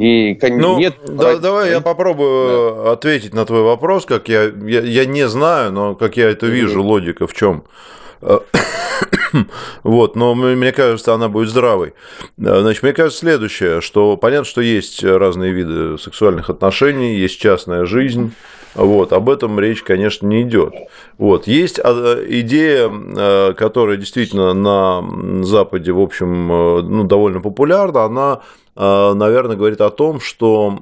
И 0.00 0.38
ну, 0.40 0.78
нет... 0.78 0.94
Да, 1.06 1.36
давай 1.36 1.70
я 1.70 1.82
попробую 1.82 2.84
да. 2.84 2.92
ответить 2.92 3.34
на 3.34 3.44
твой 3.44 3.62
вопрос, 3.62 4.06
как 4.06 4.28
я, 4.28 4.44
я, 4.44 4.80
я 4.80 5.04
не 5.04 5.28
знаю, 5.28 5.70
но 5.72 5.94
как 5.94 6.16
я 6.16 6.30
это 6.30 6.46
вижу, 6.46 6.80
mm-hmm. 6.80 6.86
логика 6.86 7.26
в 7.26 7.34
чем. 7.34 7.64
Вот, 9.82 10.14
но 10.14 10.34
мне 10.34 10.72
кажется, 10.72 11.14
она 11.14 11.28
будет 11.28 11.48
здравой. 11.48 11.94
Значит, 12.36 12.82
мне 12.82 12.92
кажется 12.92 13.20
следующее, 13.20 13.80
что 13.80 14.16
понятно, 14.16 14.44
что 14.44 14.60
есть 14.60 15.02
разные 15.02 15.52
виды 15.52 15.98
сексуальных 15.98 16.50
отношений, 16.50 17.16
есть 17.16 17.40
частная 17.40 17.86
жизнь, 17.86 18.32
вот, 18.74 19.12
об 19.12 19.28
этом 19.28 19.58
речь, 19.60 19.82
конечно, 19.82 20.26
не 20.26 20.42
идет. 20.42 20.74
Вот, 21.18 21.46
есть 21.46 21.78
а, 21.82 22.24
идея, 22.26 22.90
а, 22.90 23.52
которая 23.52 23.96
действительно 23.96 24.54
на 24.54 25.44
Западе, 25.44 25.92
в 25.92 26.00
общем, 26.00 26.48
ну, 26.48 27.04
довольно 27.04 27.40
популярна, 27.40 28.04
она 28.04 28.40
наверное, 28.74 29.54
говорит 29.54 29.82
о 29.82 29.90
том, 29.90 30.18
что 30.18 30.78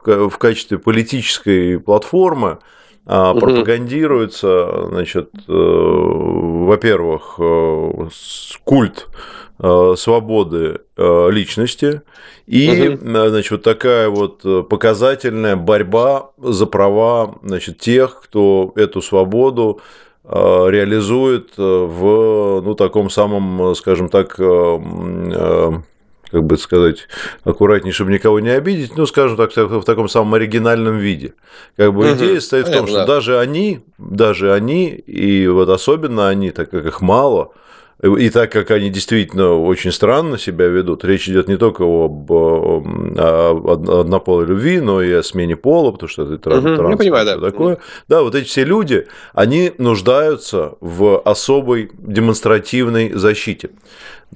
в 0.00 0.38
качестве 0.38 0.78
политической 0.78 1.78
платформы 1.78 2.60
угу. 3.08 3.40
пропагандируется, 3.40 4.88
значит, 4.88 5.30
э, 5.48 5.52
во-первых, 5.52 7.36
э, 7.38 8.08
культ 8.64 9.08
э, 9.60 9.94
свободы 9.96 10.80
личности 10.96 12.02
и, 12.46 12.88
угу. 12.88 13.28
значит, 13.28 13.50
вот 13.50 13.62
такая 13.62 14.08
вот 14.10 14.68
показательная 14.68 15.56
борьба 15.56 16.30
за 16.36 16.66
права, 16.66 17.36
значит, 17.42 17.78
тех, 17.78 18.20
кто 18.24 18.72
эту 18.76 19.00
свободу 19.00 19.80
реализует 20.24 21.56
в, 21.56 22.60
ну, 22.60 22.74
таком 22.74 23.08
самом, 23.08 23.74
скажем 23.74 24.10
так, 24.10 24.38
как 26.30 26.44
бы 26.44 26.58
сказать, 26.58 27.08
аккуратнее, 27.44 27.92
чтобы 27.92 28.12
никого 28.12 28.40
не 28.40 28.50
обидеть, 28.50 28.96
ну, 28.96 29.06
скажем 29.06 29.36
так, 29.36 29.54
в 29.56 29.84
таком 29.84 30.08
самом 30.08 30.34
оригинальном 30.34 30.98
виде. 30.98 31.34
Как 31.76 31.92
бы 31.94 32.12
идея 32.12 32.34
угу. 32.34 32.40
стоит 32.40 32.68
в 32.68 32.72
том, 32.72 32.86
что 32.86 33.06
даже 33.06 33.38
они, 33.38 33.80
даже 33.98 34.52
они, 34.52 34.88
и 34.88 35.46
вот 35.48 35.68
особенно 35.68 36.28
они, 36.28 36.50
так 36.50 36.70
как 36.70 36.84
их 36.84 37.00
мало, 37.00 37.52
и 38.02 38.30
так 38.30 38.52
как 38.52 38.70
они 38.70 38.90
действительно 38.90 39.54
очень 39.54 39.90
странно 39.90 40.38
себя 40.38 40.66
ведут, 40.66 41.04
речь 41.04 41.28
идет 41.28 41.48
не 41.48 41.56
только 41.56 41.82
об 41.82 42.30
однополой 43.20 44.46
любви, 44.46 44.80
но 44.80 45.02
и 45.02 45.12
о 45.12 45.22
смене 45.24 45.56
пола, 45.56 45.90
потому 45.90 46.08
что 46.08 46.22
это 46.22 46.38
транс, 46.38 46.64
угу, 46.64 46.76
транс, 46.76 46.96
понимаю, 46.96 47.26
да. 47.26 47.40
такое. 47.40 47.78
Да, 48.08 48.22
вот 48.22 48.36
эти 48.36 48.46
все 48.46 48.62
люди, 48.64 49.08
они 49.34 49.72
нуждаются 49.78 50.74
в 50.80 51.20
особой 51.24 51.90
демонстративной 51.98 53.14
защите. 53.14 53.70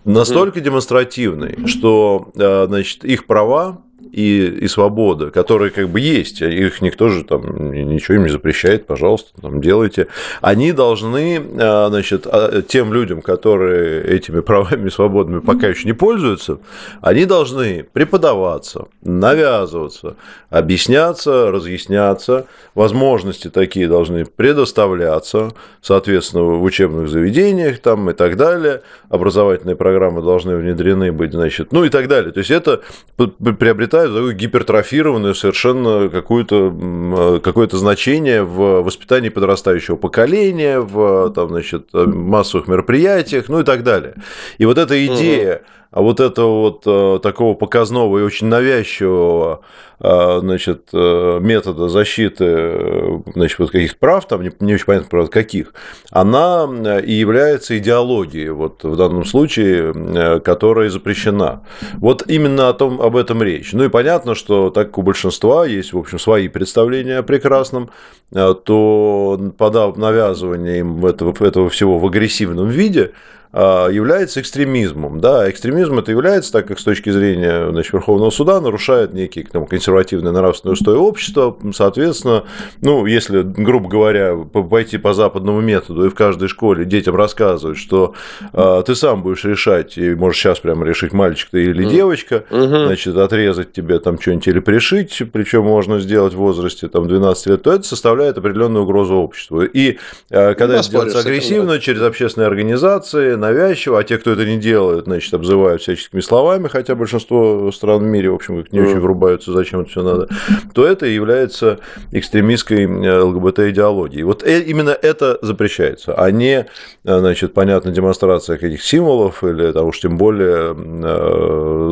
Настолько 0.05 0.57
угу. 0.59 0.64
демонстративной, 0.64 1.66
что 1.66 2.33
значит, 2.35 3.05
их 3.05 3.27
права 3.27 3.83
и, 4.12 4.46
и 4.46 4.68
свобода, 4.68 5.31
которые 5.31 5.70
как 5.70 5.88
бы 5.88 5.98
есть, 5.98 6.42
а 6.42 6.46
их 6.46 6.83
никто 6.83 7.09
же 7.09 7.25
там 7.25 7.72
ничего 7.72 8.16
им 8.16 8.25
не 8.25 8.31
запрещает, 8.31 8.87
пожалуйста, 8.87 9.31
там 9.40 9.61
делайте, 9.62 10.09
они 10.42 10.72
должны, 10.72 11.42
а, 11.59 11.88
значит, 11.88 12.27
а, 12.27 12.61
тем 12.62 12.92
людям, 12.92 13.22
которые 13.22 14.05
этими 14.05 14.40
правами 14.53 14.88
и 14.88 14.90
свободами 14.90 15.40
пока 15.40 15.68
еще 15.68 15.87
не 15.87 15.94
пользуются, 15.94 16.59
они 17.01 17.25
должны 17.25 17.85
преподаваться, 17.90 18.87
навязываться, 19.01 20.16
объясняться, 20.51 21.51
разъясняться, 21.51 22.47
возможности 22.74 23.49
такие 23.49 23.89
должны 23.89 24.26
предоставляться, 24.26 25.53
соответственно, 25.80 26.45
в 26.45 26.62
учебных 26.62 27.09
заведениях 27.09 27.78
там 27.78 28.11
и 28.11 28.12
так 28.12 28.37
далее, 28.37 28.82
образовательные 29.09 29.76
программы 29.76 30.20
должны 30.20 30.57
внедрены 30.57 31.12
быть, 31.12 31.32
значит, 31.32 31.72
ну 31.72 31.84
и 31.84 31.89
так 31.89 32.09
далее. 32.09 32.32
То 32.32 32.41
есть 32.41 32.51
это 32.51 32.82
приобретает 33.16 34.01
такую 34.07 34.34
гипертрофированную 34.34 35.34
совершенно 35.34 36.09
какую-то, 36.09 37.40
какое-то 37.42 37.76
значение 37.78 38.42
в 38.42 38.82
воспитании 38.82 39.28
подрастающего 39.28 39.96
поколения, 39.96 40.80
в 40.80 41.30
там, 41.30 41.48
значит, 41.48 41.88
массовых 41.92 42.68
мероприятиях, 42.68 43.48
ну 43.48 43.61
и 43.61 43.64
так 43.64 43.82
далее. 43.82 44.14
И 44.59 44.64
вот 44.64 44.78
эта 44.78 45.07
идея 45.07 45.62
а 45.93 46.01
вот 46.01 46.20
этого 46.20 46.61
вот 46.61 46.82
э, 46.86 47.20
такого 47.22 47.55
показного 47.55 48.18
и 48.18 48.22
очень 48.22 48.47
навязчивого 48.47 49.61
э, 50.01 50.38
значит, 50.40 50.88
э, 50.95 51.38
метода 51.40 51.90
защиты 51.90 53.22
значит, 53.34 53.59
вот 53.59 53.70
каких-то 53.70 53.99
прав, 53.99 54.26
там 54.26 54.43
не, 54.43 54.51
не 54.61 54.74
очень 54.74 54.86
понятно, 54.86 55.09
правда, 55.11 55.30
каких, 55.30 55.74
она 56.11 56.66
и 57.05 57.12
является 57.12 57.76
идеологией 57.76 58.49
вот 58.49 58.82
в 58.84 58.97
данном 58.97 59.26
случае, 59.26 60.40
которая 60.40 60.88
запрещена. 60.88 61.62
Вот 61.95 62.24
именно 62.26 62.70
о 62.70 62.72
том, 62.72 63.01
об 63.01 63.14
этом 63.14 63.43
речь. 63.43 63.74
Ну 63.74 63.84
и 63.84 63.88
понятно, 63.88 64.34
что 64.34 64.70
так 64.70 64.88
как 64.88 64.99
у 64.99 65.03
большинства 65.03 65.66
есть, 65.66 65.93
в 65.93 65.99
общем, 65.99 66.18
свои 66.18 66.49
представления 66.49 67.18
о 67.18 67.22
прекрасном, 67.22 67.90
то 68.30 69.53
подав 69.59 69.99
навязывание 69.99 70.78
им 70.78 71.05
этого, 71.05 71.34
этого 71.45 71.68
всего 71.68 71.99
в 71.99 72.07
агрессивном 72.07 72.68
виде, 72.68 73.12
является 73.53 74.40
экстремизмом. 74.40 75.20
Да, 75.20 75.48
экстремизм 75.50 75.98
это 75.98 76.11
является, 76.11 76.53
так 76.53 76.68
как 76.68 76.80
с 76.80 76.84
точки 76.84 77.11
зрения 77.11 77.70
значит, 77.70 77.92
Верховного 77.92 78.30
суда 78.30 78.61
нарушает 78.61 79.12
некие 79.12 79.44
там, 79.44 79.66
консервативные 79.66 80.32
нравственные 80.32 80.74
устои 80.74 80.96
общества. 80.96 81.57
Соответственно, 81.74 82.44
ну, 82.80 83.07
если, 83.07 83.42
грубо 83.42 83.88
говоря, 83.88 84.36
пойти 84.36 84.98
по 84.98 85.12
западному 85.12 85.61
методу 85.61 86.07
и 86.07 86.09
в 86.09 86.14
каждой 86.14 86.48
школе 86.48 86.84
детям 86.84 87.14
рассказывать, 87.14 87.78
что 87.78 88.14
э, 88.53 88.82
ты 88.86 88.94
сам 88.94 89.22
будешь 89.22 89.44
решать, 89.44 89.98
и 89.98 90.14
можешь 90.14 90.40
сейчас 90.40 90.61
прямо 90.61 90.86
решить, 90.86 91.12
мальчик 91.12 91.50
ты 91.50 91.64
или 91.64 91.84
девочка, 91.84 92.44
значит, 92.50 93.16
отрезать 93.16 93.72
тебе 93.72 93.98
там 93.98 94.20
что-нибудь 94.20 94.48
или 94.48 94.61
пришить, 94.61 95.22
причем 95.32 95.64
можно 95.64 96.00
сделать 96.00 96.34
в 96.34 96.38
возрасте 96.38 96.88
там, 96.88 97.07
12 97.07 97.46
лет, 97.46 97.62
то 97.62 97.72
это 97.72 97.82
составляет 97.82 98.38
определенную 98.38 98.84
угрозу 98.84 99.16
обществу. 99.16 99.62
И 99.62 99.98
э, 100.30 100.55
когда 100.55 100.78
это 100.78 100.90
делается 100.90 101.18
агрессивно, 101.18 101.78
через 101.78 102.03
общественные 102.03 102.46
организации, 102.46 103.34
навязчиво, 103.43 103.99
а 103.99 104.05
те, 104.05 104.16
кто 104.16 104.32
это 104.32 104.47
не 104.47 104.57
делает, 104.57 105.05
значит, 105.05 105.34
обзывают 105.34 105.82
всяческими 105.82 106.20
словами, 106.20 106.68
хотя 106.68 106.95
большинство 106.95 107.70
стран 107.72 107.99
в 107.99 108.05
мире, 108.05 108.30
в 108.30 108.34
общем, 108.36 108.64
не 108.72 108.80
очень 108.80 109.01
врубаются, 109.01 109.53
зачем 109.53 109.80
это 109.80 109.90
все 109.90 110.03
надо, 110.03 110.28
то 110.72 110.86
это 110.86 111.05
является 111.07 111.80
экстремистской 112.12 112.84
э, 112.84 113.20
ЛГБТ-идеологией. 113.20 114.22
Вот 114.22 114.43
э, 114.43 114.62
именно 114.62 114.90
это 114.90 115.38
запрещается, 115.43 116.14
а 116.14 116.30
не, 116.30 116.66
э, 117.05 117.18
значит, 117.18 117.53
понятно, 117.53 117.90
демонстрация 117.90 118.57
каких 118.57 118.82
символов 118.82 119.45
или 119.45 119.72
там 119.72 119.86
уж 119.86 120.01
тем 120.01 120.16
более 120.16 120.72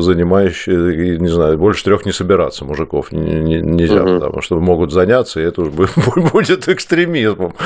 занимающие, 0.01 1.19
не 1.19 1.27
знаю, 1.27 1.57
больше 1.57 1.83
трех 1.83 2.05
не 2.05 2.11
собираться 2.11 2.65
мужиков 2.65 3.11
нельзя, 3.11 4.03
угу. 4.03 4.13
потому 4.15 4.41
что 4.41 4.59
могут 4.59 4.91
заняться, 4.91 5.41
и 5.41 5.43
это 5.43 5.61
уже 5.61 5.71
будет 6.33 6.67
экстремизмом. 6.67 7.53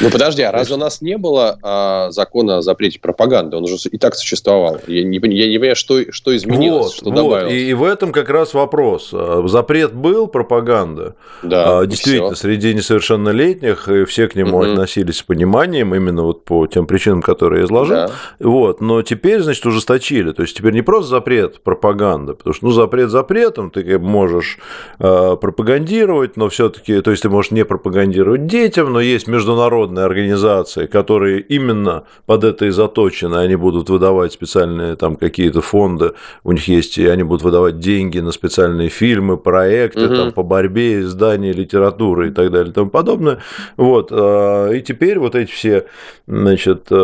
Ну 0.00 0.10
подожди, 0.10 0.42
а 0.42 0.52
разве 0.52 0.76
у 0.76 0.78
нас 0.78 1.02
не 1.02 1.18
было 1.18 1.58
а, 1.62 2.10
закона 2.10 2.59
о 2.60 2.62
запрете 2.62 3.00
пропаганды, 3.00 3.56
он 3.56 3.64
уже 3.64 3.76
и 3.90 3.98
так 3.98 4.14
существовал. 4.14 4.80
Я 4.86 5.02
не, 5.04 5.18
я 5.18 5.48
не 5.48 5.58
понимаю, 5.58 5.76
что, 5.76 6.12
что 6.12 6.34
изменилось, 6.36 6.86
вот, 6.86 6.94
что 6.94 7.04
вот. 7.06 7.14
добавилось. 7.14 7.52
И, 7.52 7.70
и 7.70 7.74
в 7.74 7.84
этом 7.84 8.12
как 8.12 8.30
раз 8.30 8.54
вопрос. 8.54 9.10
Запрет 9.10 9.92
был, 9.92 10.28
пропаганда. 10.28 11.16
Да, 11.42 11.80
а, 11.80 11.86
Действительно, 11.86 12.34
все. 12.34 12.42
среди 12.42 12.74
несовершеннолетних 12.74 13.88
все 14.06 14.28
к 14.28 14.34
нему 14.34 14.58
угу. 14.58 14.66
относились 14.66 15.18
с 15.18 15.22
пониманием, 15.22 15.94
именно 15.94 16.22
вот 16.22 16.44
по 16.44 16.66
тем 16.66 16.86
причинам, 16.86 17.22
которые 17.22 17.60
я 17.60 17.66
изложил. 17.66 17.96
Да. 17.96 18.10
Вот. 18.38 18.80
Но 18.80 19.02
теперь, 19.02 19.40
значит, 19.40 19.64
ужесточили. 19.66 20.32
То 20.32 20.42
есть 20.42 20.56
теперь 20.56 20.72
не 20.72 20.82
просто 20.82 21.10
запрет 21.10 21.62
пропаганды, 21.62 22.34
потому 22.34 22.54
что 22.54 22.66
ну, 22.66 22.72
запрет 22.72 23.10
запретом, 23.10 23.70
ты 23.70 23.98
можешь 23.98 24.58
э, 24.98 25.36
пропагандировать, 25.40 26.36
но 26.36 26.48
все-таки, 26.48 27.00
то 27.00 27.10
есть 27.10 27.22
ты 27.22 27.28
можешь 27.28 27.50
не 27.50 27.64
пропагандировать 27.64 28.46
детям, 28.46 28.92
но 28.92 29.00
есть 29.00 29.26
международные 29.26 30.04
организации, 30.04 30.86
которые 30.86 31.40
именно 31.40 32.04
под 32.26 32.44
это 32.50 32.66
и 32.66 32.70
заточены, 32.70 33.36
они 33.36 33.56
будут 33.56 33.88
выдавать 33.88 34.32
специальные 34.32 34.96
там 34.96 35.16
какие-то 35.16 35.60
фонды, 35.60 36.12
у 36.44 36.52
них 36.52 36.68
есть, 36.68 36.98
и 36.98 37.06
они 37.06 37.22
будут 37.22 37.42
выдавать 37.42 37.78
деньги 37.78 38.18
на 38.18 38.32
специальные 38.32 38.88
фильмы, 38.88 39.36
проекты 39.36 40.06
угу. 40.06 40.16
там, 40.16 40.32
по 40.32 40.42
борьбе, 40.42 41.00
издания 41.00 41.52
литературы 41.52 42.28
и 42.28 42.30
так 42.30 42.50
далее 42.50 42.70
и 42.70 42.74
тому 42.74 42.90
подобное. 42.90 43.38
Вот. 43.76 44.08
А, 44.12 44.70
и 44.70 44.82
теперь 44.82 45.18
вот 45.18 45.34
эти 45.34 45.50
все 45.50 45.86
значит, 46.26 46.86
э, 46.90 46.96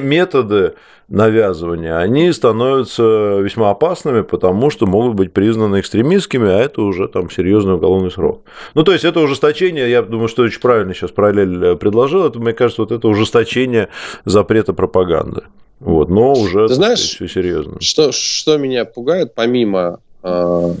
методы 0.00 0.74
навязывания, 1.14 1.96
они 1.96 2.32
становятся 2.32 3.38
весьма 3.40 3.70
опасными, 3.70 4.22
потому 4.22 4.70
что 4.70 4.86
могут 4.86 5.14
быть 5.14 5.32
признаны 5.32 5.80
экстремистскими, 5.80 6.48
а 6.48 6.58
это 6.58 6.82
уже 6.82 7.08
там 7.08 7.30
серьезный 7.30 7.74
уголовный 7.74 8.10
срок. 8.10 8.42
Ну, 8.74 8.82
то 8.82 8.92
есть 8.92 9.04
это 9.04 9.20
ужесточение, 9.20 9.90
я 9.90 10.02
думаю, 10.02 10.28
что 10.28 10.42
очень 10.42 10.60
правильно 10.60 10.92
сейчас 10.92 11.12
параллель 11.12 11.64
э, 11.64 11.76
предложил, 11.76 12.26
это, 12.26 12.38
мне 12.38 12.52
кажется, 12.52 12.82
вот 12.82 12.92
это 12.92 13.06
ужесточение 13.06 13.88
запрета 14.24 14.72
пропаганды. 14.72 15.42
Вот, 15.80 16.08
но 16.08 16.32
уже 16.32 16.66
Ты 16.68 16.74
знаешь, 16.74 17.00
все 17.00 17.28
серьезно. 17.28 17.80
Что, 17.80 18.10
что 18.12 18.56
меня 18.56 18.84
пугает, 18.84 19.34
помимо 19.34 20.00
э, 20.22 20.74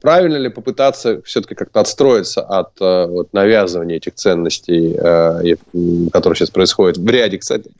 правильно 0.00 0.36
ли 0.36 0.48
попытаться 0.48 1.22
все-таки 1.22 1.54
как-то 1.54 1.80
отстроиться 1.80 2.42
от 2.42 2.70
э, 2.80 3.06
вот, 3.06 3.32
навязывания 3.32 3.96
этих 3.96 4.14
ценностей, 4.14 4.94
э, 4.96 5.56
которые 6.12 6.36
сейчас 6.36 6.50
происходят 6.50 6.98
в 6.98 7.08
ряде, 7.08 7.38
кстати, 7.38 7.70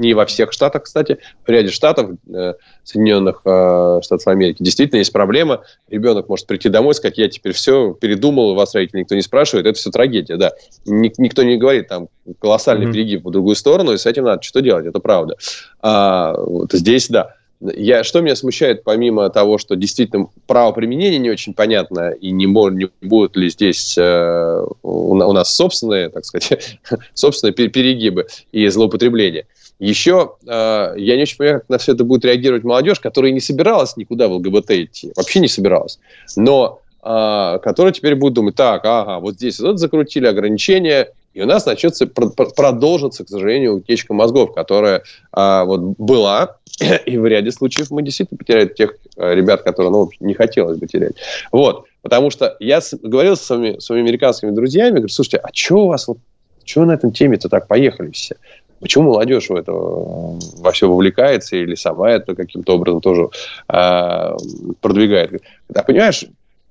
не 0.00 0.14
во 0.14 0.26
всех 0.26 0.52
штатах, 0.52 0.84
кстати, 0.84 1.18
в 1.46 1.48
ряде 1.48 1.70
штатов 1.70 2.12
э, 2.32 2.54
Соединенных 2.82 3.42
э, 3.44 4.00
Штатов 4.02 4.26
Америки 4.26 4.62
действительно 4.62 4.98
есть 4.98 5.12
проблема. 5.12 5.62
Ребенок 5.88 6.28
может 6.28 6.46
прийти 6.46 6.68
домой 6.68 6.92
и 6.92 6.94
сказать, 6.94 7.18
я 7.18 7.28
теперь 7.28 7.52
все 7.52 7.92
передумал, 7.92 8.54
вас 8.54 8.74
родители 8.74 9.00
никто 9.00 9.14
не 9.14 9.22
спрашивает, 9.22 9.66
это 9.66 9.78
все 9.78 9.90
трагедия, 9.90 10.36
да. 10.36 10.52
Ник- 10.86 11.18
никто 11.18 11.42
не 11.42 11.56
говорит, 11.56 11.88
там 11.88 12.08
колоссальный 12.40 12.86
mm-hmm. 12.86 12.92
перегиб 12.92 13.24
в 13.24 13.30
другую 13.30 13.54
сторону, 13.54 13.92
и 13.92 13.98
с 13.98 14.06
этим 14.06 14.24
надо 14.24 14.42
что 14.42 14.60
делать, 14.60 14.86
это 14.86 14.98
правда. 14.98 15.36
А, 15.80 16.34
вот 16.36 16.72
здесь, 16.72 17.08
да. 17.08 17.34
Я, 17.60 18.04
что 18.04 18.22
меня 18.22 18.36
смущает, 18.36 18.84
помимо 18.84 19.28
того, 19.28 19.58
что 19.58 19.76
действительно 19.76 20.28
право 20.46 20.72
применения 20.72 21.18
не 21.18 21.30
очень 21.30 21.52
понятно, 21.52 22.10
и 22.10 22.30
не, 22.30 22.46
не 22.46 22.90
будут 23.02 23.36
ли 23.36 23.50
здесь 23.50 23.96
э, 23.98 24.64
у, 24.82 25.14
у 25.14 25.32
нас 25.32 25.54
собственные, 25.54 26.08
так 26.08 26.24
сказать, 26.24 26.78
собственные 27.14 27.52
перегибы 27.52 28.26
и 28.52 28.66
злоупотребления– 28.68 29.46
еще 29.80 30.34
э, 30.46 30.94
я 30.96 31.16
не 31.16 31.22
очень 31.22 31.38
понимаю, 31.38 31.60
как 31.60 31.70
на 31.70 31.78
все 31.78 31.92
это 31.92 32.04
будет 32.04 32.24
реагировать 32.26 32.64
молодежь, 32.64 33.00
которая 33.00 33.32
не 33.32 33.40
собиралась 33.40 33.96
никуда 33.96 34.28
в 34.28 34.32
ЛГБТ 34.32 34.70
идти, 34.72 35.12
вообще 35.16 35.40
не 35.40 35.48
собиралась, 35.48 35.98
но 36.36 36.80
э, 37.02 37.58
которая 37.62 37.92
теперь 37.94 38.14
будет 38.14 38.34
думать, 38.34 38.56
так, 38.56 38.84
ага, 38.84 39.18
вот 39.20 39.36
здесь 39.36 39.58
вот 39.58 39.78
закрутили 39.78 40.26
ограничения, 40.26 41.08
у 41.42 41.46
нас 41.46 41.66
начнется, 41.66 42.06
продолжится, 42.06 43.24
к 43.24 43.28
сожалению, 43.28 43.76
утечка 43.76 44.14
мозгов, 44.14 44.54
которая 44.54 45.02
э, 45.36 45.62
вот 45.64 45.80
была, 45.98 46.56
и 47.06 47.18
в 47.18 47.26
ряде 47.26 47.52
случаев 47.52 47.90
мы 47.90 48.02
действительно 48.02 48.38
потеряем 48.38 48.68
тех 48.70 48.94
э, 49.16 49.34
ребят, 49.34 49.62
которые 49.62 49.90
ну, 49.90 50.10
не 50.20 50.34
хотелось 50.34 50.78
бы 50.78 50.86
терять. 50.86 51.14
Вот, 51.52 51.86
потому 52.02 52.30
что 52.30 52.56
я 52.60 52.80
с, 52.80 52.94
говорил 52.94 53.36
с 53.36 53.42
своими, 53.42 53.78
своими 53.78 54.08
американскими 54.08 54.50
друзьями, 54.50 54.96
говорю, 54.96 55.08
слушайте, 55.08 55.38
а 55.38 55.48
что 55.52 55.84
у 55.84 55.88
вас 55.88 56.08
вот 56.08 56.18
чего 56.64 56.84
на 56.84 56.92
этом 56.92 57.12
теме-то 57.12 57.48
так 57.48 57.66
поехали 57.66 58.10
все? 58.10 58.36
Почему 58.80 59.10
молодежь 59.10 59.50
в 59.50 59.54
это 59.54 59.72
э, 59.72 59.74
во 59.74 60.72
все 60.72 60.88
вовлекается 60.88 61.56
или 61.56 61.74
сама 61.74 62.10
это 62.10 62.34
каким-то 62.34 62.74
образом 62.74 63.00
тоже 63.00 63.28
э, 63.68 64.36
продвигает? 64.80 65.42
А 65.74 65.82
понимаешь, 65.82 66.24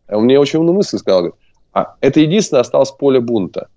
мне 0.08 0.40
очень 0.40 0.60
умную 0.60 0.76
мысль 0.76 0.98
сказал, 0.98 1.20
говорит, 1.20 1.40
а 1.74 1.96
это 2.02 2.20
единственное 2.20 2.62
осталось 2.62 2.92
поле 2.92 3.20
бунта 3.20 3.68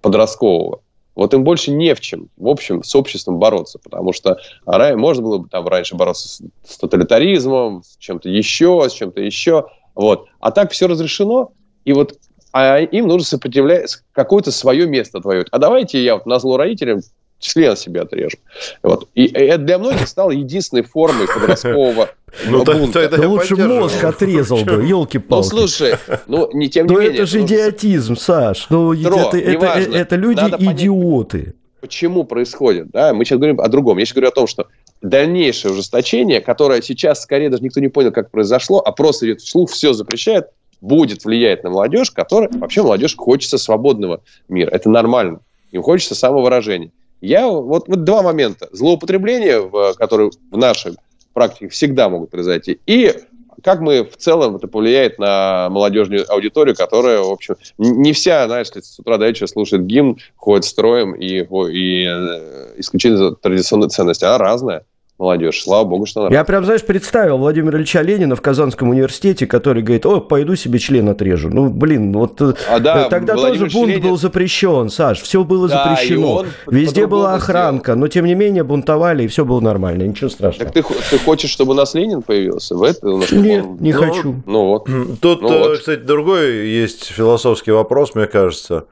подросткового. 0.00 0.80
Вот 1.14 1.34
им 1.34 1.42
больше 1.42 1.72
не 1.72 1.94
в 1.94 2.00
чем, 2.00 2.28
в 2.36 2.46
общем, 2.46 2.84
с 2.84 2.94
обществом 2.94 3.38
бороться, 3.38 3.80
потому 3.82 4.12
что 4.12 4.38
можно 4.64 5.22
было 5.22 5.38
бы 5.38 5.48
там 5.48 5.66
раньше 5.66 5.96
бороться 5.96 6.28
с, 6.28 6.42
с 6.64 6.78
тоталитаризмом, 6.78 7.82
с 7.82 7.96
чем-то 7.96 8.28
еще, 8.28 8.86
с 8.88 8.92
чем-то 8.92 9.20
еще, 9.20 9.66
вот. 9.96 10.28
А 10.38 10.52
так 10.52 10.70
все 10.70 10.86
разрешено, 10.86 11.50
и 11.84 11.92
вот 11.92 12.18
а 12.52 12.78
им 12.78 13.08
нужно 13.08 13.26
сопротивлять 13.26 13.98
какое-то 14.12 14.52
свое 14.52 14.86
место 14.86 15.20
твое. 15.20 15.44
А 15.50 15.58
давайте 15.58 16.02
я 16.02 16.14
вот 16.14 16.26
на 16.26 16.38
зло 16.38 16.56
родителям 16.56 17.00
член 17.38 17.76
себе 17.76 18.02
отрежем. 18.02 18.40
Вот. 18.82 19.08
И 19.14 19.26
это 19.26 19.58
для 19.58 19.78
многих 19.78 20.08
стало 20.08 20.30
единственной 20.30 20.82
формой 20.82 21.26
подросткового 21.34 22.10
ну, 22.46 22.64
бунта. 22.64 23.08
Тогда 23.08 23.28
лучше 23.28 23.56
мозг 23.56 24.02
отрезал 24.04 24.64
бы, 24.64 24.84
елки-палки. 24.86 25.48
Ну, 25.52 25.66
слушай, 25.66 25.96
ну, 26.26 26.50
не 26.52 26.68
тем 26.68 26.86
не 26.86 26.94
Но 26.94 27.00
менее. 27.00 27.16
это 27.16 27.26
же 27.26 27.40
идиотизм, 27.42 28.16
Саш. 28.16 28.66
Ну, 28.70 28.92
это, 28.92 29.36
это, 29.36 29.66
это, 29.66 29.96
это 29.96 30.16
люди 30.16 30.40
идиоты. 30.40 31.54
Почему 31.80 32.24
происходит? 32.24 32.90
Да? 32.90 33.14
Мы 33.14 33.24
сейчас 33.24 33.38
говорим 33.38 33.60
о 33.60 33.68
другом. 33.68 33.98
Я 33.98 34.04
сейчас 34.04 34.14
говорю 34.14 34.28
о 34.28 34.34
том, 34.34 34.46
что 34.46 34.66
дальнейшее 35.00 35.72
ужесточение, 35.72 36.40
которое 36.40 36.82
сейчас 36.82 37.22
скорее 37.22 37.50
даже 37.50 37.62
никто 37.62 37.80
не 37.80 37.88
понял, 37.88 38.10
как 38.10 38.30
произошло, 38.30 38.80
а 38.84 38.90
просто 38.92 39.26
идет 39.26 39.40
вслух, 39.40 39.70
все 39.70 39.92
запрещает, 39.92 40.48
будет 40.80 41.24
влиять 41.24 41.62
на 41.64 41.70
молодежь, 41.70 42.10
которая... 42.10 42.50
Вообще 42.52 42.82
молодежь 42.82 43.16
хочется 43.16 43.58
свободного 43.58 44.22
мира. 44.48 44.70
Это 44.70 44.90
нормально. 44.90 45.40
Им 45.70 45.82
хочется 45.82 46.14
самовыражения. 46.14 46.90
Я 47.20 47.48
вот, 47.48 47.88
вот 47.88 48.04
два 48.04 48.22
момента. 48.22 48.68
Злоупотребление, 48.72 49.60
в, 49.60 49.94
которые 49.94 50.30
в 50.50 50.56
нашей 50.56 50.94
практике 51.38 51.68
всегда 51.68 52.08
могут 52.08 52.30
произойти, 52.30 52.80
и 52.86 53.14
как 53.62 53.80
мы 53.80 54.04
в 54.04 54.16
целом 54.16 54.56
это 54.56 54.68
повлияет 54.68 55.18
на 55.18 55.68
молодежную 55.70 56.30
аудиторию, 56.30 56.76
которая, 56.76 57.20
в 57.20 57.30
общем, 57.30 57.56
не 57.76 58.12
вся, 58.12 58.46
знаешь, 58.46 58.68
с 58.68 58.98
утра 58.98 59.18
до 59.18 59.26
вечера 59.26 59.46
слушает 59.48 59.86
гимн, 59.86 60.18
ходит 60.36 60.64
строем 60.64 61.14
и, 61.14 61.40
и 61.40 62.06
э, 62.06 62.74
исключительно 62.76 63.34
традиционные 63.34 63.88
ценности, 63.88 64.24
а 64.24 64.38
разная 64.38 64.84
молодежь. 65.18 65.62
Слава 65.62 65.84
богу, 65.84 66.06
что 66.06 66.26
она... 66.26 66.34
Я 66.34 66.44
прям, 66.44 66.64
знаешь, 66.64 66.84
представил 66.84 67.38
Владимира 67.38 67.76
Ильича 67.76 68.02
Ленина 68.02 68.36
в 68.36 68.40
Казанском 68.40 68.90
университете, 68.90 69.46
который 69.46 69.82
говорит, 69.82 70.06
о, 70.06 70.20
пойду 70.20 70.54
себе 70.54 70.78
член 70.78 71.08
отрежу. 71.08 71.50
Ну, 71.50 71.68
блин, 71.68 72.12
вот 72.12 72.40
э, 72.40 72.54
а, 72.70 72.78
да, 72.78 73.08
тогда 73.08 73.34
Владимир 73.34 73.66
тоже 73.66 73.78
бунт 73.78 73.88
Ленин... 73.88 74.02
был 74.02 74.16
запрещен, 74.16 74.90
Саш, 74.90 75.20
все 75.20 75.42
было 75.42 75.68
да, 75.68 75.96
запрещено. 75.96 76.44
Везде 76.66 77.06
была 77.06 77.34
охранка, 77.34 77.92
сделал. 77.92 78.00
но 78.00 78.08
тем 78.08 78.26
не 78.26 78.34
менее 78.34 78.62
бунтовали, 78.62 79.24
и 79.24 79.26
все 79.26 79.44
было 79.44 79.60
нормально, 79.60 80.04
ничего 80.04 80.30
страшного. 80.30 80.70
Так 80.70 80.86
ты, 80.86 80.94
ты 81.10 81.18
хочешь, 81.18 81.50
чтобы 81.50 81.72
у 81.72 81.74
нас 81.74 81.94
Ленин 81.94 82.22
появился? 82.22 82.76
В 82.76 82.82
это, 82.84 83.08
Нет, 83.32 83.64
он... 83.64 83.76
не 83.80 83.92
ну, 83.92 83.98
хочу. 84.00 84.42
Ну 84.46 84.66
вот. 84.66 84.88
Тут, 85.20 85.42
ну, 85.42 85.58
вот. 85.58 85.78
кстати, 85.78 86.00
другой 86.00 86.68
есть 86.68 87.06
философский 87.06 87.72
вопрос, 87.72 88.14
мне 88.14 88.26
кажется. 88.26 88.84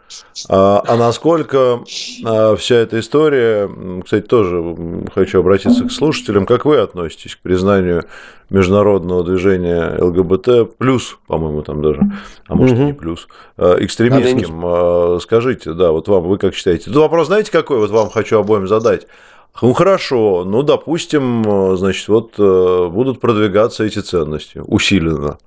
А, 0.48 0.82
а 0.86 0.96
насколько 0.96 1.80
а, 2.24 2.56
вся 2.56 2.76
эта 2.76 2.98
история, 2.98 3.70
кстати, 4.04 4.24
тоже 4.24 4.76
хочу 5.14 5.40
обратиться 5.40 5.84
к 5.84 5.92
слушателям, 5.92 6.15
как 6.46 6.64
вы 6.64 6.78
относитесь 6.78 7.36
к 7.36 7.40
признанию 7.40 8.04
международного 8.50 9.24
движения 9.24 9.96
ЛГБТ 9.98 10.76
плюс, 10.78 11.18
по-моему, 11.26 11.62
там 11.62 11.82
даже, 11.82 12.00
а 12.46 12.54
может 12.54 12.76
угу. 12.76 12.82
и 12.82 12.86
не 12.86 12.92
плюс, 12.92 13.28
а, 13.56 13.76
экстремистским? 13.78 14.60
А, 14.64 15.18
скажите, 15.20 15.72
да, 15.72 15.90
вот 15.90 16.08
вам, 16.08 16.24
вы 16.24 16.38
как 16.38 16.54
считаете? 16.54 16.86
Тут 16.86 16.96
вопрос, 16.96 17.26
знаете, 17.26 17.50
какой 17.50 17.78
вот 17.78 17.90
вам 17.90 18.10
хочу 18.10 18.38
обоим 18.38 18.68
задать? 18.68 19.06
Ну 19.62 19.72
хорошо, 19.72 20.44
ну 20.44 20.62
допустим, 20.62 21.76
значит, 21.76 22.08
вот 22.08 22.34
э, 22.38 22.88
будут 22.90 23.20
продвигаться 23.20 23.84
эти 23.84 24.00
ценности 24.00 24.58
усиленно. 24.58 25.38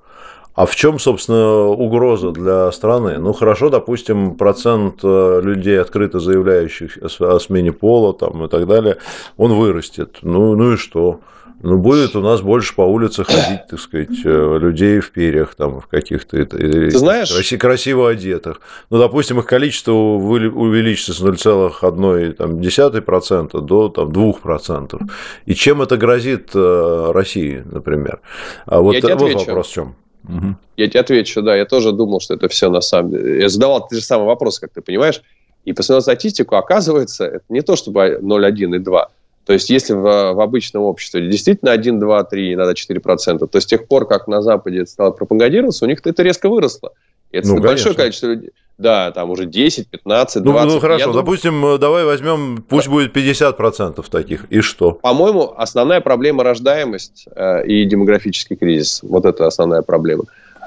А 0.56 0.66
в 0.66 0.76
чем, 0.76 1.00
собственно, 1.00 1.68
угроза 1.68 2.32
для 2.32 2.72
страны? 2.72 3.18
Ну, 3.18 3.34
хорошо, 3.34 3.70
допустим, 3.70 4.36
процент 4.36 5.00
э, 5.04 5.42
людей, 5.42 5.80
открыто 5.80 6.20
заявляющих 6.20 6.98
о 7.20 7.40
смене 7.40 7.72
пола 7.72 8.14
там, 8.14 8.46
и 8.46 8.50
так 8.50 8.68
далее, 8.68 8.98
он 9.38 9.54
вырастет. 9.54 10.18
Ну, 10.22 10.56
ну 10.56 10.74
и 10.74 10.78
что? 10.78 11.22
Ну, 11.62 11.78
будет 11.78 12.16
у 12.16 12.22
нас 12.22 12.42
больше 12.42 12.74
по 12.74 12.84
улице 12.84 13.26
ходить, 13.26 13.68
так 13.70 13.78
сказать, 13.80 14.18
э, 14.24 14.58
людей 14.60 15.02
в 15.02 15.12
перьях, 15.12 15.56
там, 15.56 15.82
в 15.82 15.88
каких-то 15.88 16.46
Ты 16.46 16.90
знаешь? 16.92 17.34
Красиво, 17.34 17.60
красиво 17.60 18.10
одетых. 18.10 18.62
Ну, 18.90 18.98
допустим, 18.98 19.40
их 19.40 19.46
количество 19.46 19.92
увеличится 19.92 21.14
с 21.14 21.22
0,1% 21.22 23.62
до 23.62 23.90
там, 23.90 24.08
2%. 24.10 25.02
И 25.46 25.54
чем 25.54 25.82
это 25.82 25.98
грозит 25.98 26.52
э, 26.54 27.12
России, 27.14 27.62
например? 27.70 28.22
А 28.66 28.80
вот, 28.80 28.96
вот 29.04 29.34
вопрос 29.34 29.68
в 29.68 29.74
чем. 29.74 29.96
Угу. 30.28 30.56
Я 30.78 30.88
тебе 30.88 31.00
отвечу, 31.00 31.42
да, 31.42 31.56
я 31.56 31.66
тоже 31.66 31.92
думал, 31.92 32.20
что 32.20 32.34
это 32.34 32.48
все 32.48 32.70
на 32.70 32.82
самом 32.82 33.12
деле. 33.12 33.42
Я 33.42 33.50
задавал 33.50 33.88
те 33.88 33.96
же 33.96 34.02
самые 34.02 34.28
вопросы, 34.28 34.62
как 34.62 34.72
ты 34.72 34.82
понимаешь, 34.82 35.22
и 35.66 35.74
посмотрел 35.74 36.02
статистику, 36.02 36.56
оказывается, 36.56 37.26
это 37.26 37.44
не 37.50 37.62
то 37.62 37.76
чтобы 37.76 38.20
0,1 38.22 38.76
и 38.76 38.80
2. 38.80 39.10
То 39.46 39.54
есть, 39.54 39.70
если 39.70 39.94
в, 39.94 40.02
в 40.34 40.42
обычном 40.42 40.84
обществе 40.84 41.28
действительно 41.28 41.72
1, 41.72 42.00
2, 42.00 42.24
3, 42.26 42.54
иногда 42.54 42.74
4%, 42.74 43.48
то 43.48 43.60
с 43.60 43.66
тех 43.66 43.88
пор, 43.88 44.08
как 44.08 44.28
на 44.28 44.42
Западе 44.42 44.82
это 44.82 44.92
стало 44.92 45.12
пропагандироваться, 45.12 45.86
у 45.86 45.88
них 45.88 46.02
это 46.04 46.22
резко 46.22 46.50
выросло. 46.50 46.92
И 47.32 47.38
это 47.38 47.48
ну, 47.48 47.62
большое 47.62 47.96
количество 47.96 48.28
людей. 48.28 48.52
Да, 48.80 49.12
там 49.12 49.30
уже 49.30 49.46
10, 49.46 49.90
15, 49.90 50.42
20. 50.42 50.66
Ну, 50.68 50.74
ну 50.74 50.80
хорошо, 50.80 51.08
думаю, 51.08 51.22
допустим, 51.22 51.80
давай 51.80 52.06
возьмем, 52.06 52.64
пусть 52.68 52.88
да. 52.88 52.94
будет 52.94 53.16
50% 53.16 54.06
таких, 54.10 54.46
и 54.50 54.62
что? 54.62 54.94
По-моему, 54.94 55.54
основная 55.58 56.00
проблема 56.00 56.46
рождаемость 56.46 57.28
э, 57.36 57.66
и 57.66 57.84
демографический 57.84 58.56
кризис. 58.56 59.02
Вот 59.04 59.26
это 59.26 59.48
основная 59.48 59.82
проблема. 59.82 60.24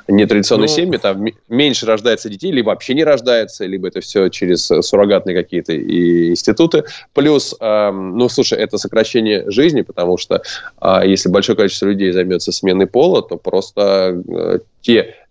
Нетрадиционные 0.09 0.69
ну... 0.69 0.75
семьи, 0.75 0.99
там 0.99 1.25
меньше 1.49 1.87
рождается 1.87 2.29
детей, 2.29 2.53
либо 2.53 2.67
вообще 2.67 2.93
не 2.93 3.05
рождается, 3.05 3.65
либо 3.65 3.89
это 3.89 4.03
все 4.03 4.29
через 4.29 4.67
суррогатные 4.67 5.35
какие-то 5.35 5.75
институты. 5.75 6.85
Плюс, 7.15 7.57
э, 7.59 7.91
ну, 7.93 8.29
слушай, 8.29 8.59
это 8.59 8.77
сокращение 8.77 9.51
жизни, 9.51 9.81
потому 9.81 10.19
что 10.19 10.43
э, 10.83 11.01
если 11.07 11.31
большое 11.31 11.57
количество 11.57 11.87
людей 11.87 12.13
займется 12.13 12.53
сменой 12.53 12.89
пола, 12.89 13.23
то 13.23 13.39
просто 13.39 14.23
э, 14.29 14.59
те 14.83 15.15
Э, 15.15 15.22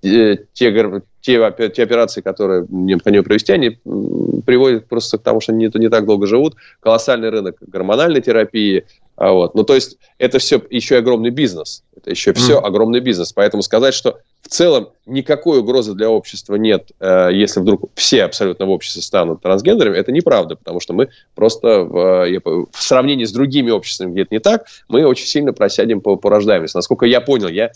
те, 0.00 0.46
те, 0.52 1.70
те 1.70 1.82
операции, 1.82 2.20
которые 2.20 2.66
необходимо 2.68 3.24
провести, 3.24 3.52
они 3.52 3.78
приводят 4.46 4.88
просто 4.88 5.18
к 5.18 5.22
тому, 5.22 5.40
что 5.40 5.52
они 5.52 5.66
не, 5.66 5.78
не 5.78 5.88
так 5.88 6.06
долго 6.06 6.26
живут. 6.26 6.56
Колоссальный 6.80 7.30
рынок 7.30 7.56
гормональной 7.60 8.20
терапии. 8.20 8.84
А 9.16 9.32
вот. 9.32 9.54
Ну, 9.54 9.64
то 9.64 9.74
есть, 9.74 9.98
это 10.18 10.38
все 10.38 10.62
еще 10.70 10.94
и 10.94 10.98
огромный 10.98 11.30
бизнес. 11.30 11.82
Это 11.96 12.10
еще 12.10 12.32
все 12.32 12.60
огромный 12.60 13.00
бизнес. 13.00 13.32
Поэтому 13.32 13.62
сказать, 13.62 13.94
что 13.94 14.20
в 14.42 14.48
целом 14.48 14.88
никакой 15.06 15.60
угрозы 15.60 15.94
для 15.94 16.10
общества 16.10 16.54
нет, 16.56 16.92
э, 17.00 17.30
если 17.32 17.60
вдруг 17.60 17.90
все 17.94 18.24
абсолютно 18.24 18.66
в 18.66 18.70
обществе 18.70 19.02
станут 19.02 19.42
трансгендерами, 19.42 19.96
это 19.96 20.12
неправда, 20.12 20.56
потому 20.56 20.80
что 20.80 20.92
мы 20.92 21.08
просто 21.34 21.80
в, 21.80 22.26
э, 22.26 22.40
в 22.40 22.82
сравнении 22.82 23.24
с 23.24 23.32
другими 23.32 23.70
обществами, 23.70 24.12
где 24.12 24.22
это 24.22 24.34
не 24.34 24.40
так, 24.40 24.66
мы 24.88 25.04
очень 25.04 25.26
сильно 25.26 25.52
просядем 25.52 26.00
по, 26.00 26.16
по 26.16 26.30
рождаемости. 26.30 26.76
Насколько 26.76 27.06
я 27.06 27.20
понял, 27.20 27.48
я 27.48 27.72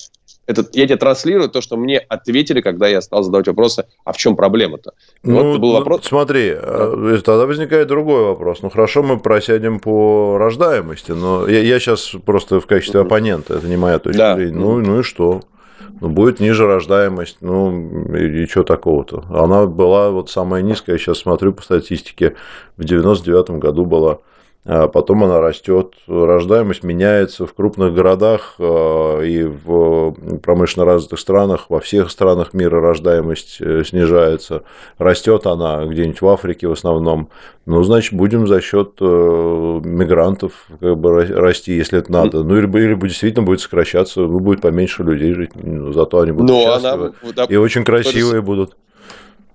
это, 0.47 0.67
я 0.73 0.87
тебе 0.87 0.97
транслирую 0.97 1.49
то, 1.49 1.61
что 1.61 1.77
мне 1.77 1.99
ответили, 1.99 2.61
когда 2.61 2.89
я 2.89 3.01
стал 3.01 3.23
задавать 3.23 3.47
вопросы, 3.47 3.85
а 4.05 4.13
в 4.13 4.17
чем 4.17 4.35
проблема-то? 4.35 4.93
Ну, 5.23 5.53
вот 5.53 5.61
был 5.61 5.73
вопрос. 5.73 6.03
Смотри, 6.05 6.55
да. 6.55 6.91
Э, 6.95 7.19
тогда 7.25 7.47
возникает 7.47 7.87
другой 7.89 8.25
вопрос. 8.25 8.61
Ну, 8.63 8.71
хорошо, 8.71 9.03
мы 9.03 9.19
просядем 9.19 9.79
по 9.79 10.39
рождаемости, 10.39 11.13
но 11.13 11.47
я, 11.47 11.61
я 11.61 11.79
сейчас 11.79 12.15
просто 12.25 12.61
в 12.61 12.67
качестве 12.67 13.01
оппонента, 13.01 13.55
это 13.55 13.67
не 13.67 13.77
моя 13.77 13.99
точка 13.99 14.19
да. 14.19 14.37
зрения. 14.37 14.59
Ну, 14.59 14.81
ну 14.81 15.01
и 15.01 15.03
что? 15.03 15.43
Ну, 16.01 16.09
будет 16.09 16.41
ниже 16.41 16.67
рождаемость, 16.67 17.39
ну, 17.41 18.15
и, 18.15 18.43
и 18.43 18.47
что 18.47 18.63
такого-то? 18.63 19.25
Она 19.31 19.67
была 19.67 20.11
вот 20.11 20.31
самая 20.31 20.63
низкая, 20.63 20.97
я 20.97 20.99
сейчас 20.99 21.19
смотрю 21.19 21.53
по 21.53 21.63
статистике, 21.63 22.35
в 22.77 22.85
99 22.85 23.51
году 23.61 23.85
была 23.85 24.19
потом 24.65 25.25
она 25.25 25.41
растет, 25.41 25.95
рождаемость 26.07 26.85
меняется 26.85 27.47
в 27.47 27.55
крупных 27.55 27.95
городах 27.95 28.55
а, 28.61 29.21
и 29.21 29.43
в 29.43 30.15
промышленно 30.43 30.87
развитых 30.87 31.19
странах, 31.19 31.67
во 31.69 31.81
всех 31.81 32.11
странах 32.11 32.55
мира 32.55 32.81
рождаемость 32.81 33.57
э, 33.61 33.83
снижается, 33.85 34.63
растет 34.99 35.47
она 35.47 35.85
где-нибудь 35.85 36.23
в 36.23 36.29
Африке 36.29 36.69
в 36.69 36.73
основном, 36.73 37.29
ну, 37.67 37.83
значит, 37.83 38.13
будем 38.13 38.47
за 38.47 38.61
счет 38.61 38.93
э, 39.01 39.05
мигрантов 39.05 40.53
как 40.79 40.97
бы 40.97 41.25
расти, 41.25 41.73
если 41.73 41.99
это 41.99 42.13
надо, 42.13 42.45
ну, 42.45 42.57
или, 42.57 42.67
или 42.67 42.95
действительно 42.95 43.45
будет 43.45 43.61
сокращаться, 43.61 44.21
ну, 44.21 44.39
будет 44.39 44.61
поменьше 44.61 45.03
людей 45.03 45.33
жить, 45.33 45.51
ну, 45.55 45.93
зато 45.93 46.21
они 46.21 46.31
будут 46.31 46.51
Но 46.51 46.63
счастливы. 46.63 47.15
она... 47.37 47.47
и 47.49 47.57
очень 47.57 47.85
красивые 47.85 48.43
будут. 48.43 48.77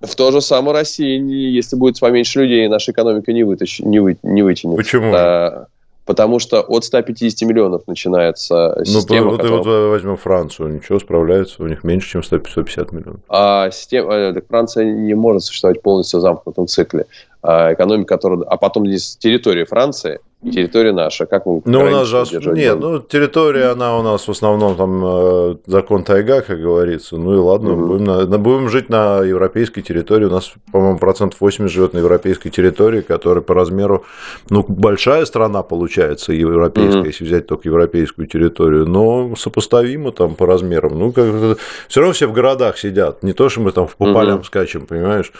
В 0.00 0.14
то 0.14 0.30
же 0.30 0.40
самое 0.40 0.74
России, 0.74 1.20
если 1.20 1.76
будет 1.76 1.98
поменьше 1.98 2.40
людей, 2.42 2.68
наша 2.68 2.92
экономика 2.92 3.32
не, 3.32 3.42
вытащ... 3.42 3.80
не, 3.80 3.98
вы... 3.98 4.16
не 4.22 4.42
вытянет. 4.42 4.76
Почему? 4.76 5.12
Да, 5.12 5.66
потому 6.04 6.38
что 6.38 6.60
от 6.60 6.84
150 6.84 7.48
миллионов 7.48 7.82
начинается 7.86 8.74
ну, 8.78 8.84
система. 8.84 9.24
Ну, 9.24 9.30
вот, 9.32 9.42
которая... 9.42 9.58
вот 9.58 9.90
возьмем 9.90 10.16
Францию, 10.16 10.74
ничего, 10.74 11.00
справляется, 11.00 11.62
у 11.62 11.66
них 11.66 11.82
меньше, 11.82 12.10
чем 12.10 12.22
150 12.22 12.92
миллионов. 12.92 13.20
А 13.28 13.70
система... 13.70 14.14
Э, 14.14 14.32
так 14.32 14.46
Франция 14.46 14.84
не 14.84 15.14
может 15.14 15.42
существовать 15.42 15.82
полностью 15.82 16.20
в 16.20 16.22
замкнутом 16.22 16.68
цикле. 16.68 17.06
А 17.42 17.72
экономика, 17.72 18.14
которая... 18.14 18.42
А 18.42 18.56
потом 18.56 18.86
здесь 18.86 19.16
территория 19.16 19.64
Франции– 19.64 20.20
территория 20.44 20.92
наша. 20.92 21.26
Как 21.26 21.46
мы 21.46 21.60
Ну, 21.64 21.80
у 21.80 21.90
нас 21.90 22.06
же... 22.06 22.24
Нет, 22.52 22.78
ну, 22.78 23.00
территория, 23.00 23.72
она 23.72 23.98
у 23.98 24.02
нас 24.02 24.28
в 24.28 24.30
основном 24.30 24.76
там 24.76 25.02
э, 25.04 25.56
закон 25.66 26.04
тайга, 26.04 26.42
как 26.42 26.60
говорится. 26.60 27.16
Ну 27.16 27.34
и 27.34 27.38
ладно, 27.38 27.72
угу. 27.72 27.86
будем, 27.86 28.04
на, 28.04 28.38
будем 28.38 28.68
жить 28.68 28.88
на 28.88 29.22
европейской 29.22 29.82
территории. 29.82 30.26
У 30.26 30.30
нас, 30.30 30.52
по-моему, 30.72 30.98
процентов 30.98 31.40
80 31.40 31.72
живет 31.74 31.92
на 31.92 31.98
европейской 31.98 32.50
территории, 32.50 33.00
которая 33.00 33.42
по 33.42 33.54
размеру, 33.54 34.04
ну, 34.48 34.64
большая 34.68 35.24
страна 35.24 35.62
получается, 35.62 36.32
европейская, 36.32 37.00
угу. 37.00 37.06
если 37.06 37.24
взять 37.24 37.46
только 37.46 37.68
европейскую 37.68 38.28
территорию, 38.28 38.86
но 38.86 39.34
сопоставимо 39.36 40.12
там 40.12 40.36
по 40.36 40.46
размерам. 40.46 40.98
Ну, 40.98 41.12
как 41.12 41.58
все 41.88 42.00
равно 42.00 42.12
все 42.12 42.28
в 42.28 42.32
городах 42.32 42.78
сидят. 42.78 43.24
Не 43.24 43.32
то, 43.32 43.48
что 43.48 43.60
мы 43.60 43.72
там 43.72 43.88
по 43.88 44.12
полям 44.12 44.36
угу. 44.36 44.44
скачем, 44.44 44.86
понимаешь? 44.86 45.32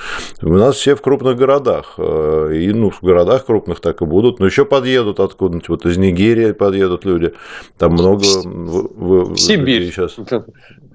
У 0.42 0.54
нас 0.54 0.74
все 0.74 0.96
в 0.96 1.02
крупных 1.02 1.36
городах. 1.36 1.94
Э, 1.98 2.50
и, 2.52 2.72
ну, 2.72 2.90
в 2.90 3.00
городах 3.02 3.46
крупных 3.46 3.80
так 3.80 4.02
и 4.02 4.04
будут. 4.04 4.40
Но 4.40 4.46
еще 4.46 4.64
под 4.64 4.87
подъедут 4.88 5.20
откуда-нибудь, 5.20 5.68
вот 5.68 5.86
из 5.86 5.98
Нигерии 5.98 6.52
подъедут 6.52 7.04
люди, 7.04 7.34
там 7.76 7.92
много... 7.92 8.22
В, 8.24 9.32
в, 9.32 9.36
Сибирь. 9.36 9.90
Сейчас. 9.90 10.16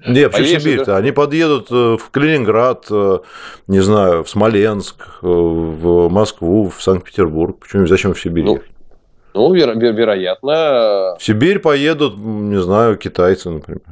Нет, 0.06 0.36
в 0.36 0.44
Сибирь 0.44 0.84
да? 0.84 0.96
Они 0.96 1.12
подъедут 1.12 1.68
э, 1.70 1.96
в 1.96 2.10
Калининград, 2.10 2.86
э, 2.90 3.18
не 3.68 3.80
знаю, 3.80 4.24
в 4.24 4.28
Смоленск, 4.28 4.96
э, 5.22 5.26
в 5.26 6.08
Москву, 6.08 6.68
в 6.68 6.82
Санкт-Петербург. 6.82 7.60
Почему, 7.60 7.86
зачем 7.86 8.14
в 8.14 8.20
Сибирь? 8.20 8.44
Ну, 8.44 8.60
ну 9.32 9.54
веро- 9.54 9.74
вероятно... 9.74 11.16
В 11.18 11.22
Сибирь 11.22 11.60
поедут, 11.60 12.18
не 12.18 12.60
знаю, 12.60 12.96
китайцы, 12.96 13.48
например. 13.48 13.82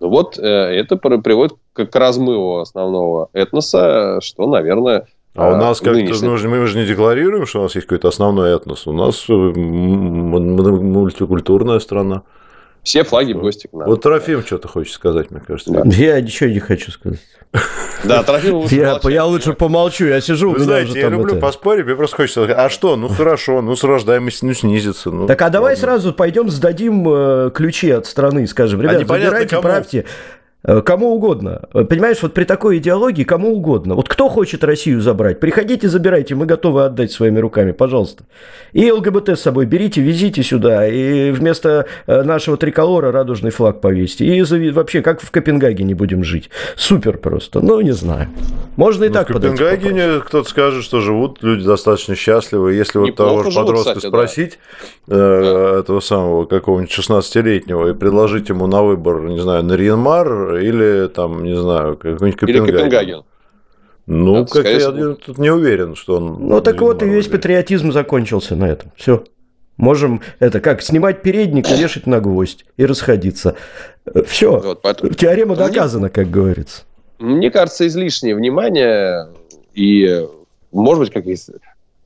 Ну 0.00 0.10
вот 0.10 0.38
это 0.38 0.96
приводит 0.96 1.56
к 1.72 1.94
размыву 1.94 2.60
основного 2.60 3.30
этноса, 3.32 4.20
что, 4.22 4.46
наверное, 4.46 5.06
а 5.38 5.52
у 5.52 5.56
нас 5.56 5.80
как-то, 5.80 6.24
ну, 6.24 6.36
мы 6.48 6.66
же 6.66 6.78
не 6.78 6.84
декларируем, 6.84 7.46
что 7.46 7.60
у 7.60 7.62
нас 7.62 7.76
есть 7.76 7.86
какой-то 7.86 8.08
основной 8.08 8.56
этнос. 8.56 8.86
У 8.86 8.92
нас 8.92 9.26
э, 9.28 9.32
мультикультурная 9.32 11.78
страна. 11.78 12.22
Все 12.82 13.04
флаги 13.04 13.34
в 13.34 13.40
гости 13.40 13.66
к 13.66 13.72
нам. 13.72 13.88
Вот 13.88 14.02
Трофим 14.02 14.42
что-то 14.42 14.66
хочет 14.66 14.94
сказать, 14.94 15.30
мне 15.30 15.40
кажется. 15.46 15.70
Да. 15.70 15.82
Я 15.84 16.20
ничего 16.20 16.48
не 16.48 16.58
хочу 16.58 16.90
сказать. 16.90 17.20
Да, 18.04 18.22
Трофим 18.22 18.56
лучше 18.56 18.76
я, 18.76 19.00
я 19.04 19.24
лучше 19.24 19.52
помолчу, 19.52 20.06
я 20.06 20.20
сижу. 20.20 20.52
Вы 20.52 20.60
знаете, 20.60 20.98
я 20.98 21.08
люблю 21.08 21.32
это... 21.32 21.40
поспорить, 21.40 21.84
мне 21.84 21.96
просто 21.96 22.16
хочется 22.16 22.44
сказать, 22.44 22.58
а 22.58 22.70
что, 22.70 22.96
ну 22.96 23.08
хорошо, 23.08 23.60
ну 23.60 23.76
с 23.76 23.84
рождаемостью 23.84 24.48
ну, 24.48 24.54
снизится. 24.54 25.10
Ну, 25.10 25.26
так 25.26 25.42
а 25.42 25.50
давай 25.50 25.76
сразу 25.76 26.12
пойдем 26.12 26.48
сдадим 26.48 27.06
э, 27.08 27.50
ключи 27.52 27.90
от 27.90 28.06
страны, 28.06 28.46
скажем, 28.46 28.80
ребят, 28.80 29.02
а 29.02 29.06
забирайте, 29.06 29.60
правьте. 29.60 30.04
Э, 30.68 30.82
кому 30.82 31.14
угодно. 31.14 31.62
Э, 31.72 31.84
понимаешь, 31.84 32.18
вот 32.20 32.34
при 32.34 32.44
такой 32.44 32.76
идеологии 32.76 33.24
кому 33.24 33.54
угодно. 33.54 33.94
Вот 33.94 34.06
кто 34.06 34.28
хочет 34.28 34.62
Россию 34.62 35.00
забрать, 35.00 35.40
приходите, 35.40 35.88
забирайте, 35.88 36.34
мы 36.34 36.44
готовы 36.44 36.84
отдать 36.84 37.10
своими 37.10 37.38
руками, 37.38 37.72
пожалуйста. 37.72 38.24
И 38.74 38.90
ЛГБТ 38.92 39.30
с 39.30 39.40
собой 39.40 39.64
берите, 39.64 40.02
везите 40.02 40.42
сюда, 40.42 40.86
и 40.86 41.30
вместо 41.30 41.86
э, 42.06 42.22
нашего 42.22 42.58
триколора 42.58 43.10
радужный 43.12 43.50
флаг 43.50 43.80
повесьте. 43.80 44.26
И 44.26 44.70
вообще, 44.70 45.00
как 45.00 45.22
в 45.22 45.30
Копенгагене 45.30 45.94
будем 45.94 46.22
жить. 46.22 46.50
Супер 46.76 47.16
просто. 47.16 47.60
Ну, 47.60 47.80
не 47.80 47.92
знаю. 47.92 48.28
Можно 48.76 49.04
и 49.04 49.08
ну, 49.08 49.14
так 49.14 49.30
В 49.30 49.32
Копенгагене 49.32 50.20
кто-то 50.20 50.46
скажет, 50.50 50.84
что 50.84 51.00
живут 51.00 51.42
люди 51.42 51.64
достаточно 51.64 52.14
счастливы. 52.14 52.74
Если 52.74 52.98
вот 52.98 53.16
того 53.16 53.42
же 53.42 53.56
подростка 53.56 53.94
кстати, 53.94 54.08
спросить, 54.10 54.58
да. 55.06 55.16
э, 55.16 55.78
этого 55.80 56.00
самого 56.00 56.44
какого-нибудь 56.44 56.92
16-летнего, 56.92 57.88
и 57.88 57.94
предложить 57.94 58.50
ему 58.50 58.66
на 58.66 58.82
выбор, 58.82 59.22
не 59.22 59.40
знаю, 59.40 59.64
Нарьянмар 59.64 60.57
или 60.58 61.08
там, 61.08 61.44
не 61.44 61.56
знаю, 61.56 61.96
какой-нибудь 61.96 62.36
Копенгаген. 62.36 62.64
Или 62.64 62.76
Копенгаген. 62.76 63.22
Ну, 64.06 64.46
как 64.46 64.64
я, 64.64 64.78
я 64.78 64.90
тут 64.90 65.36
не 65.36 65.50
уверен, 65.50 65.94
что 65.94 66.16
он... 66.16 66.48
Ну, 66.48 66.60
так 66.62 66.80
вот, 66.80 67.02
и 67.02 67.06
весь 67.06 67.26
патриотизм 67.26 67.92
закончился 67.92 68.56
на 68.56 68.64
этом. 68.64 68.90
Все. 68.96 69.24
Можем, 69.76 70.22
это 70.38 70.60
как, 70.60 70.80
снимать 70.80 71.20
передник 71.20 71.70
и 71.70 71.74
вешать 71.74 72.06
на 72.06 72.18
гвоздь 72.18 72.64
и 72.78 72.86
расходиться. 72.86 73.54
Все. 74.26 74.58
Вот, 74.58 74.80
поэтому... 74.80 75.12
Теорема 75.12 75.56
доказана, 75.56 76.08
как 76.08 76.30
говорится. 76.30 76.84
Мне 77.18 77.50
кажется, 77.50 77.86
излишнее 77.86 78.34
внимание 78.34 79.28
и, 79.74 80.26
может 80.72 81.04
быть, 81.04 81.12
как 81.12 81.26
есть 81.26 81.50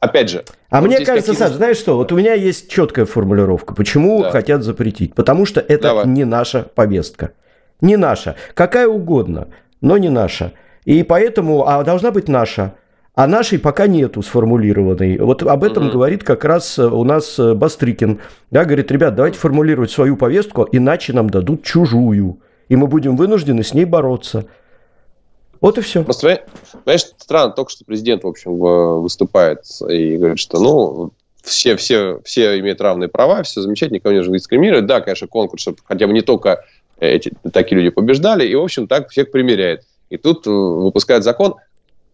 Опять 0.00 0.30
же. 0.30 0.44
А 0.68 0.80
мне 0.80 1.04
кажется, 1.04 1.32
Саш, 1.32 1.52
знаешь 1.52 1.76
что, 1.76 1.96
вот 1.96 2.10
у 2.10 2.16
меня 2.16 2.34
есть 2.34 2.68
четкая 2.68 3.04
формулировка, 3.04 3.72
почему 3.72 4.22
да. 4.22 4.32
хотят 4.32 4.64
запретить. 4.64 5.14
Потому 5.14 5.46
что 5.46 5.60
это 5.60 5.84
Давай. 5.84 6.06
не 6.08 6.24
наша 6.24 6.64
повестка 6.74 7.34
не 7.82 7.96
наша, 7.96 8.36
какая 8.54 8.88
угодно, 8.88 9.48
но 9.82 9.98
не 9.98 10.08
наша. 10.08 10.52
И 10.84 11.02
поэтому, 11.02 11.68
а 11.68 11.84
должна 11.84 12.10
быть 12.10 12.28
наша, 12.28 12.74
а 13.14 13.26
нашей 13.26 13.58
пока 13.58 13.86
нету 13.86 14.22
сформулированной. 14.22 15.18
Вот 15.18 15.42
об 15.42 15.64
этом 15.64 15.86
угу. 15.86 15.92
говорит 15.94 16.24
как 16.24 16.44
раз 16.44 16.78
э, 16.78 16.86
у 16.86 17.04
нас 17.04 17.38
э, 17.38 17.52
Бастрыкин. 17.54 18.20
Да, 18.50 18.64
говорит, 18.64 18.90
ребят, 18.90 19.14
давайте 19.14 19.38
формулировать 19.38 19.90
свою 19.90 20.16
повестку, 20.16 20.66
иначе 20.72 21.12
нам 21.12 21.28
дадут 21.28 21.62
чужую. 21.62 22.38
И 22.68 22.76
мы 22.76 22.86
будем 22.86 23.16
вынуждены 23.16 23.62
с 23.62 23.74
ней 23.74 23.84
бороться. 23.84 24.46
Вот 25.60 25.76
и 25.76 25.82
все. 25.82 26.02
Просто, 26.02 26.42
понимаешь, 26.84 27.06
странно, 27.18 27.52
только 27.52 27.70
что 27.70 27.84
президент, 27.84 28.24
в 28.24 28.28
общем, 28.28 28.56
выступает 28.56 29.60
и 29.88 30.16
говорит, 30.16 30.38
что, 30.38 30.58
ну, 30.58 31.12
все, 31.42 31.76
все, 31.76 32.20
все 32.24 32.58
имеют 32.60 32.80
равные 32.80 33.08
права, 33.08 33.42
все 33.42 33.60
замечательно, 33.60 33.96
никого 33.96 34.12
не 34.12 34.18
нужно 34.18 34.38
дискриминировать. 34.38 34.86
Да, 34.86 35.00
конечно, 35.00 35.26
конкурс, 35.26 35.62
чтобы 35.62 35.78
хотя 35.84 36.06
бы 36.06 36.12
не 36.12 36.22
только 36.22 36.64
эти, 37.02 37.32
такие 37.52 37.80
люди 37.80 37.90
побеждали, 37.90 38.46
и, 38.46 38.54
в 38.54 38.62
общем, 38.62 38.86
так 38.86 39.10
всех 39.10 39.30
примеряет. 39.30 39.84
И 40.10 40.16
тут 40.16 40.46
э, 40.46 40.50
выпускают 40.50 41.24
закон. 41.24 41.54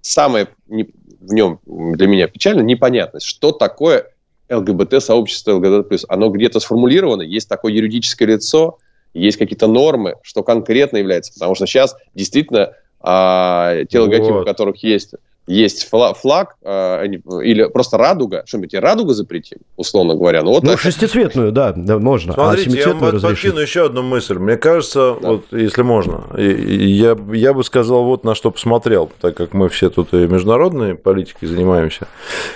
Самое 0.01 0.49
не, 0.67 0.89
в 1.21 1.33
нем 1.33 1.61
для 1.67 2.07
меня 2.07 2.29
печально 2.29 2.63
непонятность, 2.63 3.27
что 3.27 3.53
такое 3.53 4.07
ЛГБТ-сообщество, 4.51 5.55
ЛГБТ+. 5.55 6.05
Оно 6.09 6.31
где-то 6.31 6.61
сформулировано, 6.61 7.23
есть 7.23 7.49
такое 7.49 7.73
юридическое 7.73 8.29
лицо, 8.29 8.79
есть 9.13 9.37
какие-то 9.37 9.67
нормы, 9.67 10.15
что 10.23 10.43
конкретно 10.43 10.97
является. 10.99 11.33
Потому 11.35 11.55
что 11.55 11.67
сейчас 11.67 11.97
действительно 12.15 12.73
а, 13.01 13.85
те 13.91 14.01
логотипы, 14.01 14.33
вот. 14.33 14.47
которых 14.47 14.83
есть 14.83 15.15
есть 15.49 15.89
флаг, 15.89 16.57
э, 16.63 17.07
или 17.07 17.65
просто 17.65 17.99
радуга, 17.99 18.45
что-нибудь 18.47 18.75
радугу 18.75 19.13
запретим, 19.13 19.59
условно 19.77 20.15
говоря. 20.15 20.43
Ну, 20.43 20.51
вот 20.51 20.63
ну 20.63 20.77
шестицветную, 20.77 21.53
да, 21.53 21.73
да, 21.75 21.99
можно. 21.99 22.35
А 22.35 22.55
Смотрите, 22.55 22.85
а 22.85 22.89
я 22.89 22.95
вам 22.95 23.21
подкину 23.21 23.61
еще 23.61 23.87
одну 23.87 24.03
мысль. 24.03 24.39
Мне 24.39 24.57
кажется, 24.57 25.17
да. 25.21 25.29
вот 25.31 25.47
если 25.51 25.83
можно, 25.83 26.25
я, 26.37 27.17
я 27.33 27.55
бы 27.55 27.65
сказал 27.65 28.05
вот 28.05 28.25
на 28.25 28.35
что 28.35 28.51
посмотрел, 28.51 29.11
так 29.21 29.37
как 29.37 29.55
мы 29.55 29.69
все 29.69 29.91
тут 29.91 30.13
и 30.13 30.27
международной 30.27 30.95
политикой 30.95 31.47
занимаемся. 31.47 32.07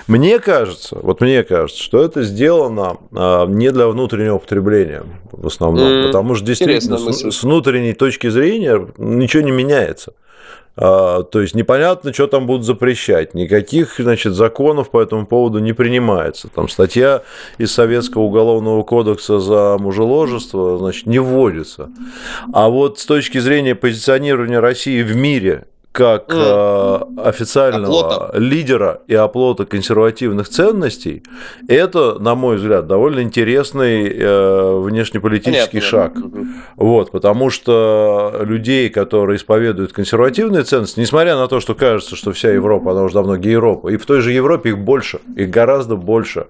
Мне 0.07 0.39
кажется, 0.39 0.99
вот 1.01 1.21
мне 1.21 1.43
кажется, 1.43 1.83
что 1.83 2.03
это 2.05 2.23
сделано 2.23 2.99
а, 3.15 3.47
не 3.47 3.71
для 3.71 3.89
внутреннего 3.89 4.39
потребления 4.39 5.05
в 5.33 5.47
основном, 5.47 5.87
mm, 5.87 6.07
потому 6.07 6.35
что 6.35 6.45
действительно 6.45 6.99
с, 6.99 7.31
с 7.31 7.43
внутренней 7.43 7.95
точки 7.95 8.29
зрения 8.29 8.87
ничего 8.99 9.43
не 9.43 9.51
меняется. 9.51 10.13
А, 10.77 11.23
то 11.23 11.41
есть 11.41 11.55
непонятно, 11.55 12.13
что 12.13 12.27
там 12.27 12.47
будут 12.47 12.65
запрещать. 12.65 13.35
Никаких 13.35 13.97
значит, 13.99 14.35
законов 14.35 14.91
по 14.91 15.01
этому 15.01 15.27
поводу 15.27 15.59
не 15.59 15.73
принимается. 15.73 16.49
Там 16.49 16.69
статья 16.69 17.23
из 17.59 17.73
Советского 17.73 18.23
уголовного 18.23 18.83
кодекса 18.83 19.39
за 19.39 19.77
мужеложество 19.79 20.79
значит, 20.79 21.07
не 21.07 21.19
вводится. 21.19 21.91
А 22.53 22.69
вот 22.69 22.99
с 22.99 23.07
точки 23.07 23.39
зрения 23.39 23.75
позиционирования 23.75 24.61
России 24.61 25.03
в 25.03 25.15
мире 25.15 25.67
как 25.93 26.31
mm. 26.31 27.21
официального 27.23 28.15
оплота. 28.15 28.39
лидера 28.39 29.03
и 29.07 29.15
оплота 29.15 29.67
консервативных 29.67 30.49
ценностей, 30.49 31.23
это, 31.69 32.19
на 32.19 32.35
мой 32.35 32.57
взгляд, 32.57 32.87
довольно 32.87 33.23
интересный 33.23 34.09
э, 34.09 34.81
внешнеполитический 34.81 35.81
Понятно. 35.81 35.81
шаг. 35.81 36.13
Вот, 36.77 37.11
потому 37.11 37.51
что 37.51 38.35
людей, 38.41 38.89
которые 38.89 39.37
исповедуют 39.37 39.93
консервативные 39.93 40.63
ценности, 40.63 40.99
несмотря 40.99 41.37
на 41.37 41.47
то, 41.47 41.61
что 41.61 41.75
кажется, 41.75 42.17
что 42.17 42.33
вся 42.33 42.51
Европа, 42.51 42.93
она 42.93 43.03
уже 43.03 43.15
давно 43.15 43.37
Европа, 43.37 43.89
и 43.89 43.99
в 43.99 44.07
той 44.07 44.23
же 44.23 44.33
Европе 44.33 44.71
их 44.71 44.79
больше, 44.79 45.21
их 45.37 45.51
гораздо 45.51 45.97
больше. 45.97 46.47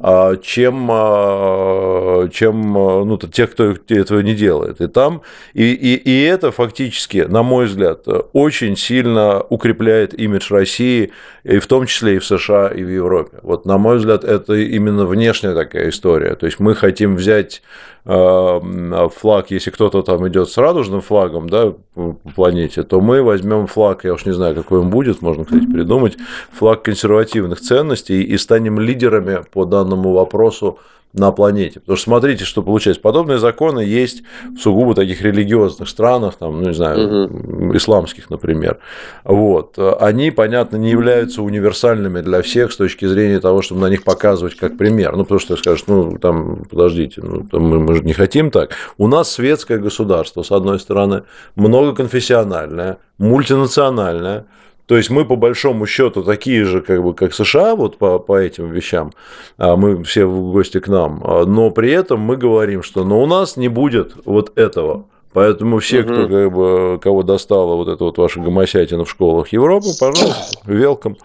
А, 0.00 0.36
чем, 0.36 0.88
а, 0.90 2.28
чем 2.28 2.76
а, 2.76 3.04
ну, 3.04 3.16
тех, 3.16 3.52
кто 3.52 3.74
этого 3.88 4.20
не 4.20 4.34
делает. 4.34 4.80
И 4.80 4.88
там, 4.88 5.22
и, 5.52 5.72
и, 5.72 5.94
и 5.94 6.22
это 6.24 6.50
фактически, 6.50 7.18
на 7.18 7.42
мой 7.42 7.66
взгляд, 7.66 8.06
очень 8.32 8.76
сильно 8.76 9.40
укрепляет 9.40 10.18
имидж 10.18 10.52
России, 10.52 11.12
и 11.44 11.58
в 11.58 11.66
том 11.66 11.86
числе 11.86 12.16
и 12.16 12.18
в 12.18 12.24
США, 12.24 12.68
и 12.68 12.82
в 12.82 12.88
Европе. 12.88 13.38
Вот, 13.42 13.66
на 13.66 13.78
мой 13.78 13.98
взгляд, 13.98 14.24
это 14.24 14.54
именно 14.54 15.06
внешняя 15.06 15.54
такая 15.54 15.90
история. 15.90 16.34
То 16.34 16.46
есть 16.46 16.58
мы 16.58 16.74
хотим 16.74 17.16
взять 17.16 17.62
флаг, 18.04 19.50
если 19.50 19.70
кто-то 19.70 20.02
там 20.02 20.28
идет 20.28 20.50
с 20.50 20.58
радужным 20.58 21.00
флагом 21.00 21.48
да, 21.48 21.72
по 21.94 22.16
планете, 22.34 22.82
то 22.82 23.00
мы 23.00 23.22
возьмем 23.22 23.66
флаг, 23.66 24.04
я 24.04 24.14
уж 24.14 24.26
не 24.26 24.32
знаю, 24.32 24.54
какой 24.54 24.80
он 24.80 24.90
будет, 24.90 25.22
можно, 25.22 25.44
кстати, 25.44 25.64
придумать, 25.66 26.16
флаг 26.52 26.82
консервативных 26.82 27.60
ценностей 27.60 28.22
и 28.22 28.36
станем 28.36 28.80
лидерами 28.80 29.44
по 29.52 29.64
данному 29.64 30.12
вопросу 30.12 30.78
на 31.14 31.30
планете. 31.30 31.80
Потому 31.80 31.96
что 31.96 32.04
смотрите, 32.04 32.44
что 32.44 32.62
получается. 32.62 33.00
Подобные 33.00 33.38
законы 33.38 33.80
есть 33.80 34.22
в 34.54 34.58
сугубо 34.58 34.94
таких 34.94 35.22
религиозных 35.22 35.88
странах, 35.88 36.34
там, 36.34 36.60
ну, 36.60 36.68
не 36.68 36.74
знаю, 36.74 37.26
угу. 37.26 37.76
исламских, 37.76 38.30
например. 38.30 38.78
Вот. 39.22 39.78
Они, 40.00 40.30
понятно, 40.30 40.76
не 40.76 40.90
являются 40.90 41.42
универсальными 41.42 42.20
для 42.20 42.42
всех 42.42 42.72
с 42.72 42.76
точки 42.76 43.06
зрения 43.06 43.38
того, 43.38 43.62
чтобы 43.62 43.80
на 43.80 43.88
них 43.88 44.02
показывать 44.02 44.56
как 44.56 44.76
пример. 44.76 45.16
Ну, 45.16 45.22
потому 45.22 45.38
что 45.38 45.56
скажешь, 45.56 45.84
ну, 45.86 46.18
там, 46.18 46.64
подождите, 46.68 47.22
ну, 47.22 47.46
мы, 47.52 47.78
мы 47.78 47.94
же 47.94 48.02
не 48.02 48.12
хотим 48.12 48.50
так. 48.50 48.72
У 48.98 49.06
нас 49.06 49.30
светское 49.30 49.78
государство, 49.78 50.42
с 50.42 50.50
одной 50.50 50.80
стороны, 50.80 51.22
многоконфессиональное, 51.54 52.98
мультинациональное, 53.18 54.46
то 54.86 54.96
есть 54.96 55.10
мы 55.10 55.24
по 55.24 55.36
большому 55.36 55.86
счету 55.86 56.22
такие 56.22 56.64
же, 56.64 56.80
как 56.80 57.02
бы, 57.02 57.14
как 57.14 57.34
США, 57.34 57.74
вот 57.74 57.96
по, 57.96 58.18
по 58.18 58.36
этим 58.38 58.70
вещам, 58.70 59.12
а 59.56 59.76
мы 59.76 60.02
все 60.04 60.26
в 60.26 60.52
гости 60.52 60.80
к 60.80 60.88
нам, 60.88 61.22
а, 61.24 61.44
но 61.44 61.70
при 61.70 61.90
этом 61.90 62.20
мы 62.20 62.36
говорим, 62.36 62.82
что 62.82 63.04
но 63.04 63.22
у 63.22 63.26
нас 63.26 63.56
не 63.56 63.68
будет 63.68 64.14
вот 64.24 64.56
этого. 64.58 65.06
Поэтому 65.34 65.80
все, 65.80 66.02
угу. 66.02 66.12
кто 66.12 66.28
как 66.28 66.52
бы, 66.52 66.98
кого 67.02 67.24
достало 67.24 67.74
вот 67.74 67.88
это 67.88 68.04
вот 68.04 68.16
ваша 68.18 68.38
гомосятина 68.40 69.04
в 69.04 69.10
школах 69.10 69.48
Европы, 69.48 69.88
пожалуйста, 69.98 70.60
велком. 70.64 71.16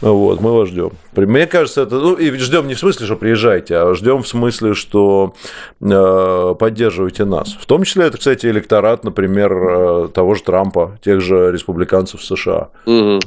Вот, 0.00 0.40
мы 0.40 0.52
вас 0.54 0.70
ждем. 0.70 0.92
Мне 1.14 1.46
кажется, 1.46 1.82
это. 1.82 1.96
Ну, 1.96 2.14
и 2.14 2.30
ждем 2.38 2.66
не 2.66 2.74
в 2.74 2.78
смысле, 2.78 3.04
что 3.04 3.16
приезжайте, 3.16 3.76
а 3.76 3.94
ждем 3.94 4.22
в 4.22 4.28
смысле, 4.28 4.72
что 4.72 5.34
э, 5.82 6.54
поддерживайте 6.58 7.26
нас. 7.26 7.52
В 7.60 7.66
том 7.66 7.84
числе, 7.84 8.06
это, 8.06 8.16
кстати, 8.16 8.46
электорат, 8.46 9.04
например, 9.04 9.52
э, 9.52 10.08
того 10.14 10.34
же 10.34 10.42
Трампа, 10.42 10.98
тех 11.04 11.20
же 11.20 11.52
республиканцев 11.52 12.24
США. 12.24 12.70
Угу 12.86 13.20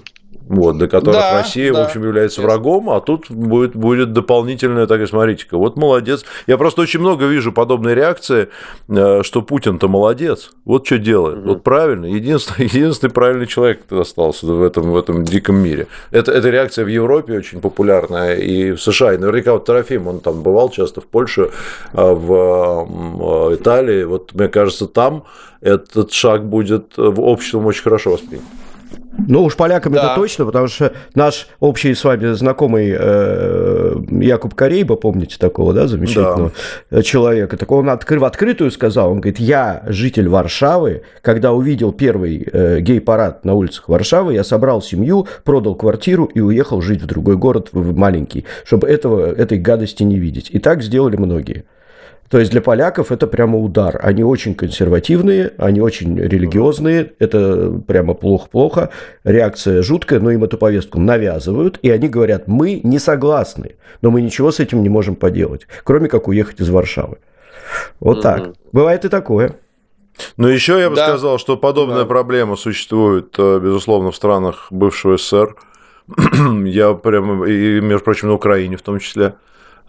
вот, 0.52 0.78
для 0.78 0.88
которых 0.88 1.20
да, 1.20 1.40
Россия, 1.40 1.72
да. 1.72 1.82
в 1.82 1.86
общем, 1.86 2.04
является 2.04 2.42
врагом, 2.42 2.90
а 2.90 3.00
тут 3.00 3.32
будет, 3.32 3.74
будет 3.74 4.12
дополнительная, 4.12 4.86
так 4.86 5.00
и 5.00 5.06
смотрите-ка, 5.06 5.58
вот 5.58 5.78
молодец. 5.78 6.26
Я 6.46 6.58
просто 6.58 6.82
очень 6.82 7.00
много 7.00 7.26
вижу 7.26 7.54
подобной 7.54 7.96
реакции, 7.96 8.50
э, 8.90 9.22
что 9.24 9.42
Путин-то 9.42 9.88
молодец, 9.88 10.52
вот 10.66 10.86
что 10.86 10.98
делает, 10.98 11.40
угу. 11.40 11.50
вот 11.50 11.64
правильно, 11.64 12.06
единственный, 12.06 12.66
единственный 12.74 13.12
правильный 13.12 13.48
человек 13.48 13.90
остался 13.92 14.46
в 14.48 14.62
этом, 14.62 14.92
в 14.92 14.98
этом 14.98 15.24
диком 15.24 15.56
мире. 15.56 15.88
Это, 16.12 16.34
эта 16.34 16.50
реакция 16.50 16.84
в 16.84 16.90
Европе 16.90 17.38
очень 17.38 17.62
популярная, 17.62 18.36
и 18.36 18.72
в 18.72 18.82
США, 18.82 19.14
и 19.14 19.18
наверняка 19.18 19.54
вот 19.54 19.66
Трофим, 19.66 20.08
он 20.08 20.20
там 20.20 20.44
бывал 20.44 20.70
часто 20.70 21.00
в 21.00 21.06
Польше, 21.06 21.52
э, 21.94 22.14
в 22.14 23.56
Италии, 23.56 24.04
вот 24.04 24.34
мне 24.34 24.50
кажется, 24.50 24.88
там 24.88 25.24
этот 25.62 26.12
шаг 26.12 26.46
будет 26.46 26.98
в 26.98 27.22
обществом 27.22 27.66
очень 27.68 27.84
хорошо 27.84 28.12
воспринят. 28.12 28.44
Ну 29.18 29.44
уж 29.44 29.56
полякам 29.56 29.94
да. 29.94 30.06
это 30.06 30.16
точно, 30.16 30.46
потому 30.46 30.68
что 30.68 30.94
наш 31.16 31.48
общий 31.60 31.94
с 31.94 32.04
вами 32.04 32.34
знакомый 32.34 32.96
э, 32.98 33.96
Якуб 34.10 34.56
Корейба, 34.56 34.96
помните 34.96 35.38
такого, 35.38 35.74
да, 35.74 35.88
замечательного 35.88 36.52
да. 36.90 37.04
человека, 37.04 37.58
так 37.58 37.70
он 37.72 37.90
откры, 37.90 38.20
в 38.20 38.26
открытую 38.26 38.72
сказал, 38.72 39.12
он 39.12 39.20
говорит, 39.20 39.40
я 39.40 39.84
житель 39.88 40.30
Варшавы, 40.30 41.04
когда 41.22 41.52
увидел 41.52 41.92
первый 41.92 42.48
э, 42.52 42.80
гей-парад 42.80 43.44
на 43.44 43.54
улицах 43.54 43.90
Варшавы, 43.90 44.34
я 44.34 44.44
собрал 44.44 44.82
семью, 44.82 45.28
продал 45.44 45.76
квартиру 45.76 46.26
и 46.26 46.40
уехал 46.40 46.82
жить 46.82 47.02
в 47.02 47.06
другой 47.06 47.36
город, 47.36 47.70
в 47.74 47.96
маленький, 47.96 48.46
чтобы 48.64 48.88
этого, 48.88 49.32
этой 49.34 49.58
гадости 49.58 50.04
не 50.04 50.20
видеть. 50.20 50.50
И 50.52 50.60
так 50.60 50.82
сделали 50.82 51.18
многие. 51.18 51.66
То 52.32 52.40
есть 52.40 52.50
для 52.52 52.62
поляков 52.62 53.12
это 53.12 53.28
прямо 53.28 53.58
удар. 53.58 54.00
Они 54.02 54.24
очень 54.24 54.56
консервативные, 54.56 55.52
они 55.58 55.82
очень 55.82 56.18
религиозные, 56.18 57.12
это 57.20 57.70
прямо 57.86 58.14
плохо-плохо. 58.14 58.90
Реакция 59.26 59.84
жуткая, 59.84 60.22
но 60.22 60.32
им 60.32 60.46
эту 60.46 60.58
повестку 60.58 60.98
навязывают, 60.98 61.78
и 61.82 61.90
они 61.92 62.08
говорят, 62.08 62.48
мы 62.48 62.80
не 62.84 63.00
согласны, 63.00 63.76
но 64.02 64.12
мы 64.12 64.22
ничего 64.22 64.52
с 64.52 64.62
этим 64.62 64.82
не 64.82 64.88
можем 64.88 65.16
поделать, 65.16 65.68
кроме 65.84 66.08
как 66.08 66.30
уехать 66.30 66.62
из 66.62 66.70
Варшавы. 66.70 67.18
Вот 68.00 68.20
mm-hmm. 68.20 68.22
так. 68.22 68.54
Бывает 68.72 69.04
и 69.04 69.10
такое. 69.10 69.58
Но 70.38 70.48
еще 70.48 70.80
я 70.80 70.90
бы 70.90 70.96
да. 70.96 71.10
сказал, 71.10 71.38
что 71.38 71.58
подобная 71.58 72.04
да. 72.04 72.06
проблема 72.06 72.56
существует, 72.56 73.36
э, 73.38 73.60
безусловно, 73.60 74.12
в 74.12 74.16
странах 74.16 74.68
бывшего 74.72 75.18
СССР. 75.18 75.58
я 76.66 76.94
прямо, 76.94 77.46
и, 77.46 77.82
между 77.82 78.06
прочим, 78.06 78.30
на 78.30 78.36
Украине 78.36 78.78
в 78.78 78.82
том 78.82 79.00
числе. 79.00 79.34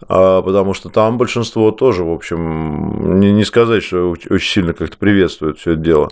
А, 0.07 0.41
потому 0.41 0.73
что 0.73 0.89
там 0.89 1.17
большинство 1.17 1.71
тоже, 1.71 2.03
в 2.03 2.11
общем, 2.11 3.19
не, 3.19 3.31
не 3.31 3.43
сказать, 3.43 3.83
что 3.83 4.09
очень 4.11 4.39
сильно 4.39 4.73
как-то 4.73 4.97
приветствует 4.97 5.59
все 5.59 5.71
это 5.71 5.81
дело. 5.81 6.09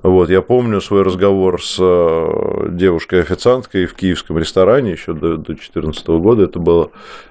Вот, 0.00 0.30
я 0.30 0.42
помню 0.42 0.80
свой 0.80 1.02
разговор 1.02 1.60
с 1.60 1.76
э, 1.80 2.68
девушкой-официанткой 2.70 3.86
в 3.86 3.94
киевском 3.94 4.38
ресторане 4.38 4.92
еще 4.92 5.12
до 5.12 5.38
2014 5.38 6.06
года. 6.06 6.44
Это 6.44 6.60
была 6.60 6.88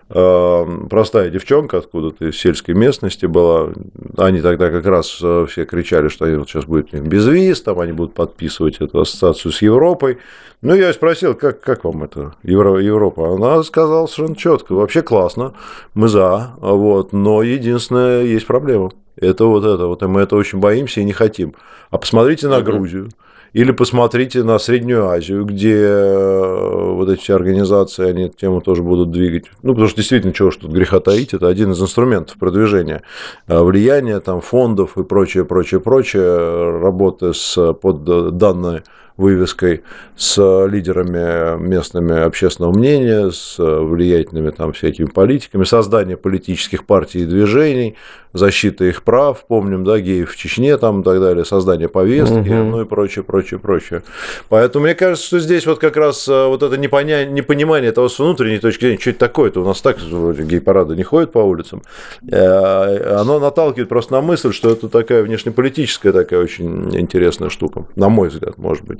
э, 0.09 0.65
простая 0.89 1.29
девчонка 1.29 1.77
откуда-то 1.77 2.25
из 2.25 2.37
сельской 2.37 2.75
местности 2.75 3.25
была. 3.25 3.69
Они 4.17 4.41
тогда 4.41 4.69
как 4.69 4.85
раз 4.85 5.17
э, 5.23 5.45
все 5.49 5.63
кричали, 5.63 6.09
что 6.09 6.25
они 6.25 6.35
вот 6.35 6.49
сейчас 6.49 6.65
будет 6.65 6.91
без 6.91 7.25
виз, 7.25 7.61
там 7.61 7.79
они 7.79 7.93
будут 7.93 8.13
подписывать 8.13 8.81
эту 8.81 8.99
ассоциацию 8.99 9.53
с 9.53 9.61
Европой. 9.61 10.17
Ну, 10.61 10.75
я 10.75 10.91
спросил, 10.91 11.35
как, 11.35 11.61
как 11.61 11.85
вам 11.85 12.03
это 12.03 12.35
Евро, 12.43 12.79
Европа? 12.79 13.33
Она 13.33 13.63
сказала 13.63 14.07
совершенно 14.07 14.35
четко, 14.35 14.73
вообще 14.73 15.03
классно, 15.03 15.53
мы 15.93 16.09
за, 16.09 16.51
вот, 16.57 17.13
но 17.13 17.43
единственное, 17.43 18.23
есть 18.23 18.45
проблема. 18.45 18.91
Это 19.17 19.45
вот 19.45 19.65
это 19.65 19.87
вот, 19.87 20.03
и 20.03 20.07
мы 20.07 20.21
это 20.21 20.35
очень 20.35 20.59
боимся 20.59 21.01
и 21.01 21.03
не 21.03 21.13
хотим. 21.13 21.53
А 21.89 21.97
посмотрите 21.97 22.47
на 22.47 22.61
Грузию. 22.61 23.09
Или 23.53 23.71
посмотрите 23.71 24.43
на 24.43 24.59
Среднюю 24.59 25.07
Азию, 25.07 25.45
где 25.45 25.73
э, 25.73 26.91
вот 26.93 27.09
эти 27.09 27.21
все 27.21 27.35
организации, 27.35 28.07
они 28.07 28.23
эту 28.23 28.37
тему 28.37 28.61
тоже 28.61 28.83
будут 28.83 29.09
двигать. 29.11 29.45
Ну, 29.63 29.71
потому 29.71 29.87
что 29.87 29.97
действительно, 29.97 30.33
чего 30.33 30.51
что 30.51 30.63
тут 30.63 30.73
греха 30.73 30.99
таить, 30.99 31.33
это 31.33 31.47
один 31.47 31.71
из 31.71 31.81
инструментов 31.81 32.37
продвижения 32.37 33.03
э, 33.47 33.59
влияния 33.59 34.19
там, 34.19 34.41
фондов 34.41 34.97
и 34.97 35.03
прочее, 35.03 35.45
прочее, 35.45 35.79
прочее, 35.79 36.79
работы 36.79 37.33
с, 37.33 37.73
под 37.73 38.37
данной 38.37 38.83
вывеской 39.17 39.83
с 40.15 40.37
лидерами 40.67 41.59
местными 41.59 42.17
общественного 42.19 42.71
мнения, 42.71 43.31
с 43.31 43.57
влиятельными 43.57 44.51
там 44.51 44.73
всякими 44.73 45.07
политиками, 45.07 45.63
создание 45.63 46.17
политических 46.17 46.85
партий 46.85 47.23
и 47.23 47.25
движений, 47.25 47.95
защита 48.33 48.85
их 48.85 49.03
прав, 49.03 49.45
помним, 49.47 49.83
да, 49.83 49.99
геев 49.99 50.31
в 50.31 50.37
Чечне 50.37 50.77
там 50.77 51.01
и 51.01 51.03
так 51.03 51.19
далее, 51.19 51.45
создание 51.45 51.89
повестки, 51.89 52.33
угу. 52.33 52.69
ну 52.69 52.81
и 52.81 52.85
прочее, 52.85 53.23
прочее, 53.23 53.59
прочее. 53.59 54.03
Поэтому 54.49 54.85
мне 54.85 54.95
кажется, 54.95 55.27
что 55.27 55.39
здесь 55.39 55.65
вот 55.65 55.79
как 55.79 55.97
раз 55.97 56.27
э, 56.27 56.47
вот 56.47 56.63
это 56.63 56.77
непоня... 56.77 57.25
непонимание 57.25 57.91
того 57.91 58.09
с 58.09 58.19
внутренней 58.19 58.59
точки 58.59 58.81
зрения, 58.81 58.99
что 58.99 59.09
это 59.11 59.19
такое-то, 59.19 59.61
у 59.61 59.65
нас 59.65 59.81
так 59.81 59.99
вроде 59.99 60.43
гей-парады 60.43 60.95
не 60.95 61.03
ходят 61.03 61.31
по 61.31 61.39
улицам, 61.39 61.81
э, 62.29 63.15
оно 63.15 63.39
наталкивает 63.39 63.89
просто 63.89 64.13
на 64.13 64.21
мысль, 64.21 64.53
что 64.53 64.71
это 64.71 64.89
такая 64.89 65.23
внешнеполитическая 65.23 66.13
такая 66.13 66.39
очень 66.39 66.95
интересная 66.97 67.49
штука, 67.49 67.85
на 67.95 68.09
мой 68.09 68.29
взгляд, 68.29 68.57
может 68.57 68.85
быть. 68.85 68.99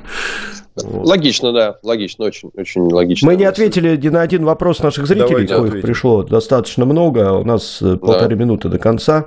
Вот. 0.75 1.07
Логично, 1.07 1.53
да, 1.53 1.77
логично, 1.81 2.25
очень, 2.25 2.51
очень 2.55 2.81
логично. 2.81 3.27
Мы 3.27 3.35
не 3.35 3.45
ответили 3.45 3.97
ни 3.97 4.09
на 4.09 4.21
один 4.21 4.45
вопрос 4.45 4.79
наших 4.79 5.07
зрителей, 5.07 5.47
коих 5.47 5.81
пришло 5.81 6.23
достаточно 6.23 6.85
много, 6.85 7.33
у 7.33 7.43
нас 7.43 7.81
э, 7.81 7.97
полторы 7.97 8.35
да. 8.35 8.43
минуты 8.43 8.69
до 8.69 8.77
конца. 8.77 9.25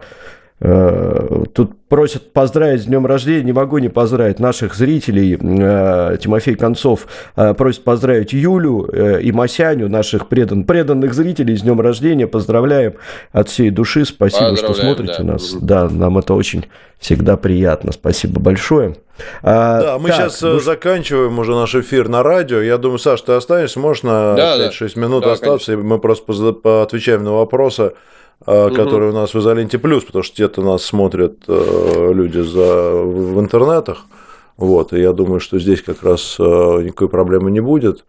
Э, 0.61 1.45
тут 1.55 1.73
просят 1.89 2.33
поздравить 2.33 2.83
с 2.83 2.85
днем 2.85 3.07
рождения, 3.07 3.45
не 3.45 3.53
могу 3.53 3.79
не 3.79 3.89
поздравить 3.89 4.39
наших 4.39 4.75
зрителей. 4.75 5.39
Э, 5.41 6.17
Тимофей 6.21 6.55
Концов 6.55 7.07
просит 7.35 7.85
поздравить 7.85 8.33
Юлю 8.33 8.85
и 9.19 9.33
Масяню, 9.33 9.89
наших 9.89 10.29
предан, 10.29 10.65
преданных 10.65 11.15
зрителей 11.15 11.57
с 11.57 11.63
днем 11.63 11.81
рождения. 11.81 12.27
Поздравляем 12.27 12.95
от 13.33 13.49
всей 13.49 13.71
души. 13.71 14.05
Спасибо, 14.05 14.57
что 14.57 14.75
смотрите 14.75 15.19
да. 15.19 15.25
нас. 15.25 15.55
Да, 15.55 15.89
нам 15.89 16.19
это 16.19 16.35
очень 16.35 16.67
всегда 16.99 17.37
приятно. 17.37 17.93
Спасибо 17.93 18.41
большое. 18.41 18.97
А, 19.43 19.81
да, 19.81 19.99
мы 19.99 20.09
так, 20.09 20.19
сейчас 20.19 20.43
ну... 20.43 20.61
заканчиваем 20.61 21.39
уже 21.39 21.55
наш 21.55 21.75
эфир 21.75 22.09
на 22.09 22.23
радио. 22.23 22.61
Я 22.61 22.79
думаю, 22.79 22.99
Саш, 22.99 23.23
ты 23.23 23.33
останешься, 23.33 23.81
можешь 23.81 24.03
на 24.03 24.35
да, 24.35 24.69
5-6 24.69 24.93
да. 24.95 25.01
минут 25.01 25.25
да, 25.25 25.33
остаться, 25.33 25.73
конечно. 25.73 25.87
и 25.87 25.91
мы 25.91 25.99
просто 25.99 26.83
отвечаем 26.83 27.25
на 27.25 27.33
вопросы, 27.33 27.93
угу. 28.47 28.75
которые 28.75 29.11
у 29.11 29.15
нас 29.15 29.35
в 29.35 29.39
Изоленте 29.39 29.79
Плюс, 29.79 30.05
потому 30.05 30.23
что 30.23 30.37
те-то 30.37 30.63
нас 30.63 30.85
смотрят 30.85 31.37
э, 31.49 32.13
люди 32.13 32.41
за, 32.41 33.03
в 33.03 33.41
интернетах. 33.41 34.05
Вот, 34.57 34.93
и 34.93 35.01
я 35.01 35.13
думаю, 35.13 35.41
что 35.41 35.59
здесь 35.59 35.83
как 35.83 36.03
раз 36.03 36.37
э, 36.39 36.43
никакой 36.43 37.09
проблемы 37.09 37.51
не 37.51 37.61
будет. 37.61 38.05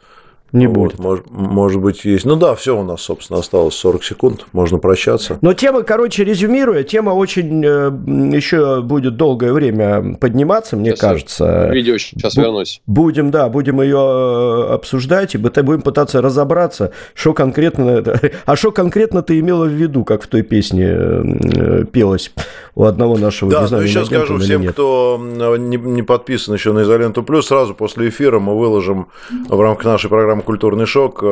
Не 0.51 0.67
вот, 0.67 0.75
будет. 0.75 0.99
Может, 0.99 1.29
может 1.29 1.81
быть, 1.81 2.03
есть. 2.03 2.25
Ну 2.25 2.35
да, 2.35 2.55
все 2.55 2.77
у 2.77 2.83
нас, 2.83 3.01
собственно, 3.01 3.39
осталось 3.39 3.75
40 3.75 4.03
секунд, 4.03 4.45
можно 4.51 4.79
прощаться. 4.79 5.37
Но 5.41 5.53
тема, 5.53 5.83
короче, 5.83 6.23
резюмируя, 6.25 6.83
тема 6.83 7.11
очень 7.11 7.63
э, 7.63 8.35
еще 8.35 8.81
будет 8.81 9.15
долгое 9.15 9.53
время 9.53 10.15
подниматься, 10.15 10.75
мне 10.75 10.91
сейчас 10.91 10.99
кажется. 10.99 11.69
Видео 11.69 11.97
сейчас 11.97 12.35
Бу- 12.35 12.41
вернусь. 12.41 12.81
Будем, 12.85 13.31
да, 13.31 13.47
будем 13.47 13.81
ее 13.81 13.97
э, 13.97 14.73
обсуждать 14.73 15.35
и 15.35 15.37
будем 15.37 15.81
пытаться 15.81 16.21
разобраться, 16.21 16.91
что 17.13 17.33
конкретно, 17.33 18.03
а 18.45 18.55
что 18.55 18.71
конкретно 18.71 19.21
ты 19.21 19.39
имела 19.39 19.65
в 19.65 19.71
виду, 19.71 20.03
как 20.03 20.23
в 20.23 20.27
той 20.27 20.41
песне 20.41 20.87
э, 20.89 21.85
пелось 21.91 22.31
у 22.75 22.83
одного 22.83 23.17
нашего 23.17 23.51
Да, 23.51 23.67
ну 23.69 23.81
еще 23.81 24.05
скажу 24.05 24.37
всем, 24.37 24.65
кто 24.67 25.19
не, 25.57 25.77
не 25.77 26.03
подписан 26.03 26.53
еще 26.55 26.73
на 26.73 26.83
Изоленту 26.83 27.23
Плюс, 27.23 27.47
сразу 27.47 27.73
после 27.73 28.09
эфира 28.09 28.39
мы 28.39 28.57
выложим 28.57 29.07
в 29.47 29.59
рамках 29.59 29.85
нашей 29.85 30.09
программы 30.09 30.40
программа 30.41 30.43
«Культурный 30.43 30.85
шок», 30.85 31.23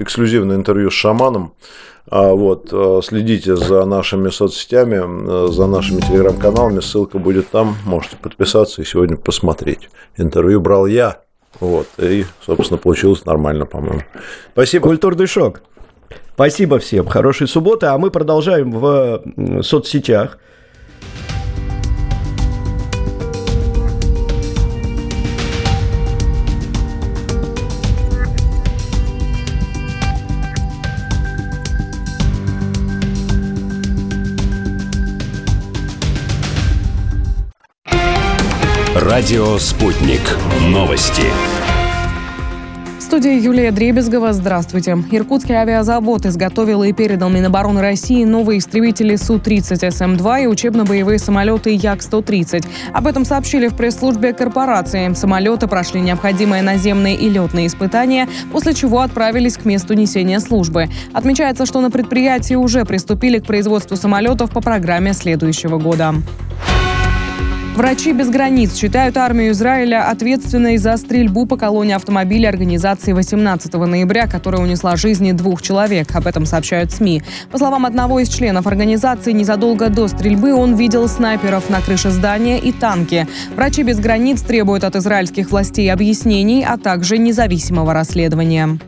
эксклюзивное 0.00 0.56
интервью 0.56 0.90
с 0.90 0.94
шаманом. 0.94 1.52
А 2.10 2.32
вот, 2.32 2.72
следите 3.04 3.54
за 3.56 3.84
нашими 3.84 4.30
соцсетями, 4.30 5.50
за 5.50 5.66
нашими 5.66 6.00
телеграм-каналами, 6.00 6.80
ссылка 6.80 7.18
будет 7.18 7.50
там, 7.50 7.76
можете 7.84 8.16
подписаться 8.16 8.80
и 8.80 8.84
сегодня 8.84 9.16
посмотреть. 9.16 9.90
Интервью 10.16 10.60
брал 10.60 10.86
я, 10.86 11.20
вот, 11.60 11.86
и, 11.98 12.24
собственно, 12.46 12.78
получилось 12.78 13.26
нормально, 13.26 13.66
по-моему. 13.66 14.02
Спасибо. 14.52 14.84
Культурный 14.84 15.26
шок. 15.26 15.60
Спасибо 16.34 16.78
всем. 16.78 17.06
Хорошей 17.06 17.46
субботы. 17.46 17.86
А 17.86 17.98
мы 17.98 18.10
продолжаем 18.10 18.70
в 18.70 19.22
соцсетях. 19.62 20.38
Радио 39.18 39.58
«Спутник». 39.58 40.20
Новости 40.68 41.24
студии 43.08 43.40
Юлия 43.40 43.72
Дребезгова. 43.72 44.32
Здравствуйте. 44.34 44.96
Иркутский 45.10 45.54
авиазавод 45.54 46.26
изготовил 46.26 46.84
и 46.84 46.92
передал 46.92 47.30
Минобороны 47.30 47.80
России 47.80 48.22
новые 48.24 48.58
истребители 48.58 49.16
Су-30СМ-2 49.16 50.44
и 50.44 50.46
учебно-боевые 50.46 51.18
самолеты 51.18 51.74
Як-130. 51.74 52.66
Об 52.92 53.06
этом 53.06 53.24
сообщили 53.24 53.68
в 53.68 53.76
пресс-службе 53.76 54.34
корпорации. 54.34 55.12
Самолеты 55.14 55.66
прошли 55.68 56.02
необходимые 56.02 56.62
наземные 56.62 57.16
и 57.16 57.30
летные 57.30 57.66
испытания, 57.66 58.28
после 58.52 58.74
чего 58.74 59.00
отправились 59.00 59.56
к 59.56 59.64
месту 59.64 59.94
несения 59.94 60.38
службы. 60.38 60.88
Отмечается, 61.14 61.64
что 61.64 61.80
на 61.80 61.90
предприятии 61.90 62.54
уже 62.54 62.84
приступили 62.84 63.38
к 63.38 63.46
производству 63.46 63.96
самолетов 63.96 64.50
по 64.50 64.60
программе 64.60 65.14
следующего 65.14 65.78
года. 65.78 66.14
Врачи 67.78 68.12
без 68.12 68.28
границ 68.28 68.76
считают 68.76 69.16
армию 69.16 69.52
Израиля 69.52 70.10
ответственной 70.10 70.78
за 70.78 70.96
стрельбу 70.96 71.46
по 71.46 71.56
колонии 71.56 71.94
автомобиля 71.94 72.48
организации 72.48 73.12
18 73.12 73.72
ноября, 73.72 74.26
которая 74.26 74.60
унесла 74.60 74.96
жизни 74.96 75.30
двух 75.30 75.62
человек. 75.62 76.12
Об 76.16 76.26
этом 76.26 76.44
сообщают 76.44 76.90
СМИ. 76.90 77.22
По 77.52 77.58
словам 77.58 77.86
одного 77.86 78.18
из 78.18 78.30
членов 78.30 78.66
организации, 78.66 79.30
незадолго 79.30 79.90
до 79.90 80.08
стрельбы 80.08 80.54
он 80.54 80.74
видел 80.74 81.06
снайперов 81.06 81.70
на 81.70 81.80
крыше 81.80 82.10
здания 82.10 82.58
и 82.58 82.72
танки. 82.72 83.28
Врачи 83.54 83.84
без 83.84 84.00
границ 84.00 84.42
требуют 84.42 84.82
от 84.82 84.96
израильских 84.96 85.52
властей 85.52 85.92
объяснений, 85.92 86.66
а 86.68 86.78
также 86.78 87.16
независимого 87.16 87.94
расследования. 87.94 88.80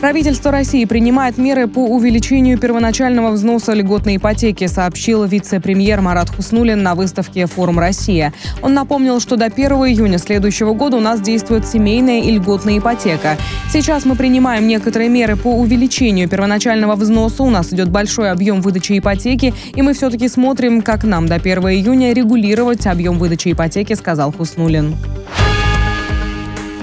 Правительство 0.00 0.50
России 0.50 0.84
принимает 0.84 1.38
меры 1.38 1.66
по 1.66 1.78
увеличению 1.78 2.58
первоначального 2.58 3.30
взноса 3.30 3.72
льготной 3.72 4.16
ипотеки, 4.16 4.66
сообщил 4.66 5.24
вице-премьер 5.24 6.02
Марат 6.02 6.28
Хуснулин 6.28 6.82
на 6.82 6.94
выставке 6.94 7.46
«Форум 7.46 7.78
Россия». 7.78 8.34
Он 8.60 8.74
напомнил, 8.74 9.18
что 9.18 9.36
до 9.36 9.46
1 9.46 9.56
июня 9.72 10.18
следующего 10.18 10.74
года 10.74 10.98
у 10.98 11.00
нас 11.00 11.20
действует 11.20 11.66
семейная 11.66 12.20
и 12.20 12.30
льготная 12.32 12.78
ипотека. 12.78 13.38
Сейчас 13.72 14.04
мы 14.04 14.14
принимаем 14.14 14.68
некоторые 14.68 15.08
меры 15.08 15.36
по 15.36 15.48
увеличению 15.48 16.28
первоначального 16.28 16.96
взноса. 16.96 17.42
У 17.42 17.50
нас 17.50 17.72
идет 17.72 17.88
большой 17.88 18.30
объем 18.30 18.60
выдачи 18.60 18.98
ипотеки, 18.98 19.54
и 19.74 19.80
мы 19.80 19.94
все-таки 19.94 20.28
смотрим, 20.28 20.82
как 20.82 21.04
нам 21.04 21.26
до 21.26 21.36
1 21.36 21.58
июня 21.70 22.12
регулировать 22.12 22.86
объем 22.86 23.18
выдачи 23.18 23.52
ипотеки, 23.52 23.94
сказал 23.94 24.32
Хуснулин. 24.32 24.94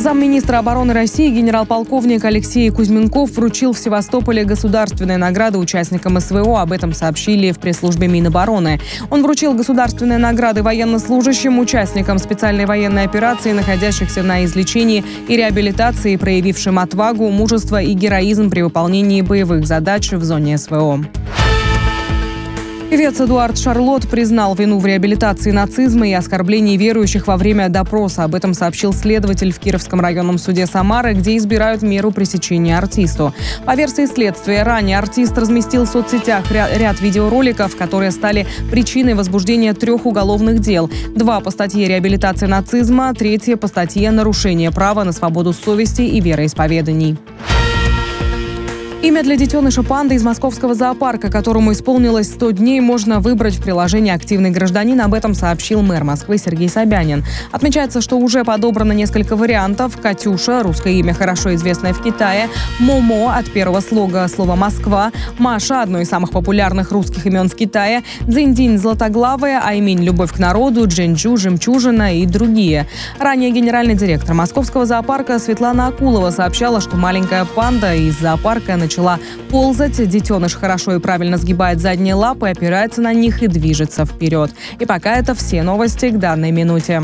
Замминистра 0.02 0.58
обороны 0.58 0.93
России 0.93 1.30
генерал-полковник 1.30 2.26
Алексей 2.26 2.72
Кузьменков 2.72 3.30
вручил 3.38 3.72
в 3.72 3.78
Севастополе 3.78 4.43
государственные 4.43 5.20
награды 5.20 5.60
участникам 5.60 6.20
СВО. 6.20 6.60
Об 6.60 6.72
этом 6.72 6.91
сообщили 6.93 7.52
в 7.52 7.60
пресс-службе 7.60 8.08
Минобороны. 8.08 8.80
Он 9.12 9.22
вручил 9.22 9.54
государственные 9.54 10.18
награды 10.18 10.64
военнослужащим, 10.64 11.60
участникам 11.60 12.18
специальной 12.18 12.66
военной 12.66 13.04
операции, 13.04 13.52
находящихся 13.52 14.24
на 14.24 14.43
излечении 14.43 15.06
и 15.28 15.38
реабилитации, 15.38 16.16
проявившим 16.16 16.80
отвагу, 16.80 17.30
мужество 17.30 17.80
и 17.80 17.93
героизм 17.93 18.49
при 18.49 18.64
выполнении 18.64 19.22
боевых 19.22 19.68
задач 19.68 20.12
в 20.14 20.24
зоне 20.24 20.58
СВО. 20.58 21.06
Певец 22.92 23.22
Эдуард 23.22 23.58
Шарлот 23.58 24.10
признал 24.10 24.54
вину 24.54 24.78
в 24.78 24.86
реабилитации 24.86 25.52
нацизма 25.52 26.10
и 26.10 26.12
оскорблении 26.12 26.76
верующих 26.76 27.26
во 27.26 27.38
время 27.38 27.70
допроса. 27.70 28.26
Об 28.26 28.36
этом 28.36 28.54
сообщил 28.54 28.92
следователь 28.92 29.54
в 29.54 29.60
Кировском 29.60 30.02
районном 30.02 30.38
суде 30.38 30.66
Самары, 30.66 31.14
где 31.14 31.38
избирают 31.38 31.84
меру 31.84 32.12
пресечения 32.12 32.78
артисту. 32.78 33.34
По 33.66 33.76
версии 33.76 34.08
следствия, 34.08 34.64
ранее 34.64 34.98
артист 34.98 35.38
разместил 35.38 35.86
в 35.86 35.88
соцсетях 35.88 36.52
ряд 36.52 37.00
видеороликов, 37.00 37.78
которые 37.78 38.12
стали 38.12 38.46
причиной 38.70 39.14
возбуждения 39.14 39.74
трех 39.74 40.06
уголовных 40.06 40.60
дел. 40.60 40.92
Два 41.16 41.39
по 41.39 41.50
статье 41.50 41.88
реабилитации 41.88 42.48
нацизма, 42.48 43.14
третье 43.14 43.56
по 43.56 43.68
статье 43.68 44.12
нарушение 44.12 44.70
права 44.70 45.06
на 45.06 45.14
свободу 45.14 45.54
совести 45.54 46.02
и 46.02 46.20
вероисповеданий. 46.20 47.18
Имя 49.04 49.24
для 49.24 49.36
детеныша 49.36 49.82
панды 49.82 50.14
из 50.14 50.24
московского 50.24 50.76
зоопарка, 50.76 51.32
которому 51.32 51.72
исполнилось 51.72 52.28
100 52.28 52.52
дней, 52.52 52.82
можно 52.82 53.20
выбрать 53.20 53.56
в 53.56 53.64
приложении 53.64 54.14
«Активный 54.14 54.52
гражданин». 54.52 55.02
Об 55.02 55.16
этом 55.16 55.34
сообщил 55.34 55.82
мэр 55.82 56.04
Москвы 56.04 56.38
Сергей 56.38 56.70
Собянин. 56.70 57.26
Отмечается, 57.52 58.02
что 58.02 58.18
уже 58.20 58.43
подобрано 58.43 58.91
несколько 58.91 59.36
вариантов. 59.36 59.97
«Катюша»– 59.99 60.62
русское 60.64 60.93
имя, 60.93 61.16
хорошо 61.16 61.56
известное 61.56 61.93
в 61.93 62.04
Китае. 62.04 62.47
«Момо»– 62.80 63.34
от 63.36 63.52
первого 63.52 63.80
слога 63.80 64.28
слова 64.28 64.56
«Москва». 64.56 65.12
«Маша»– 65.39 65.82
одно 65.84 65.99
из 65.99 66.08
самых 66.08 66.30
популярных 66.30 66.91
русских 66.91 67.26
имен 67.26 67.49
в 67.49 67.56
Китае. 67.56 68.04
«Дзиньдинь»– 68.28 68.78
златоглавая. 68.80 69.64
«Айминь»– 69.66 70.04
любовь 70.04 70.32
к 70.32 70.38
народу. 70.38 70.86
«Джинджу»– 70.86 71.38
жемчужина 71.38 72.20
и 72.20 72.28
другие. 72.28 72.88
Ранее 73.18 73.49
генеральный 73.49 73.95
директор 73.95 74.36
московского 74.36 74.86
зоопарка 74.86 75.39
Светлана 75.39 75.88
Акулова 75.88 76.30
сообщала, 76.30 76.80
что 76.82 76.97
маленькая 76.97 77.45
панда 77.45 77.95
из 77.95 78.20
зоопарка 78.20 78.78
начала 78.78 78.91
начала 78.92 79.20
ползать. 79.50 80.10
Детеныш 80.10 80.56
хорошо 80.56 80.96
и 80.96 81.00
правильно 81.00 81.38
сгибает 81.38 81.80
задние 81.80 82.14
лапы, 82.14 82.50
опирается 82.50 83.02
на 83.02 83.14
них 83.14 83.42
и 83.42 83.48
движется 83.48 84.06
вперед. 84.06 84.52
И 84.80 84.86
пока 84.86 85.16
это 85.18 85.34
все 85.34 85.64
новости 85.64 86.10
к 86.10 86.20
данной 86.20 86.52
минуте. 86.52 87.02